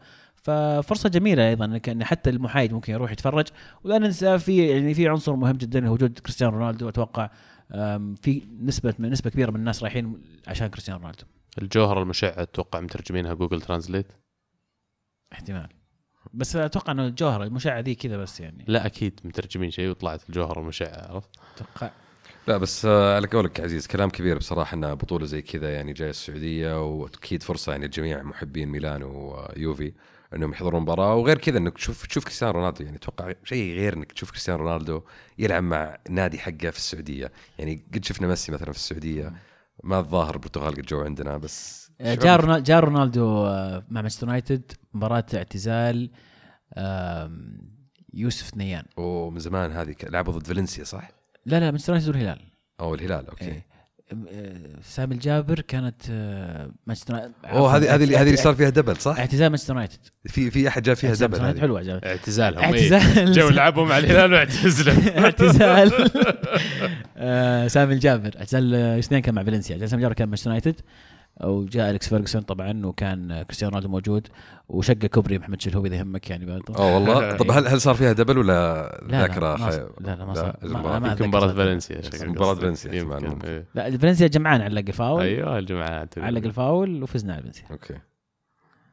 ففرصة 0.46 1.08
جميلة 1.08 1.48
أيضا 1.48 1.66
إنك- 1.78 1.88
أن 1.88 2.04
حتى 2.04 2.30
المحايد 2.30 2.72
ممكن 2.72 2.92
يروح 2.92 3.12
يتفرج. 3.12 3.46
ولا 3.84 3.98
ننسى 3.98 4.38
في 4.38 4.66
يعني 4.68 4.94
في 4.94 5.08
عنصر 5.08 5.36
مهم 5.36 5.56
جدا 5.56 5.90
وجود 5.90 6.18
كريستيانو 6.18 6.56
رونالدو. 6.56 6.88
أتوقع 6.88 7.30
في 8.22 8.42
نسبة 8.60 8.94
من 8.98 9.10
نسبة 9.10 9.30
كبيرة 9.30 9.50
من 9.50 9.56
الناس 9.56 9.82
رايحين 9.82 10.22
عشان 10.46 10.66
كريستيانو 10.66 11.00
رونالدو. 11.00 11.24
الجوهره 11.62 12.02
المشعه 12.02 12.42
أتوقع 12.42 12.80
مترجمينها 12.80 13.34
Google 13.34 13.60
Translate. 13.60 14.06
احتمال. 15.32 15.68
بس 16.34 16.56
أتوقع 16.56 16.92
إنه 16.92 17.06
الجوهره 17.06 17.44
المشعه 17.44 17.80
ذي 17.80 17.94
كذا 17.94 18.16
بس 18.16 18.40
يعني. 18.40 18.64
لا 18.68 18.86
أكيد 18.86 19.20
مترجمين 19.24 19.70
شيء 19.70 19.90
وطلعت 19.90 20.28
الجوهره 20.28 20.60
المشعه 20.60 21.12
عرفت؟ 21.12 21.30
أتوقع. 21.56 21.90
لا 22.48 22.56
بس 22.56 22.84
آه، 22.84 23.16
على 23.16 23.26
قولك 23.26 23.60
عزيز 23.60 23.86
كلام 23.86 24.10
كبير 24.10 24.38
بصراحة 24.38 24.74
إن 24.74 24.94
بطولة 24.94 25.26
زي 25.26 25.42
كذا 25.42 25.74
يعني 25.74 25.92
جاية 25.92 26.10
السعودية 26.10 26.84
وأكيد 26.86 27.42
فرصة 27.42 27.72
يعني 27.72 27.86
لجميع 27.86 28.22
محبين 28.22 28.68
ميلان 28.68 29.02
ويوفي. 29.02 29.92
انهم 30.34 30.52
يحضرون 30.52 30.82
مباراة 30.82 31.14
وغير 31.14 31.38
كذا 31.38 31.58
انك 31.58 31.74
تشوف 31.74 32.06
تشوف 32.06 32.24
كريستيانو 32.24 32.52
رونالدو 32.52 32.84
يعني 32.84 32.96
أتوقع 32.96 33.32
شيء 33.44 33.74
غير 33.74 33.94
انك 33.94 34.12
تشوف 34.12 34.30
كريستيانو 34.30 34.62
رونالدو 34.62 35.02
يلعب 35.38 35.62
مع 35.62 35.98
نادي 36.10 36.38
حقه 36.38 36.70
في 36.70 36.76
السعودية 36.76 37.32
يعني 37.58 37.84
قد 37.94 38.04
شفنا 38.04 38.28
ميسي 38.28 38.52
مثلا 38.52 38.72
في 38.72 38.78
السعودية 38.78 39.32
ما 39.84 39.98
الظاهر 39.98 40.34
البرتغال 40.34 40.74
قد 40.74 40.82
جو 40.82 41.00
عندنا 41.00 41.36
بس 41.36 41.90
جاء 42.00 42.40
رونالدو 42.40 42.64
جاء 42.64 42.80
رونالدو 42.80 43.46
آه، 43.46 43.84
مع 43.90 44.00
مانشستر 44.00 44.26
يونايتد 44.26 44.72
مباراة 44.94 45.26
اعتزال 45.34 46.10
يوسف 48.14 48.56
نيان 48.56 48.84
ومن 48.96 49.38
زمان 49.38 49.72
هذه 49.72 49.94
لعبوا 50.02 50.32
ضد 50.32 50.46
فالنسيا 50.46 50.84
صح؟ 50.84 51.10
لا 51.46 51.60
لا 51.60 51.70
مانشستر 51.70 51.92
يونايتد 51.92 52.08
والهلال 52.08 52.40
أو 52.80 52.94
الهلال 52.94 53.28
okay 53.28 53.44
إيه. 53.44 53.75
آه، 54.12 54.52
سامي 54.84 55.14
الجابر 55.14 55.60
كانت 55.60 56.02
آه، 56.10 56.70
مانشستر 56.86 57.20
أوه 57.44 57.76
هذه 57.76 57.94
هذه 57.94 58.04
اللي- 58.04 58.16
هذه 58.16 58.26
اللي 58.26 58.36
صار 58.36 58.54
فيها 58.54 58.68
double 58.70 58.96
صح؟ 58.96 59.18
اعتزال 59.18 59.48
مانشستر 59.48 59.72
يونايتد 59.74 59.98
في 60.26 60.50
في 60.50 60.68
أحد 60.68 60.82
جاب 60.82 60.96
فيها 60.96 61.08
اعتزال 61.10 61.28
double 61.30 61.40
مانشستر 61.42 61.64
هذه. 61.64 61.66
يونايتد 61.66 61.90
حلوة 62.00 62.12
اعتزالهم 62.12 62.64
اعتزال 62.64 63.32
جو 63.32 63.48
لعبوا 63.48 63.86
مع 63.86 63.98
الهلال 63.98 64.32
واعتزلوا. 64.32 64.94
اعتزال. 65.24 65.92
آه، 67.16 67.68
سامي 67.68 67.94
الجابر. 67.94 68.30
اعتزال 68.38 68.74
آه، 68.74 68.98
اثنين 68.98 69.20
كان 69.20 69.34
مع 69.34 69.42
فالنسيا. 69.44 69.74
اعتزال 69.74 69.90
سامي 69.90 70.00
الجابر 70.00 70.14
كان 70.14 70.28
مانشستر 70.28 70.50
يونايتد 70.50 70.74
وجاء 71.44 71.90
أليكس 71.90 72.08
فيرجسون 72.08 72.42
طبعا 72.42 72.86
وكان 72.86 73.42
كريستيانو 73.42 73.70
رونالدو 73.70 73.88
موجود 73.92 74.28
وشق 74.68 74.92
كوبري 75.06 75.38
محمد 75.38 75.60
الشلهوب 75.62 75.88
اذا 75.88 75.96
يهمك 75.96 76.30
يعني 76.30 76.46
برضه 76.46 76.74
آه 76.78 76.94
والله. 76.94 77.32
طب 77.36 77.50
هل 77.50 77.66
هل 77.68 77.80
صار 77.80 77.94
فيها 77.94 78.12
double 78.12 78.38
ولا 78.38 79.00
لا 79.08 79.20
ذاكرة 79.20 79.56
ما 79.56 79.66
خي- 79.66 79.72
صار- 79.72 79.92
لا 80.00 80.16
لا 80.16 80.24
ما 80.24 80.34
صار 80.34 80.56
يمكن 81.10 81.28
مباراة. 81.28 81.52
فالنسيا 81.52 81.96
قصدك. 82.00 82.60
فالنسيا. 82.60 82.92
إيه. 82.92 83.64
لا 83.74 83.98
فالنسيا 83.98 84.26
جمعان 84.26 84.60
علق 84.60 84.84
الفاول 84.88 85.22
أيوه 85.22 85.58
الجماعه 85.58 86.08
علق 86.16 86.44
الفاول 86.44 87.02
وفزنا 87.02 87.32
على 87.32 87.42
فالنسيا 87.42 87.64
okay. 87.70 87.94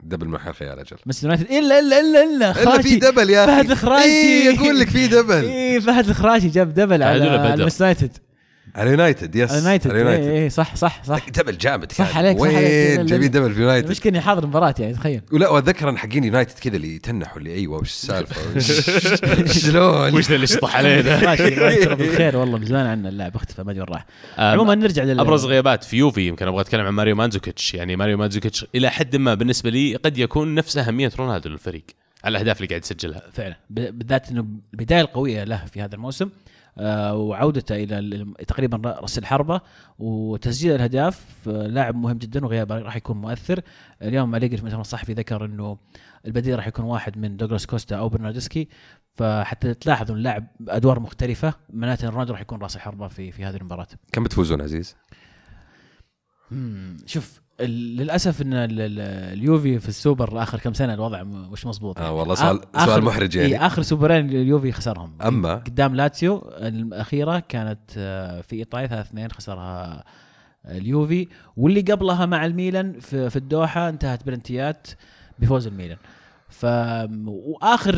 double 0.04 0.28
من 0.28 0.38
حيل 0.38 0.56
خيال 0.56 0.80
أجل 0.80 0.98
مانشستر 1.06 1.28
يونايتد. 1.28 1.52
إلا 1.52 1.80
إلا 1.80 2.00
إلا 2.00 2.24
إلا. 2.24 2.52
إلا 2.52 2.54
في 2.54 2.66
خراشي. 2.66 2.96
double 2.96 3.30
يا 3.30 3.44
أخي. 3.46 3.52
فهد 3.52 3.72
الخراشي. 3.72 4.04
إيه 4.06 4.60
أقول 4.60 4.80
لك 4.80 4.88
في 4.90 5.08
double. 5.08 5.44
إيه 5.46 5.80
فهد 5.80 6.10
الخراشي 6.10 6.48
جاب 6.50 6.74
double 6.74 7.04
على. 7.04 7.30
على 7.30 7.38
مانشستر 7.38 7.86
يونايتد. 7.86 8.18
على 8.76 8.90
يونايتد 8.92 9.36
yes 9.36 9.52
على 9.52 9.60
يونايتد. 9.60 9.90
على 9.92 9.98
إيه 10.00 10.04
يونايتد. 10.06 10.28
إيه 10.28 10.50
صح 10.50 10.76
صح 10.76 11.04
صح. 11.04 11.30
double 11.30 11.58
جامد 11.58 11.92
كان. 11.92 12.08
صح 12.08 12.18
عليك. 12.18 12.40
وين 12.40 12.54
جايبين. 13.06 13.32
double 13.32 13.54
في 13.54 13.62
يونايتد؟ 13.62 13.86
المشكلة 13.86 14.10
إني 14.12 14.22
حاضر 14.22 14.44
المباراه 14.44 14.76
يعني 14.80 14.94
تخيل. 14.94 15.22
ولا 15.32 15.50
واتذكر 15.50 15.90
أنا 15.90 15.98
حقين 15.98 16.24
يونايتد 16.24 16.60
كذا 16.60 16.76
اللي 16.76 16.96
يتنحوا 16.96 17.38
اللي 17.38 17.54
أيوه 17.54 17.78
وش 17.78 17.90
السالفة؟ 17.90 18.60
شلون؟ 19.60 20.16
وش 20.16 20.32
اللي 20.32 20.44
يشطح 20.44 20.76
علينا 20.76 21.36
بالخير 21.96 22.38
والله 22.38 22.58
من 22.58 22.66
زمان 22.66 22.86
عنا 22.86 23.10
اللاعب 23.10 23.36
اختفى 23.36 23.64
ما 23.64 23.72
أدري 23.72 23.82
وين 23.82 23.90
راح. 23.90 24.06
عموما 24.38 24.76
نرجع 24.76 25.04
لل 25.04 25.20
أبرز 25.20 25.46
غيابات 25.46 25.84
في 25.84 25.98
يوفي 25.98 26.28
يمكن 26.28 26.48
أبغى 26.48 26.62
أتكلم 26.62 26.86
عن 26.86 26.94
ماريو 26.94 27.16
ماندزوكيتش. 27.16 27.74
يعني 27.74 27.96
ماريو 27.96 28.18
ماندزوكيتش 28.18 28.66
إلى 28.76 28.90
حد 28.90 29.16
ما 29.16 29.34
بالنسبة 29.34 29.70
لي 29.70 29.96
قد 29.96 30.18
يكون 30.18 30.56
نفس 30.56 30.78
أهمية 30.78 31.12
رونالدو 31.20 31.50
للفريق 31.50 31.84
على 32.24 32.32
الأهداف 32.38 32.58
اللي 32.58 32.68
قاعد 32.68 32.82
يسجلها. 32.82 33.22
فعلا. 33.34 33.56
ب- 33.70 33.98
بالذات 33.98 34.30
إنه 34.30 34.46
البدايه 34.74 35.02
القوية 35.02 35.44
له 35.44 35.66
في 35.74 35.82
هذا 35.82 35.96
الموسم. 35.96 36.26
آه، 36.26 36.30
وعودته 36.78 37.76
إلى 37.76 38.00
ال- 38.00 38.34
تقريبا 38.48 38.78
رأس 38.90 39.18
الحربة 39.18 39.62
وتسجيل 40.00 40.76
الأهداف 40.76 41.26
آه، 41.48 41.68
لاعب 41.68 41.96
مهم 41.96 42.18
جدا 42.18 42.46
وغيابه 42.46 42.78
راح 42.80 42.96
يكون 42.96 43.18
مؤثر. 43.18 43.62
اليوم 44.02 44.36
أليجري 44.36 44.58
في 44.58 44.64
المؤتمر 44.64 44.82
الصحفي 44.82 45.14
ذكر 45.14 45.46
إنه 45.46 45.78
البديل 46.28 46.56
راح 46.56 46.68
يكون 46.68 46.86
واحد 46.86 47.18
من 47.18 47.38
دوغلاس 47.38 47.66
كوستا 47.66 47.96
أو 47.96 48.10
برناردسكي. 48.10 48.68
فحتى 49.16 49.74
تلاحظ 49.74 50.12
اللاعب 50.12 50.48
أدوار 50.70 51.00
مختلفة 51.00 51.54
معناته 51.70 52.10
رونالدو 52.10 52.34
راح 52.34 52.42
يكون 52.42 52.62
رأس 52.62 52.76
الحربة 52.76 53.08
في 53.08 53.32
في 53.32 53.46
هذه 53.46 53.56
المباراة. 53.56 53.88
كم 54.12 54.24
بتفوزون 54.24 54.62
عزيز؟ 54.62 54.96
شوف 57.06 57.43
للأسف 57.62 58.42
إن 58.42 58.54
ال- 58.54 58.82
ال- 58.82 59.00
اليوفي 59.40 59.80
في 59.80 59.90
السوبر 59.90 60.44
آخر 60.44 60.60
كم 60.60 60.74
سنة 60.74 60.94
الوضع 60.94 61.24
مش 61.24 61.66
مضبوط 61.66 62.00
آه 62.00 62.12
والله 62.12 62.36
سؤال 62.36 62.60
آخر- 62.76 62.86
سؤال 62.86 63.04
محرج 63.04 63.36
يعني. 63.36 63.50
إيه 63.50 63.66
آخر 63.66 63.82
سوبرين 63.82 64.30
اليوفي 64.30 64.72
خسرهم. 64.72 65.14
أما- 65.22 65.48
قدام 65.66 65.96
لاتسيو 65.96 66.52
الأخيرة 66.58 67.40
كانت 67.50 67.80
آه، 67.98 68.42
في 68.42 68.56
إيطاليا 68.56 68.88
3 68.88 69.02
2 69.02 69.32
خسرها 69.32 70.04
اليوفي. 70.66 71.28
واللي 71.58 71.82
قبلها 71.82 72.26
مع 72.26 72.46
الميلان 72.46 73.00
في, 73.00 73.30
في 73.30 73.36
الدوحة 73.36 73.90
انتهت 73.90 74.26
بلنتيات 74.26 74.88
بفوز 75.40 75.68
الميلان. 75.68 75.98
ف 76.54 76.66
وآخر 77.26 77.96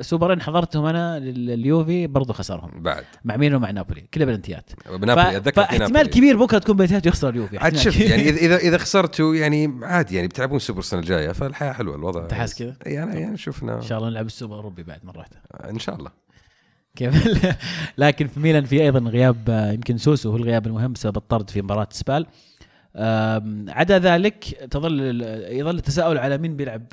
سوبرين 0.00 0.40
حضرتهم 0.40 0.84
أنا 0.84 1.18
لليوفي 1.18 2.06
برضو 2.06 2.32
خسرهم. 2.32 2.82
بعد. 2.82 3.04
مع 3.24 3.36
ميلان 3.36 3.56
ومع 3.56 3.70
نابولي. 3.70 4.00
كلها 4.14 4.26
بلنتيات 4.26 4.70
بنابولي 4.90 5.36
أتذكر 5.36 5.50
في 5.50 5.68
فاحتمال 5.68 5.92
نابولي. 5.92 6.08
كبير 6.08 6.36
بكرة 6.36 6.58
تكون 6.58 6.76
بلنتيات 6.76 7.06
ويخسر 7.06 7.28
اليوفي. 7.28 7.58
عاد 7.58 7.76
شوف. 7.76 8.00
يعني 8.00 8.28
اذا 8.28 8.56
إذا 8.56 8.78
خسرتوا 8.78 9.34
يعني 9.34 9.78
عادي 9.82 10.16
يعني 10.16 10.28
بتلعبون 10.28 10.58
سوبر 10.58 10.78
السنة 10.78 11.00
الجاية 11.00 11.32
فالحياة 11.32 11.72
حلوة 11.72 11.96
الوضع 11.96 12.22
انت 12.22 12.34
حاسس 12.34 12.58
كذا؟ 12.58 12.76
يعني 12.86 13.20
يعني 13.20 13.36
شفنا. 13.36 13.76
إن 13.76 13.82
شاء 13.82 13.98
الله 13.98 14.10
نلعب 14.10 14.26
السوبر 14.26 14.52
الأوروبي 14.52 14.82
بعد 14.82 15.04
مرة 15.04 15.24
إن 15.70 15.78
شاء 15.78 15.96
الله. 15.96 16.10
كيف؟ 16.96 17.28
لكن 17.98 18.26
في 18.26 18.40
ميلان 18.40 18.64
في 18.64 18.82
أيضا 18.82 19.10
غياب 19.10 19.70
يمكن 19.74 19.98
سوسو 19.98 20.30
هو 20.30 20.36
الغياب 20.36 20.66
المهم 20.66 20.92
بسبب 20.92 21.16
الطرد 21.16 21.50
في 21.50 21.62
مباراة 21.62 21.88
سبال. 21.90 22.26
عدا 23.68 23.98
ذلك 23.98 24.44
تظل 24.70 25.22
يظل 25.50 25.76
التساؤل 25.76 26.18
على 26.18 26.38
مين 26.38 26.56
بيلعب 26.56 26.92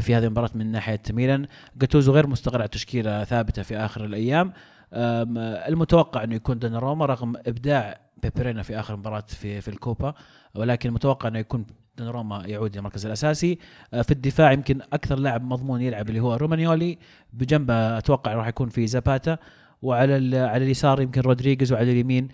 في 0.00 0.14
هذه 0.14 0.24
المباراة 0.24 0.50
من 0.54 0.72
ناحية 0.72 1.02
ميلان 1.10 1.46
جاتوزو 1.76 2.12
غير 2.12 2.26
مستقر 2.26 2.58
على 2.58 2.68
تشكيله 2.68 3.24
ثابتة 3.24 3.62
في 3.62 3.76
آخر 3.76 4.04
الأيام. 4.04 4.52
المتوقع 4.92 6.24
إنه 6.24 6.34
يكون 6.34 6.58
دوناروما 6.58 7.06
رغم 7.06 7.36
إبداع 7.46 8.00
بيبي 8.22 8.45
رينا 8.45 8.62
في 8.62 8.80
آخر 8.80 8.96
مباراة 8.96 9.24
في 9.28 9.60
في 9.60 9.68
الكوبا 9.68 10.14
ولكن 10.54 10.88
المتوقع 10.88 11.28
إنه 11.28 11.38
يكون 11.38 11.66
دوناروما 11.98 12.46
يعود 12.46 12.76
للمركز 12.76 13.06
الأساسي. 13.06 13.58
آه، 13.94 14.02
في 14.02 14.10
الدفاع 14.10 14.52
يمكن 14.52 14.80
أكثر 14.92 15.18
لاعب 15.18 15.44
مضمون 15.44 15.80
يلعب 15.80 16.08
اللي 16.08 16.20
هو 16.20 16.34
رومانيولي. 16.34 16.98
بجنبه 17.32 17.98
أتوقع 17.98 18.34
راح 18.34 18.46
يكون 18.46 18.68
في 18.68 18.86
زاباتا. 18.86 19.38
وعلى 19.82 20.38
على 20.38 20.64
اليسار 20.64 21.00
يمكن 21.00 21.20
رودريغيز 21.20 21.72
وعلى 21.72 21.92
اليمين. 21.92 22.28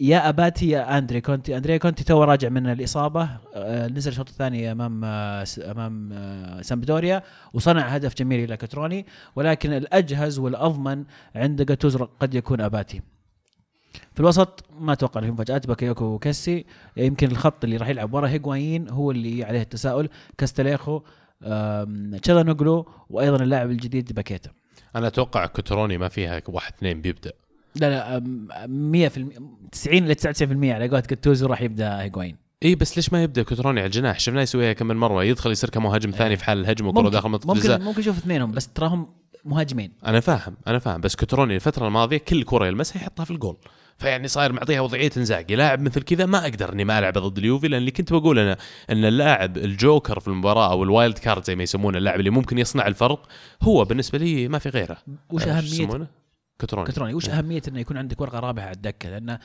يا 0.00 0.28
أباتي 0.28 0.68
يا 0.68 0.98
أندري 0.98 1.20
كونتي. 1.20 1.56
أندري 1.56 1.78
كونتي 1.78 2.04
تو 2.04 2.24
راجع 2.24 2.48
من 2.48 2.66
الإصابة. 2.66 3.28
آه، 3.54 3.88
نزل 3.88 4.10
الشوط 4.10 4.28
الثاني 4.28 4.72
أمام 4.72 5.04
آه، 5.04 5.44
أمام 5.58 6.10
آه، 6.12 6.62
سامبدوريا 6.62 7.22
وصنع 7.52 7.82
هدف 7.82 8.14
جميل 8.14 8.44
إلى 8.44 8.56
كتروني 8.56 9.06
ولكن 9.36 9.72
الأجهز 9.72 10.38
والأضمن 10.38 11.04
عند 11.34 11.62
جاتوزو 11.62 12.04
قد 12.20 12.34
يكون 12.34 12.60
أباتي. 12.60 13.02
في 14.14 14.20
الوسط 14.20 14.64
ما 14.78 14.92
أتوقع 14.92 15.20
في 15.20 15.30
مفاجات 15.30 15.66
باكايوكو 15.66 16.04
وكيسي 16.04 16.64
يمكن 16.96 17.30
الخط 17.30 17.64
اللي 17.64 17.76
راح 17.76 17.88
يلعب 17.88 18.14
ورا 18.14 18.28
هيغوايين 18.28 18.88
هو 18.88 19.10
اللي 19.10 19.44
عليه 19.44 19.62
التساؤل. 19.62 20.08
كاستليخو 20.38 21.02
تشالانوغلو 22.22 22.88
وأيضا 23.10 23.42
اللاعب 23.42 23.70
الجديد 23.70 24.12
باكيتا. 24.12 24.50
أنا 24.96 25.06
أتوقع 25.06 25.46
كوتروني 25.46 25.98
ما 25.98 26.08
فيها 26.08 26.42
واحد 26.48 26.72
اثنين 26.78 27.00
بيبدأ. 27.00 27.32
لا 27.76 27.90
لا 27.90 28.16
أم، 28.16 28.48
100% 28.92 29.08
90 29.72 30.08
ل 30.08 30.14
99% 30.14 30.74
على 30.74 30.88
قولة 30.88 31.00
جاتوزو 31.00 31.46
راح 31.46 31.62
يبدأ 31.62 32.00
هيغوايين 32.02 32.36
إي 32.62 32.74
بس 32.74 32.96
ليش 32.96 33.12
ما 33.12 33.22
يبدأ 33.22 33.42
كوتروني 33.42 33.80
على 33.80 33.86
الجناح؟ 33.86 34.18
شفناه 34.20 34.42
يسويها 34.42 34.72
كم 34.72 34.86
من 34.86 34.96
مرة 34.96 35.24
يدخل 35.24 35.50
يصير 35.50 35.70
كمهاجم 35.70 36.10
ثاني 36.10 36.36
في 36.36 36.44
حال 36.44 36.58
الهجمة 36.60 36.88
وكرة 36.88 37.08
داخل 37.08 37.28
منطقه 37.28 37.46
ممكن 37.46 37.58
الجزاء. 37.58 37.80
ممكن 37.80 38.00
نشوف 38.00 38.18
اثنينهم 38.18 38.52
بس 38.52 38.68
تراهم 38.68 39.06
مهاجمين. 39.44 39.92
أنا 40.06 40.20
فاهم 40.20 40.56
أنا 40.66 40.78
فاهم 40.78 41.00
بس 41.00 41.16
كوتروني 41.16 41.54
الفترة 41.54 41.86
الماضية 41.86 42.16
كل 42.18 42.42
كرة 42.44 42.66
يلمسها 42.66 43.02
يحطها 43.02 43.24
في 43.24 43.30
الجول. 43.30 43.56
فيعني 43.98 44.28
صاير 44.28 44.52
معطيها 44.52 44.80
وضعية 44.80 45.10
انزاجي. 45.16 45.56
لاعب 45.56 45.80
مثل 45.80 46.02
كذا 46.02 46.26
ما 46.26 46.38
أقدر 46.38 46.72
إني 46.72 46.84
ما 46.84 46.98
العبه 46.98 47.20
ضد 47.20 47.38
اليوفي 47.38 47.68
لأن 47.68 47.80
اللي 47.80 47.90
كنت 47.90 48.12
بقول 48.12 48.38
أنا 48.38 48.56
إن 48.90 49.04
اللاعب 49.04 49.56
الجوكر 49.56 50.20
في 50.20 50.28
المباراة 50.28 50.70
أو 50.70 50.84
ال 50.84 50.91
wild 50.91 51.18
card 51.18 51.44
زي 51.44 51.56
ما 51.56 51.62
يسمونه 51.62 51.98
اللاعب 51.98 52.18
اللي 52.18 52.30
ممكن 52.30 52.58
يصنع 52.58 52.86
الفرق 52.86 53.26
هو 53.62 53.84
بالنسبة 53.84 54.18
لي 54.18 54.48
ما 54.48 54.58
في 54.58 54.68
غيره. 54.68 54.96
وش 55.30 55.42
آه، 55.42 55.60
شو 55.60 55.82
أهمية؟ 55.84 56.06
كوتروني 56.60 56.86
كتروني 56.86 57.14
وش 57.14 57.28
أهمية 57.28 57.62
إنه 57.68 57.80
يكون 57.80 57.96
عندك 57.96 58.20
ورقة 58.20 58.40
رابحة 58.40 58.66
على 58.66 58.76
الدكة؟ 58.76 59.10
لأنه 59.10 59.38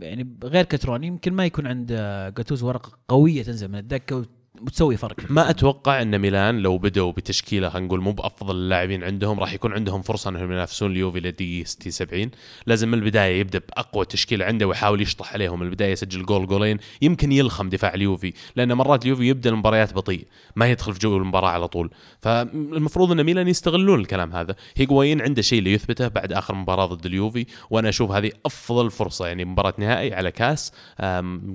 يعني 0.00 0.36
غير 0.44 0.64
كتروني 0.64 1.06
يمكن 1.06 1.32
ما 1.32 1.46
يكون 1.46 1.66
عند 1.66 1.92
جاتوزو 2.36 2.66
ورقة 2.68 2.98
قوية 3.08 3.42
تنزل 3.42 3.68
من 3.68 3.78
الدكة 3.78 4.26
وتسوي 4.62 4.96
فرق. 4.96 5.16
ما 5.30 5.50
أتوقع 5.50 6.02
إن 6.02 6.18
ميلان 6.18 6.58
لو 6.58 6.78
بدأوا 6.78 7.12
بتشكيلة 7.12 7.68
خلينا 7.68 7.86
نقول 7.86 8.00
مو 8.00 8.12
بأفضل 8.12 8.56
اللاعبين 8.56 9.04
عندهم 9.04 9.40
راح 9.40 9.52
يكون 9.52 9.72
عندهم 9.72 10.02
فرصة 10.02 10.30
إنهم 10.30 10.52
ينافسون 10.52 10.90
اليوفي 10.90 11.20
لدقيقه 11.20 11.66
60 11.66 11.92
70 11.92 12.30
لازم 12.66 12.88
من 12.88 12.98
البداية 12.98 13.40
يبدأ 13.40 13.58
بأقوى 13.58 14.04
تشكيلة 14.04 14.44
عنده 14.44 14.66
ويحاول 14.66 15.00
يشطح 15.00 15.32
عليهم. 15.32 15.60
من 15.60 15.66
البداية 15.66 15.92
يسجل 15.92 16.26
جول 16.26 16.46
جولين 16.46 16.78
يمكن 17.02 17.32
يلخم 17.32 17.68
دفاع 17.68 17.94
اليوفي 17.94 18.32
لأن 18.56 18.72
مرات 18.72 19.02
اليوفي 19.02 19.28
يبدأ 19.28 19.50
المباريات 19.50 19.94
بطيء 19.94 20.26
ما 20.56 20.66
يدخل 20.70 20.92
في 20.92 20.98
جو 20.98 21.16
المباراة 21.16 21.48
على 21.48 21.68
طول. 21.68 21.90
فالمفروض 22.22 23.12
إن 23.12 23.24
ميلان 23.24 23.48
يستغلون 23.48 24.00
الكلام 24.00 24.32
هذا. 24.32 24.56
هيغوايين 24.76 25.20
عنده 25.20 25.42
شيء 25.42 25.62
ليثبته 25.62 26.08
بعد 26.08 26.32
آخر 26.32 26.54
مباراة 26.54 26.86
ضد 26.86 27.06
اليوفي 27.06 27.46
وأنا 27.70 27.88
أشوف 27.88 28.10
هذه 28.10 28.30
أفضل 28.46 28.90
فرصة 28.90 29.26
يعني 29.26 29.44
مباراة 29.44 29.74
نهائي 29.78 30.14
على 30.14 30.30
كاس 30.30 30.72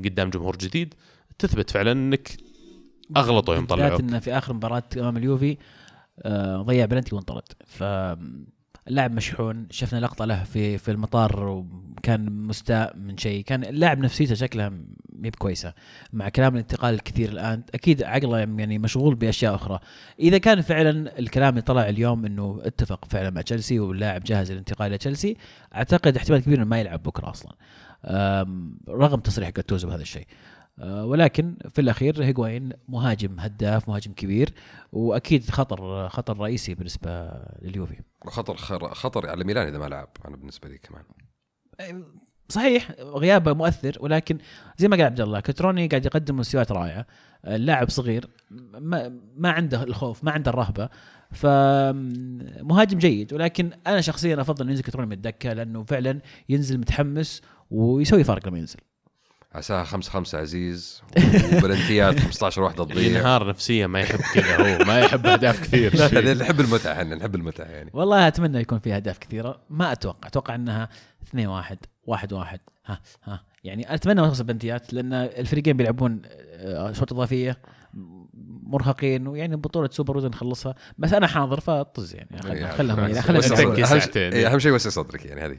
قدام 0.05 0.29
جمهور 0.29 0.55
جديد 0.55 0.93
تثبت 1.39 1.69
فعلا 1.69 1.91
إنك 1.91 2.48
أغلطوا 3.17 3.55
يوم 3.55 3.65
طلعوك 3.65 3.99
انه 3.99 4.19
في 4.19 4.37
آخر 4.37 4.53
مباراة 4.53 4.83
إمام 4.97 5.17
اليوفي 5.17 5.57
آه، 6.21 6.61
ضيع 6.61 6.85
بلنتي 6.85 7.15
وانطرد. 7.15 7.43
ف 7.65 7.83
اللاعب 8.87 9.11
مشحون 9.11 9.67
شفنا 9.71 9.99
لقطة 9.99 10.25
له 10.25 10.43
في 10.43 10.77
في 10.77 10.91
المطار 10.91 11.47
وكان 11.47 12.31
مستاء 12.31 12.97
من 12.97 13.17
شيء. 13.17 13.43
كان 13.43 13.63
اللاعب 13.63 13.99
نفسيته 13.99 14.35
شكلها 14.35 14.69
مي 15.13 15.29
بكويسه 15.29 15.73
مع 16.13 16.29
كلام 16.29 16.53
الانتقال 16.53 16.93
الكثير 16.93 17.29
الآن 17.29 17.63
أكيد 17.73 18.03
عقله 18.03 18.37
يعني 18.37 18.77
مشغول 18.77 19.15
بأشياء 19.15 19.55
أخرى. 19.55 19.79
إذا 20.19 20.37
كان 20.37 20.61
فعلا 20.61 21.19
الكلام 21.19 21.49
اللي 21.49 21.61
طلع 21.61 21.89
اليوم 21.89 22.25
إنه 22.25 22.59
اتفق 22.63 23.05
فعلا 23.05 23.29
مع 23.29 23.41
تشيلسي 23.41 23.79
واللاعب 23.79 24.23
جاهز 24.23 24.51
للانتقال 24.51 24.87
إلى 24.87 24.97
تشيلسي 24.97 25.37
أعتقد 25.75 26.17
احتمال 26.17 26.39
كبير 26.39 26.57
إنه 26.57 26.65
ما 26.65 26.79
يلعب 26.79 27.03
بكرة 27.03 27.29
أصلا. 27.29 27.55
رغم 28.89 29.19
تصريح 29.19 29.49
جاتوزو 29.49 29.87
بهذا 29.87 30.01
الشيء. 30.01 30.27
ولكن 30.83 31.57
في 31.69 31.81
الأخير 31.81 32.23
هيغوايين 32.23 32.71
مهاجم 32.87 33.39
هداف 33.39 33.89
مهاجم 33.89 34.13
كبير 34.13 34.53
وأكيد 34.91 35.49
خطر 35.49 36.09
خطر 36.09 36.37
رئيسي 36.37 36.75
بالنسبة 36.75 37.31
لليوفي. 37.61 37.99
وخطر 38.25 38.57
خطر 38.93 39.29
على 39.29 39.43
ميلان 39.43 39.67
إذا 39.67 39.77
ما 39.77 39.85
لعب 39.85 40.09
أنا 40.27 40.35
بالنسبة 40.35 40.69
لي 40.69 40.77
كمان. 40.77 41.03
صحيح 42.49 42.91
غيابه 42.99 43.53
مؤثر 43.53 43.97
ولكن 43.99 44.37
زي 44.77 44.87
ما 44.87 44.95
قال 44.95 45.05
عبد 45.05 45.21
الله 45.21 45.39
كتروني 45.39 45.87
قاعد 45.87 46.05
يقدم 46.05 46.37
مستويات 46.37 46.71
رائعة. 46.71 47.05
اللاعب 47.47 47.89
صغير 47.89 48.29
ما, 48.51 49.19
ما 49.35 49.51
عنده 49.51 49.83
الخوف 49.83 50.23
ما 50.23 50.31
عنده 50.31 50.51
الرهبة. 50.51 50.89
فمهاجم 51.31 52.97
جيد 52.97 53.33
ولكن 53.33 53.71
أنا 53.87 54.01
شخصيا 54.01 54.41
أفضل 54.41 54.61
انه 54.61 54.71
ينزل 54.71 54.83
كتروني 54.83 55.07
من 55.07 55.13
الدكة 55.13 55.53
لأنه 55.53 55.83
فعلا 55.83 56.19
ينزل 56.49 56.77
متحمس 56.77 57.41
ويسوي 57.71 58.23
فرق 58.23 58.47
لما 58.47 58.57
ينزل. 58.57 58.79
عساها 59.51 59.83
5 59.83 60.11
5 60.11 60.37
عزيز 60.37 61.01
وبلنتيات 61.53 62.19
15 62.19 62.61
واحدة 62.63 62.83
تضيع. 62.85 63.19
ينهار 63.19 63.47
نفسيا 63.47 63.87
ما 63.87 63.99
يحب 63.99 64.19
كذا 64.33 64.57
هو. 64.57 64.83
ما 64.89 64.99
يحب 64.99 65.25
أهداف 65.25 65.61
كثير. 65.61 65.95
نحب 66.41 66.59
المتعة 66.59 66.93
إحنا 66.93 67.15
نحب 67.15 67.35
المتعة 67.35 67.65
يعني. 67.65 67.89
والله 67.93 68.27
أتمنى 68.27 68.59
يكون 68.59 68.79
في 68.79 68.95
أهداف 68.95 69.17
كثيرة. 69.17 69.61
ما 69.69 69.91
أتوقع. 69.91 70.27
أتوقع 70.27 70.55
إنها 70.55 70.89
2 71.27 71.47
1 71.47 71.77
1 72.05 72.33
1 72.33 72.59
ها 72.85 72.99
ها. 73.23 73.43
يعني 73.63 73.93
أتمنى 73.93 74.21
ما 74.21 74.27
توصل 74.27 74.43
بلنتيات 74.43 74.93
لأن 74.93 75.13
الفريقين 75.13 75.77
بيلعبون 75.77 76.21
آه، 76.25 76.91
شوط 76.91 77.13
إضافية 77.13 77.57
مرهقين 78.63 79.27
ويعني 79.27 79.55
بطولة 79.55 79.89
سوبر 79.91 80.17
وزن 80.17 80.27
نخلصها. 80.27 80.75
بس 80.97 81.13
أنا 81.13 81.27
حاضر 81.27 81.59
فطز 81.59 82.15
يعني. 82.15 82.41
خلهم 82.41 82.67
خلهم. 82.67 82.99
إيه، 84.15 84.47
أهم 84.51 84.59
شيء 84.59 84.71
وسع 84.71 84.89
صدرك 84.89 85.25
يعني 85.25 85.41
هذه 85.41 85.57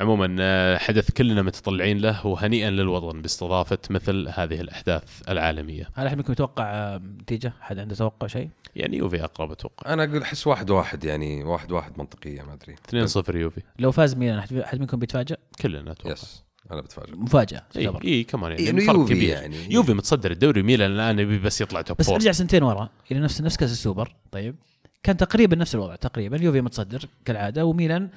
عموما 0.00 0.36
آه، 0.40 0.78
حدث 0.78 1.10
كلنا 1.10 1.42
متطلعين 1.42 1.98
له 1.98 2.26
وهنيئا 2.26 2.70
للوطن 2.70 3.22
باستضافة 3.22 3.78
مثل 3.90 4.28
هذه 4.34 4.60
الأحداث 4.60 5.22
العالمية 5.28 5.88
هل 5.94 6.06
أحد 6.06 6.16
منكم 6.16 6.32
يتوقع 6.32 6.64
آه، 6.64 6.96
نتيجة؟ 6.98 7.52
حد 7.60 7.78
عنده 7.78 7.94
توقع 7.94 8.26
شيء؟ 8.26 8.48
يعني 8.76 8.96
يوفي 8.96 9.24
أقرب 9.24 9.52
أتوقع 9.52 9.92
أنا 9.92 10.04
أقول 10.04 10.22
أحس 10.22 10.46
واحد 10.46 10.70
واحد 10.70 11.04
يعني 11.04 11.44
واحد 11.44 11.72
واحد 11.72 11.98
منطقية 11.98 12.42
ما 12.42 12.52
أدري 12.54 13.06
2-0 13.06 13.34
يوفي 13.34 13.62
لو 13.78 13.92
فاز 13.92 14.14
ميلان 14.14 14.38
احد 14.38 14.80
منكم 14.80 14.98
بيتفاجئ؟ 14.98 15.36
كلنا 15.62 15.92
أتوقع 15.92 16.12
yes 16.12 16.44
أنا 16.70 16.80
بتفاجئ 16.80 17.16
مفاجأة 17.16 17.62
اي 17.76 17.84
تعتبر. 17.84 18.04
إي 18.04 18.24
كمان 18.24 18.50
يعني 18.50 18.70
إنه 18.70 18.86
فرق 18.86 18.96
يوفي 18.96 19.14
كبير 19.14 19.28
يعني. 19.28 19.72
يوفي 19.72 19.94
متصدر 19.94 20.30
الدوري 20.30 20.62
ميلان 20.62 20.90
الآن 20.90 21.18
يبي 21.18 21.38
بس 21.38 21.60
يطلع 21.60 21.82
top 21.82 21.96
بس 21.96 22.08
أرجع 22.08 22.32
سنتين 22.32 22.62
ورا 22.62 22.88
إلى 23.10 23.20
نفس 23.20 23.40
نفس 23.40 23.56
كأس 23.56 23.72
السوبر 23.72 24.14
طيب 24.32 24.54
كان 25.02 25.16
تقريبا 25.16 25.56
نفس 25.56 25.74
الوضع 25.74 25.96
تقريبا 25.96 26.42
يوفي 26.42 26.60
متصدر 26.60 27.04
كالعادة 27.24 27.64
وميلان 27.64 28.08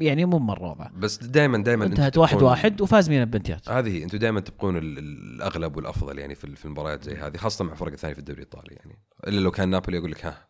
يعني 0.00 0.24
مو 0.24 0.38
مرة 0.38 0.70
وضع 0.70 0.86
بس 0.96 1.16
دائما 1.24 1.58
دائما 1.58 1.84
انتهت 1.86 2.18
واحد 2.18 2.42
واحد 2.42 2.80
وفاز 2.80 3.10
ميلان 3.10 3.30
بنتيات. 3.30 3.68
هذه 3.68 4.02
أنتم 4.04 4.18
دائما 4.18 4.40
تبقون 4.40 4.76
ال- 4.76 4.98
ال- 4.98 5.34
الأغلب 5.34 5.76
والأفضل 5.76 6.18
يعني 6.18 6.34
في 6.34 6.56
في 6.56 6.64
المباريات 6.64 7.04
زي 7.04 7.14
هذه 7.16 7.36
خاصة 7.36 7.64
مع 7.64 7.72
الفرق 7.72 7.92
الثانية 7.92 8.14
في 8.14 8.20
الدوري 8.20 8.38
الإيطالي 8.42 8.74
يعني. 8.74 8.98
إلا 9.26 9.40
لو 9.40 9.50
كان 9.50 9.68
نابولي 9.68 9.96
يقول 9.96 10.10
لك 10.10 10.26
ها. 10.26 10.48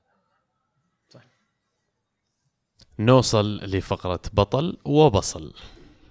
نوصل 2.99 3.57
لفقرة 3.57 4.20
بطل 4.32 4.76
وبصل. 4.84 5.53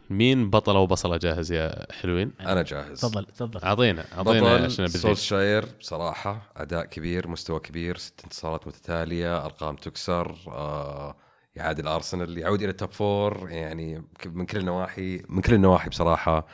مين 0.10 0.50
بطل 0.50 0.76
وبصله 0.78 1.18
جاهز 1.18 1.52
يا 1.52 1.92
حلوين؟ 1.94 2.32
أنا 2.40 2.62
جاهز. 2.62 3.00
تفضل 3.02 3.26
تفضل. 3.26 3.60
اعطينا 3.64 4.06
أعطينا 4.18 4.50
عشان 4.56 4.88
سولشاير 4.88 5.66
بصراحة 5.80 6.52
أداء 6.58 6.86
كبير 6.86 7.28
مستوى 7.28 7.60
كبير 7.60 7.98
ست 7.98 8.22
انتصارات 8.24 8.68
متتالية 8.68 9.46
أرقام 9.46 9.76
تكسر 9.76 10.36
آه 10.48 11.16
يعادل 11.56 11.84
الارسنال 11.84 12.38
يعود 12.38 12.62
إلى 12.62 12.72
ال 12.72 12.77
top 12.77 12.92
four 12.92 13.50
يعني 13.50 14.04
من 14.26 14.46
كل 14.46 14.58
النواحي 14.58 15.24
من 15.30 15.42
كل 15.42 15.54
النواحي 15.54 15.90
بصراحة 15.90 16.48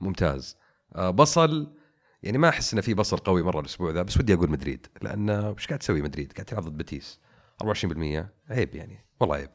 ممتاز. 0.00 0.56
آه 0.94 1.10
بصل 1.10 1.72
يعني 2.22 2.38
ما 2.38 2.48
أحس 2.48 2.72
إنه 2.72 2.82
في 2.82 2.94
بصل 2.94 3.16
قوي 3.16 3.42
مرة 3.42 3.60
الأسبوع 3.60 3.90
ذا 3.90 4.02
بس 4.02 4.16
ودي 4.16 4.34
أقول 4.34 4.50
مدريد 4.50 4.86
لأن 5.02 5.30
وش 5.30 5.66
قاعد 5.66 5.78
تسوي 5.78 6.02
مدريد؟ 6.02 6.32
قاعد 6.32 6.46
تلعب 6.46 6.62
ضد 6.62 6.76
بتيس 6.76 7.20
24% 7.62 7.66
عيب 8.50 8.74
يعني 8.74 9.06
والله 9.20 9.36
عيب. 9.36 9.50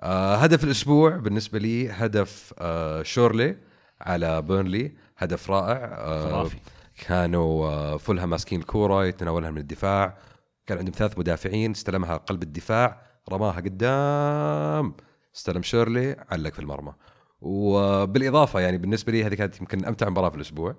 آه 0.00 0.36
هدف 0.36 0.64
الأسبوع 0.64 1.16
بالنسبة 1.16 1.58
لي 1.58 1.90
هدف 1.90 2.54
آه 2.58 3.02
شورلي 3.02 3.56
على 4.00 4.42
بيرنلي 4.42 4.92
هدف 5.18 5.50
رائع. 5.50 5.94
آه 5.98 6.30
خرافي. 6.30 6.56
كانوا 7.06 7.66
آه 7.68 7.96
فولهام 7.96 8.26
ماسكين 8.26 8.60
الكورة 8.60 9.04
يتناولها 9.06 9.50
من 9.50 9.58
الدفاع. 9.58 10.18
كان 10.66 10.78
عندهم 10.78 10.94
ثلاث 10.94 11.18
مدافعين 11.18 11.70
استلمها 11.70 12.16
قلب 12.16 12.42
الدفاع. 12.42 13.02
رماها 13.32 13.60
قدام. 13.60 14.94
استلم 15.36 15.62
شورلي 15.62 16.16
علق 16.30 16.52
في 16.52 16.58
المرمى. 16.58 16.92
وبالإضافة 17.40 18.60
يعني 18.60 18.78
بالنسبة 18.78 19.12
لي 19.12 19.24
هذه 19.24 19.34
كانت 19.34 19.60
يمكن 19.60 19.84
أمتع 19.84 20.08
مباراة 20.08 20.28
في 20.28 20.36
الأسبوع. 20.36 20.76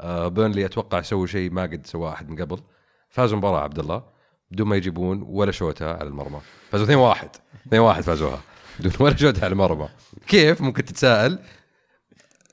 آه 0.00 0.28
بيرنلي 0.28 0.64
أتوقع 0.64 1.02
سووا 1.02 1.26
شيء 1.26 1.50
ما 1.50 1.62
قد 1.62 1.86
سواه 1.86 2.12
أحد 2.12 2.28
من 2.30 2.42
قبل. 2.42 2.60
فازوا 3.08 3.38
مباراة 3.38 3.60
عبد 3.60 3.78
الله 3.78 4.02
بدون 4.50 4.68
ما 4.68 4.76
يجيبون 4.76 5.22
ولا 5.22 5.52
شوطه 5.52 5.94
على 5.94 6.08
المرمى. 6.08 6.40
فازوا 6.70 7.14
2-1 7.14 7.18
2-1 7.68 8.00
فازوها 8.00 8.40
بدون 8.80 8.92
ولا 9.00 9.16
شوطه 9.16 9.44
على 9.44 9.52
المرمى. 9.52 9.88
كيف؟ 10.26 10.60
ممكن 10.60 10.84
تتساءل. 10.84 11.38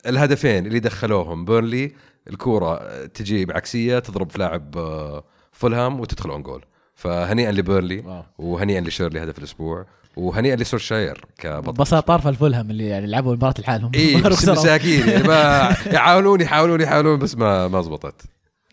الهدفين 0.06 0.68
اللي 0.68 0.80
دخلوهم 0.80 1.46
بيرنلي 1.46 1.92
الكورة 2.30 3.06
تجي 3.06 3.46
بعكسية 3.46 4.00
تضرب 4.00 4.32
في 4.32 4.40
لاعب 4.40 4.78
آه، 4.78 5.24
فولهام 5.52 6.00
وتدخل 6.00 6.30
own 6.30 6.44
goal 6.44 6.66
فهنيئا 7.00 7.52
لبيرنلي 7.52 8.00
wow. 8.00 8.24
وهنيئا 8.38 8.82
لشورلي 8.82 9.24
هدف 9.24 9.38
الأسبوع 9.40 9.86
وهنيئا 10.18 10.56
لسولشاير 10.56 11.26
كبطل. 11.38 11.72
بساطه 11.74 12.06
طرف 12.16 12.28
الفولهام 12.28 12.70
اللي 12.72 12.88
يعني 12.88 13.08
لعبوا 13.08 13.32
المباراه 13.32 13.54
لحالهم. 13.60 13.92
اي 13.96 14.22
بس. 14.22 14.50
مساكين 14.50 15.08
يعني 15.10 15.28
ما 15.28 15.70
يحاولون 15.96 16.42
يحاولون 16.42 16.82
يحاولون 16.82 17.20
بس 17.20 17.36
ما 17.38 17.68
ما 17.68 17.82
زبطت. 17.82 18.22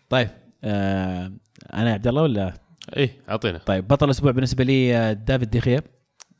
طيب 0.09 0.29
آه 0.63 1.31
أنا 1.73 1.93
عبد 1.93 2.07
الله 2.07 2.21
ولا؟ 2.21 2.53
اي 2.97 3.09
أعطينا. 3.29 3.57
طيب 3.57 3.87
بطل 3.87 4.05
الأسبوع 4.05 4.31
بالنسبة 4.31 4.63
لي 4.63 4.97
آه، 4.97 5.13
دافيد 5.13 5.49
ديخيا 5.49 5.81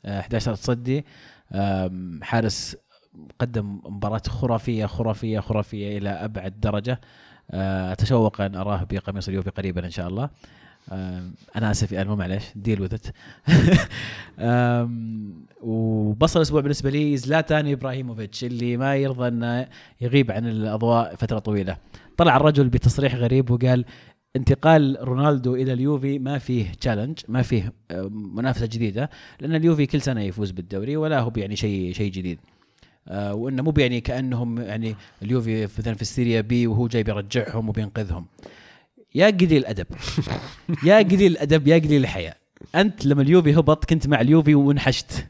آه 0.04 0.20
11 0.20 0.54
تصدي 0.54 1.06
آم، 1.52 2.20
حارس 2.22 2.76
قدم 3.38 3.80
مباراة 3.84 4.22
خرافية 4.28 4.86
خرافية 4.86 5.40
خرافية 5.40 5.98
إلى 5.98 6.08
أبعد 6.10 6.60
درجة. 6.60 7.00
آه، 7.50 7.92
أتشوق 7.92 8.40
أن 8.40 8.54
أراه 8.54 8.86
بقميص 8.90 9.28
اليوفي 9.28 9.50
قريبا 9.50 9.84
إن 9.84 9.90
شاء 9.90 10.08
الله. 10.08 10.30
آم، 10.92 11.34
أنا 11.56 11.70
آسف 11.70 11.92
يا 11.92 12.02
ألمو 12.02 12.16
معلش 12.16 12.44
deal 12.56 12.80
with 12.82 13.02
it 13.02 13.12
وبصل 15.62 16.38
الأسبوع 16.38 16.60
بالنسبة 16.60 16.90
لي 16.90 17.16
زلاتان 17.16 17.72
إبراهيموفيتش 17.72 18.44
اللي 18.44 18.76
ما 18.76 18.96
يرضى 18.96 19.28
أنه 19.28 19.68
يغيب 20.00 20.30
عن 20.30 20.46
الأضواء 20.48 21.14
فترة 21.14 21.38
طويلة. 21.38 21.76
طلع 22.16 22.36
الرجل 22.36 22.68
بتصريح 22.68 23.14
غريب 23.14 23.50
وقال 23.50 23.84
انتقال 24.36 24.98
رونالدو 25.00 25.54
إلى 25.54 25.72
اليوفي 25.72 26.18
ما 26.18 26.38
فيه 26.38 26.72
challenge 26.80 27.18
ما 27.28 27.42
فيه 27.42 27.72
منافسة 28.10 28.66
جديدة 28.66 29.10
لأن 29.40 29.54
اليوفي 29.54 29.86
كل 29.86 30.00
سنة 30.02 30.20
يفوز 30.20 30.50
بالدوري 30.50 30.96
ولا 30.96 31.20
هو 31.20 31.32
يعني 31.36 31.56
شيء 31.56 31.92
شيء 31.92 32.12
جديد. 32.12 32.38
آه، 33.08 33.34
وإنه 33.34 33.62
مو 33.62 33.74
يعني 33.78 34.00
كأنهم 34.00 34.58
يعني 34.58 34.94
اليوفي 35.22 35.64
مثلا 35.78 35.94
في 35.94 36.02
ال 36.02 36.08
Serie 36.08 36.40
B 36.40 36.66
وهو 36.66 36.86
جاي 36.88 37.02
بيرجعهم 37.02 37.68
وبينقذهم. 37.68 38.26
يا 39.14 39.26
قليل 39.26 39.56
الأدب. 39.56 39.86
يا 40.84 40.98
قليل 40.98 41.32
الأدب 41.32 41.68
يا 41.68 41.78
قليل 41.78 42.00
الحياء 42.00 42.36
أنت 42.74 43.06
لما 43.06 43.22
اليوفي 43.22 43.54
هبط 43.54 43.84
كنت 43.84 44.06
مع 44.06 44.20
اليوفي 44.20 44.54
وانحشت. 44.54 45.26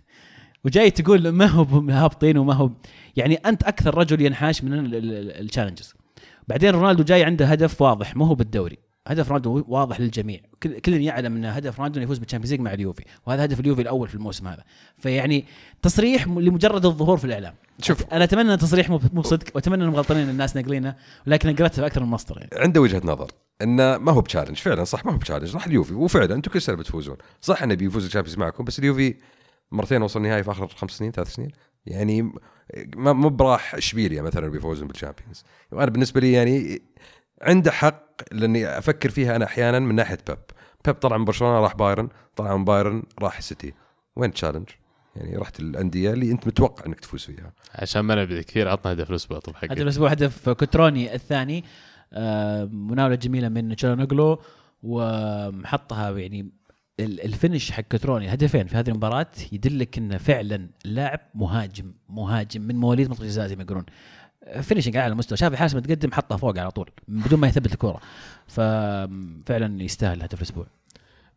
وجاي 0.64 0.90
تقول 0.90 1.28
ما 1.28 1.46
هو 1.46 1.90
هابطين 1.90 2.38
وما 2.38 2.54
هو 2.54 2.70
يعني 3.16 3.34
أنت 3.34 3.62
أكثر 3.62 3.98
رجل 3.98 4.20
ينحاش 4.20 4.64
من 4.64 4.72
ال 4.94 5.03
challenges 5.03 5.94
بعدين 6.48 6.70
رونالدو 6.70 7.04
جاي 7.04 7.24
عنده 7.24 7.46
هدف 7.46 7.82
واضح 7.82 8.16
مو 8.16 8.24
هو 8.24 8.34
بالدوري. 8.34 8.87
هدف 9.08 9.28
رونالدو 9.28 9.64
واضح 9.68 10.00
للجميع. 10.00 10.40
كل 10.84 10.92
يعلم 10.92 11.36
إن 11.36 11.44
هدف 11.44 11.78
رونالدو 11.78 12.00
يفوز 12.00 12.18
بال 12.18 12.24
Champions 12.24 12.52
League 12.52 12.60
مع 12.60 12.72
اليوفي 12.72 13.04
وهذا 13.26 13.44
هدف 13.44 13.60
اليوفي 13.60 13.82
الأول 13.82 14.08
في 14.08 14.14
الموسم 14.14 14.48
هذا. 14.48 14.64
فيعني 14.98 15.44
تصريح 15.82 16.26
لمجرد 16.26 16.86
الظهور 16.86 17.16
في 17.16 17.24
الإعلام. 17.24 17.54
شوف. 17.82 18.04
أنا 18.12 18.24
أتمنى 18.24 18.56
تصريح 18.56 18.90
مو 18.90 18.98
بصدق 18.98 19.46
وأتمنى 19.54 19.84
انهم 19.84 19.94
غلطانين 19.94 20.28
الناس 20.28 20.56
ناقلينه 20.56 20.96
ولكن 21.26 21.48
نقلتها 21.48 21.82
باكثر 21.82 22.04
من 22.04 22.10
مصدر 22.10 22.38
يعني. 22.38 22.50
عنده 22.64 22.80
وجهة 22.80 23.02
نظر 23.04 23.30
إنه 23.62 23.98
ما 23.98 24.12
هو 24.12 24.20
ب 24.20 24.24
challenge 24.24 24.56
فعلا 24.56 24.84
صح 24.84 25.04
ما 25.04 25.12
هو 25.12 25.16
ب 25.16 25.20
challenge 25.20 25.54
راح 25.54 25.66
اليوفي. 25.66 25.94
وفعلا 25.94 26.34
أنتم 26.34 26.50
كل 26.50 26.62
سنة 26.62 26.76
بتفوزون. 26.76 27.16
صح 27.40 27.62
إنه 27.62 27.74
بيفوز 27.74 28.04
ال 28.04 28.08
Champions 28.08 28.38
معكم 28.38 28.64
بس 28.64 28.78
اليوفي 28.78 29.14
مرتين 29.72 30.02
وصل 30.02 30.22
نهائي 30.22 30.42
في 30.42 30.50
آخر 30.50 30.68
خمس 30.68 30.90
سنين 30.90 31.12
ثلاث 31.12 31.34
سنين. 31.34 31.50
يعني 31.86 32.32
ما 32.96 33.12
مو 33.12 33.28
براح 33.28 33.74
اشبيليا 33.74 34.22
مثلا 34.22 34.48
بيفوزون 34.48 34.88
بال 34.88 34.98
Champions 34.98 35.44
وأنا 35.72 35.90
بالنسبة 35.90 36.20
لي 36.20 36.32
يعني 36.32 36.82
عنده 37.42 37.70
حق 37.72 38.04
لأني 38.32 38.78
أفكر 38.78 39.10
فيها 39.10 39.36
أنا 39.36 39.44
أحيانا 39.44 39.78
من 39.78 39.94
ناحية 39.94 40.18
بيب. 40.28 40.38
بيب 40.84 40.94
طلع 40.94 41.16
من 41.16 41.24
برشلونة 41.24 41.60
راح 41.60 41.76
بايرن. 41.76 42.08
طلع 42.36 42.56
من 42.56 42.64
بايرن 42.64 43.02
راح 43.22 43.38
السيتي 43.38 43.72
وين 44.16 44.32
challenge؟ 44.32 44.68
يعني 45.16 45.36
رحت 45.36 45.60
الأندية 45.60 46.12
اللي 46.12 46.30
أنت 46.32 46.46
متوقع 46.46 46.86
إنك 46.86 47.00
تفوز 47.00 47.24
فيها. 47.24 47.52
عشان 47.74 48.00
ما 48.00 48.14
نبدا 48.14 48.42
كثير 48.42 48.68
عطنا 48.68 48.92
هدف 48.92 49.10
الأسبوع. 49.10 49.38
طب 49.38 49.54
حقك. 49.54 49.72
هدف 49.72 49.82
الأسبوع 49.82 50.10
هدف 50.10 50.48
كوتروني 50.48 51.14
الثاني. 51.14 51.64
آه، 52.12 52.64
مناولة 52.64 53.14
جميلة 53.14 53.48
من 53.48 53.76
تشالونوغلو 53.76 54.40
وحطها 54.82 56.10
يعني 56.18 56.50
ال- 57.00 57.24
ال 57.24 57.31
finish 57.31 57.70
حق 57.70 57.82
كوتروني. 57.82 58.32
هدفين 58.34 58.66
في 58.66 58.76
هذه 58.76 58.88
المباراة 58.90 59.26
يدلك 59.52 59.98
إنه 59.98 60.18
فعلا 60.18 60.68
اللاعب 60.84 61.20
مهاجم 61.34 61.92
مهاجم 62.08 62.62
من 62.62 62.76
مواليد 62.76 63.08
منطقه 63.08 63.22
الجزاء 63.22 63.46
زي 63.46 63.56
ما 63.56 63.62
يقولون. 63.62 63.84
finishing 64.62 64.96
على 64.96 65.12
المستوى 65.12 65.38
شاف 65.38 65.52
الحارس 65.52 65.74
متقدم 65.74 66.12
حطها 66.12 66.36
فوق 66.36 66.58
على 66.58 66.70
طول 66.70 66.90
بدون 67.08 67.40
ما 67.40 67.48
يثبت 67.48 67.72
الكره 67.72 68.00
ففعلا 68.46 69.82
يستاهل 69.82 70.22
هدف 70.22 70.38
الأسبوع. 70.38 70.66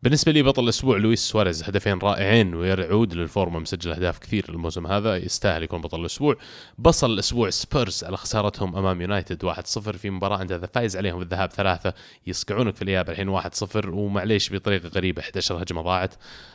بالنسبة 0.02 0.32
لي 0.32 0.42
بطل 0.42 0.64
الأسبوع 0.64 0.96
لويس 0.96 1.20
سواريز 1.20 1.62
هدفين 1.62 1.98
رائعين 1.98 2.54
ويعود 2.54 3.14
للفورمة 3.14 3.58
مسجل 3.58 3.92
أهداف 3.92 4.18
كثير 4.18 4.44
الموسم 4.48 4.86
هذا 4.86 5.16
يستاهل 5.16 5.62
يكون 5.62 5.80
بطل 5.80 6.00
الأسبوع. 6.00 6.36
بصل 6.78 7.10
الأسبوع 7.10 7.50
سبيرز 7.50 8.04
على 8.04 8.16
خسارتهم 8.16 8.76
أمام 8.76 9.00
يونايتد 9.00 9.46
1-0 9.46 9.58
في 9.96 10.10
مباراة 10.10 10.42
انت 10.42 10.52
اذا 10.52 10.66
فايز 10.66 10.96
عليهم 10.96 11.18
بالذهاب 11.18 11.50
ثلاثة 11.50 11.94
يصقعونك 12.26 12.76
في 12.76 12.82
الإياب 12.82 13.10
الحين 13.10 13.40
1-0 13.40 13.46
ومعليش 13.86 14.52
بطريقة 14.52 14.88
غريبة 14.88 15.22
11 15.22 15.62
هجمة 15.62 15.82
ضاعت. 15.82 16.14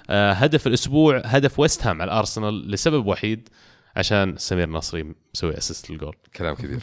آه 0.09 0.31
هدف 0.31 0.67
الأسبوع 0.67 1.21
هدف 1.25 1.59
ويست 1.59 1.87
هام 1.87 2.01
على 2.01 2.11
الأرسنال 2.11 2.71
لسبب 2.71 3.05
وحيد 3.05 3.49
عشان 3.97 4.37
سمير 4.37 4.69
نصري 4.69 5.15
مسوي 5.35 5.57
assist 5.57 5.89
الجول 5.89 6.15
كلام 6.35 6.55
كبير. 6.55 6.79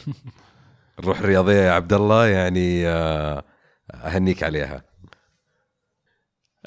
الروح 0.99 1.19
الرياضية 1.19 1.61
يا 1.61 1.71
عبد 1.71 1.93
الله 1.93 2.27
يعني 2.27 2.87
آه، 2.87 3.43
أهنيك 3.93 4.43
عليها. 4.43 4.83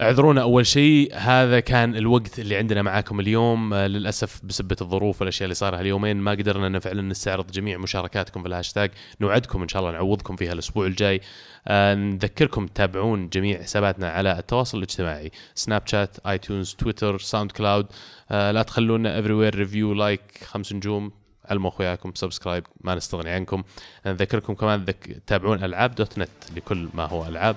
اعذرونا 0.01 0.43
أول 0.43 0.67
شيء. 0.67 1.15
هذا 1.15 1.61
كان 1.61 1.97
الوقت 1.97 2.39
اللي 2.39 2.57
عندنا 2.57 2.83
معاكم 2.83 3.21
اليوم. 3.21 3.75
آه، 3.75 3.87
للأسف 3.87 4.41
بسبة 4.45 4.77
الظروف 4.81 5.21
والأشياء 5.21 5.45
اللي 5.45 5.55
صار 5.55 5.79
هاليومين 5.79 6.17
ما 6.17 6.31
قدرنا 6.31 6.67
إن 6.67 6.79
فعلا 6.79 7.03
نستعرض 7.03 7.51
جميع 7.51 7.79
مشاركاتكم 7.79 8.43
في 8.43 8.49
الهاشتاج. 8.49 8.91
نوعدكم 9.21 9.63
إن 9.63 9.69
شاء 9.69 9.83
الله 9.83 9.93
نعوضكم 9.93 10.37
فيها 10.37 10.53
الأسبوع 10.53 10.87
الجاي. 10.87 11.21
آه، 11.69 11.95
نذكركم 11.95 12.67
تتابعون 12.67 13.29
جميع 13.29 13.63
حساباتنا 13.63 14.11
على 14.11 14.39
التواصل 14.39 14.79
الاجتماعي. 14.79 15.31
Snapchat 15.55 16.17
iTunes 16.27 16.75
Twitter 16.75 17.19
SoundCloud. 17.19 17.87
آه، 18.31 18.51
لا 18.51 18.63
تخلونا 18.63 19.19
everywhere 19.19 19.33
review 19.33 19.95
like 19.95 20.21
خمس 20.45 20.73
نجوم. 20.73 21.13
علموا 21.51 21.71
أخوياكم 21.71 22.13
subscribe 22.15 22.65
ما 22.81 22.95
نستغني 22.95 23.31
عنكم. 23.31 23.63
نذكركم 24.07 24.55
كمان 24.55 24.85
ذك... 24.85 25.23
تابعون 25.27 25.65
ألعاب 25.65 25.95
dot 25.95 26.19
net 26.19 26.29
لكل 26.57 26.89
ما 26.95 27.05
هو 27.05 27.27
ألعاب. 27.27 27.57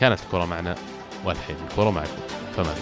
كانت 0.00 0.20
الكرة 0.20 0.44
معنا. 0.44 0.97
والحين 1.24 1.56
الكره 1.70 1.90
معكم. 1.90 2.22
فما 2.56 2.74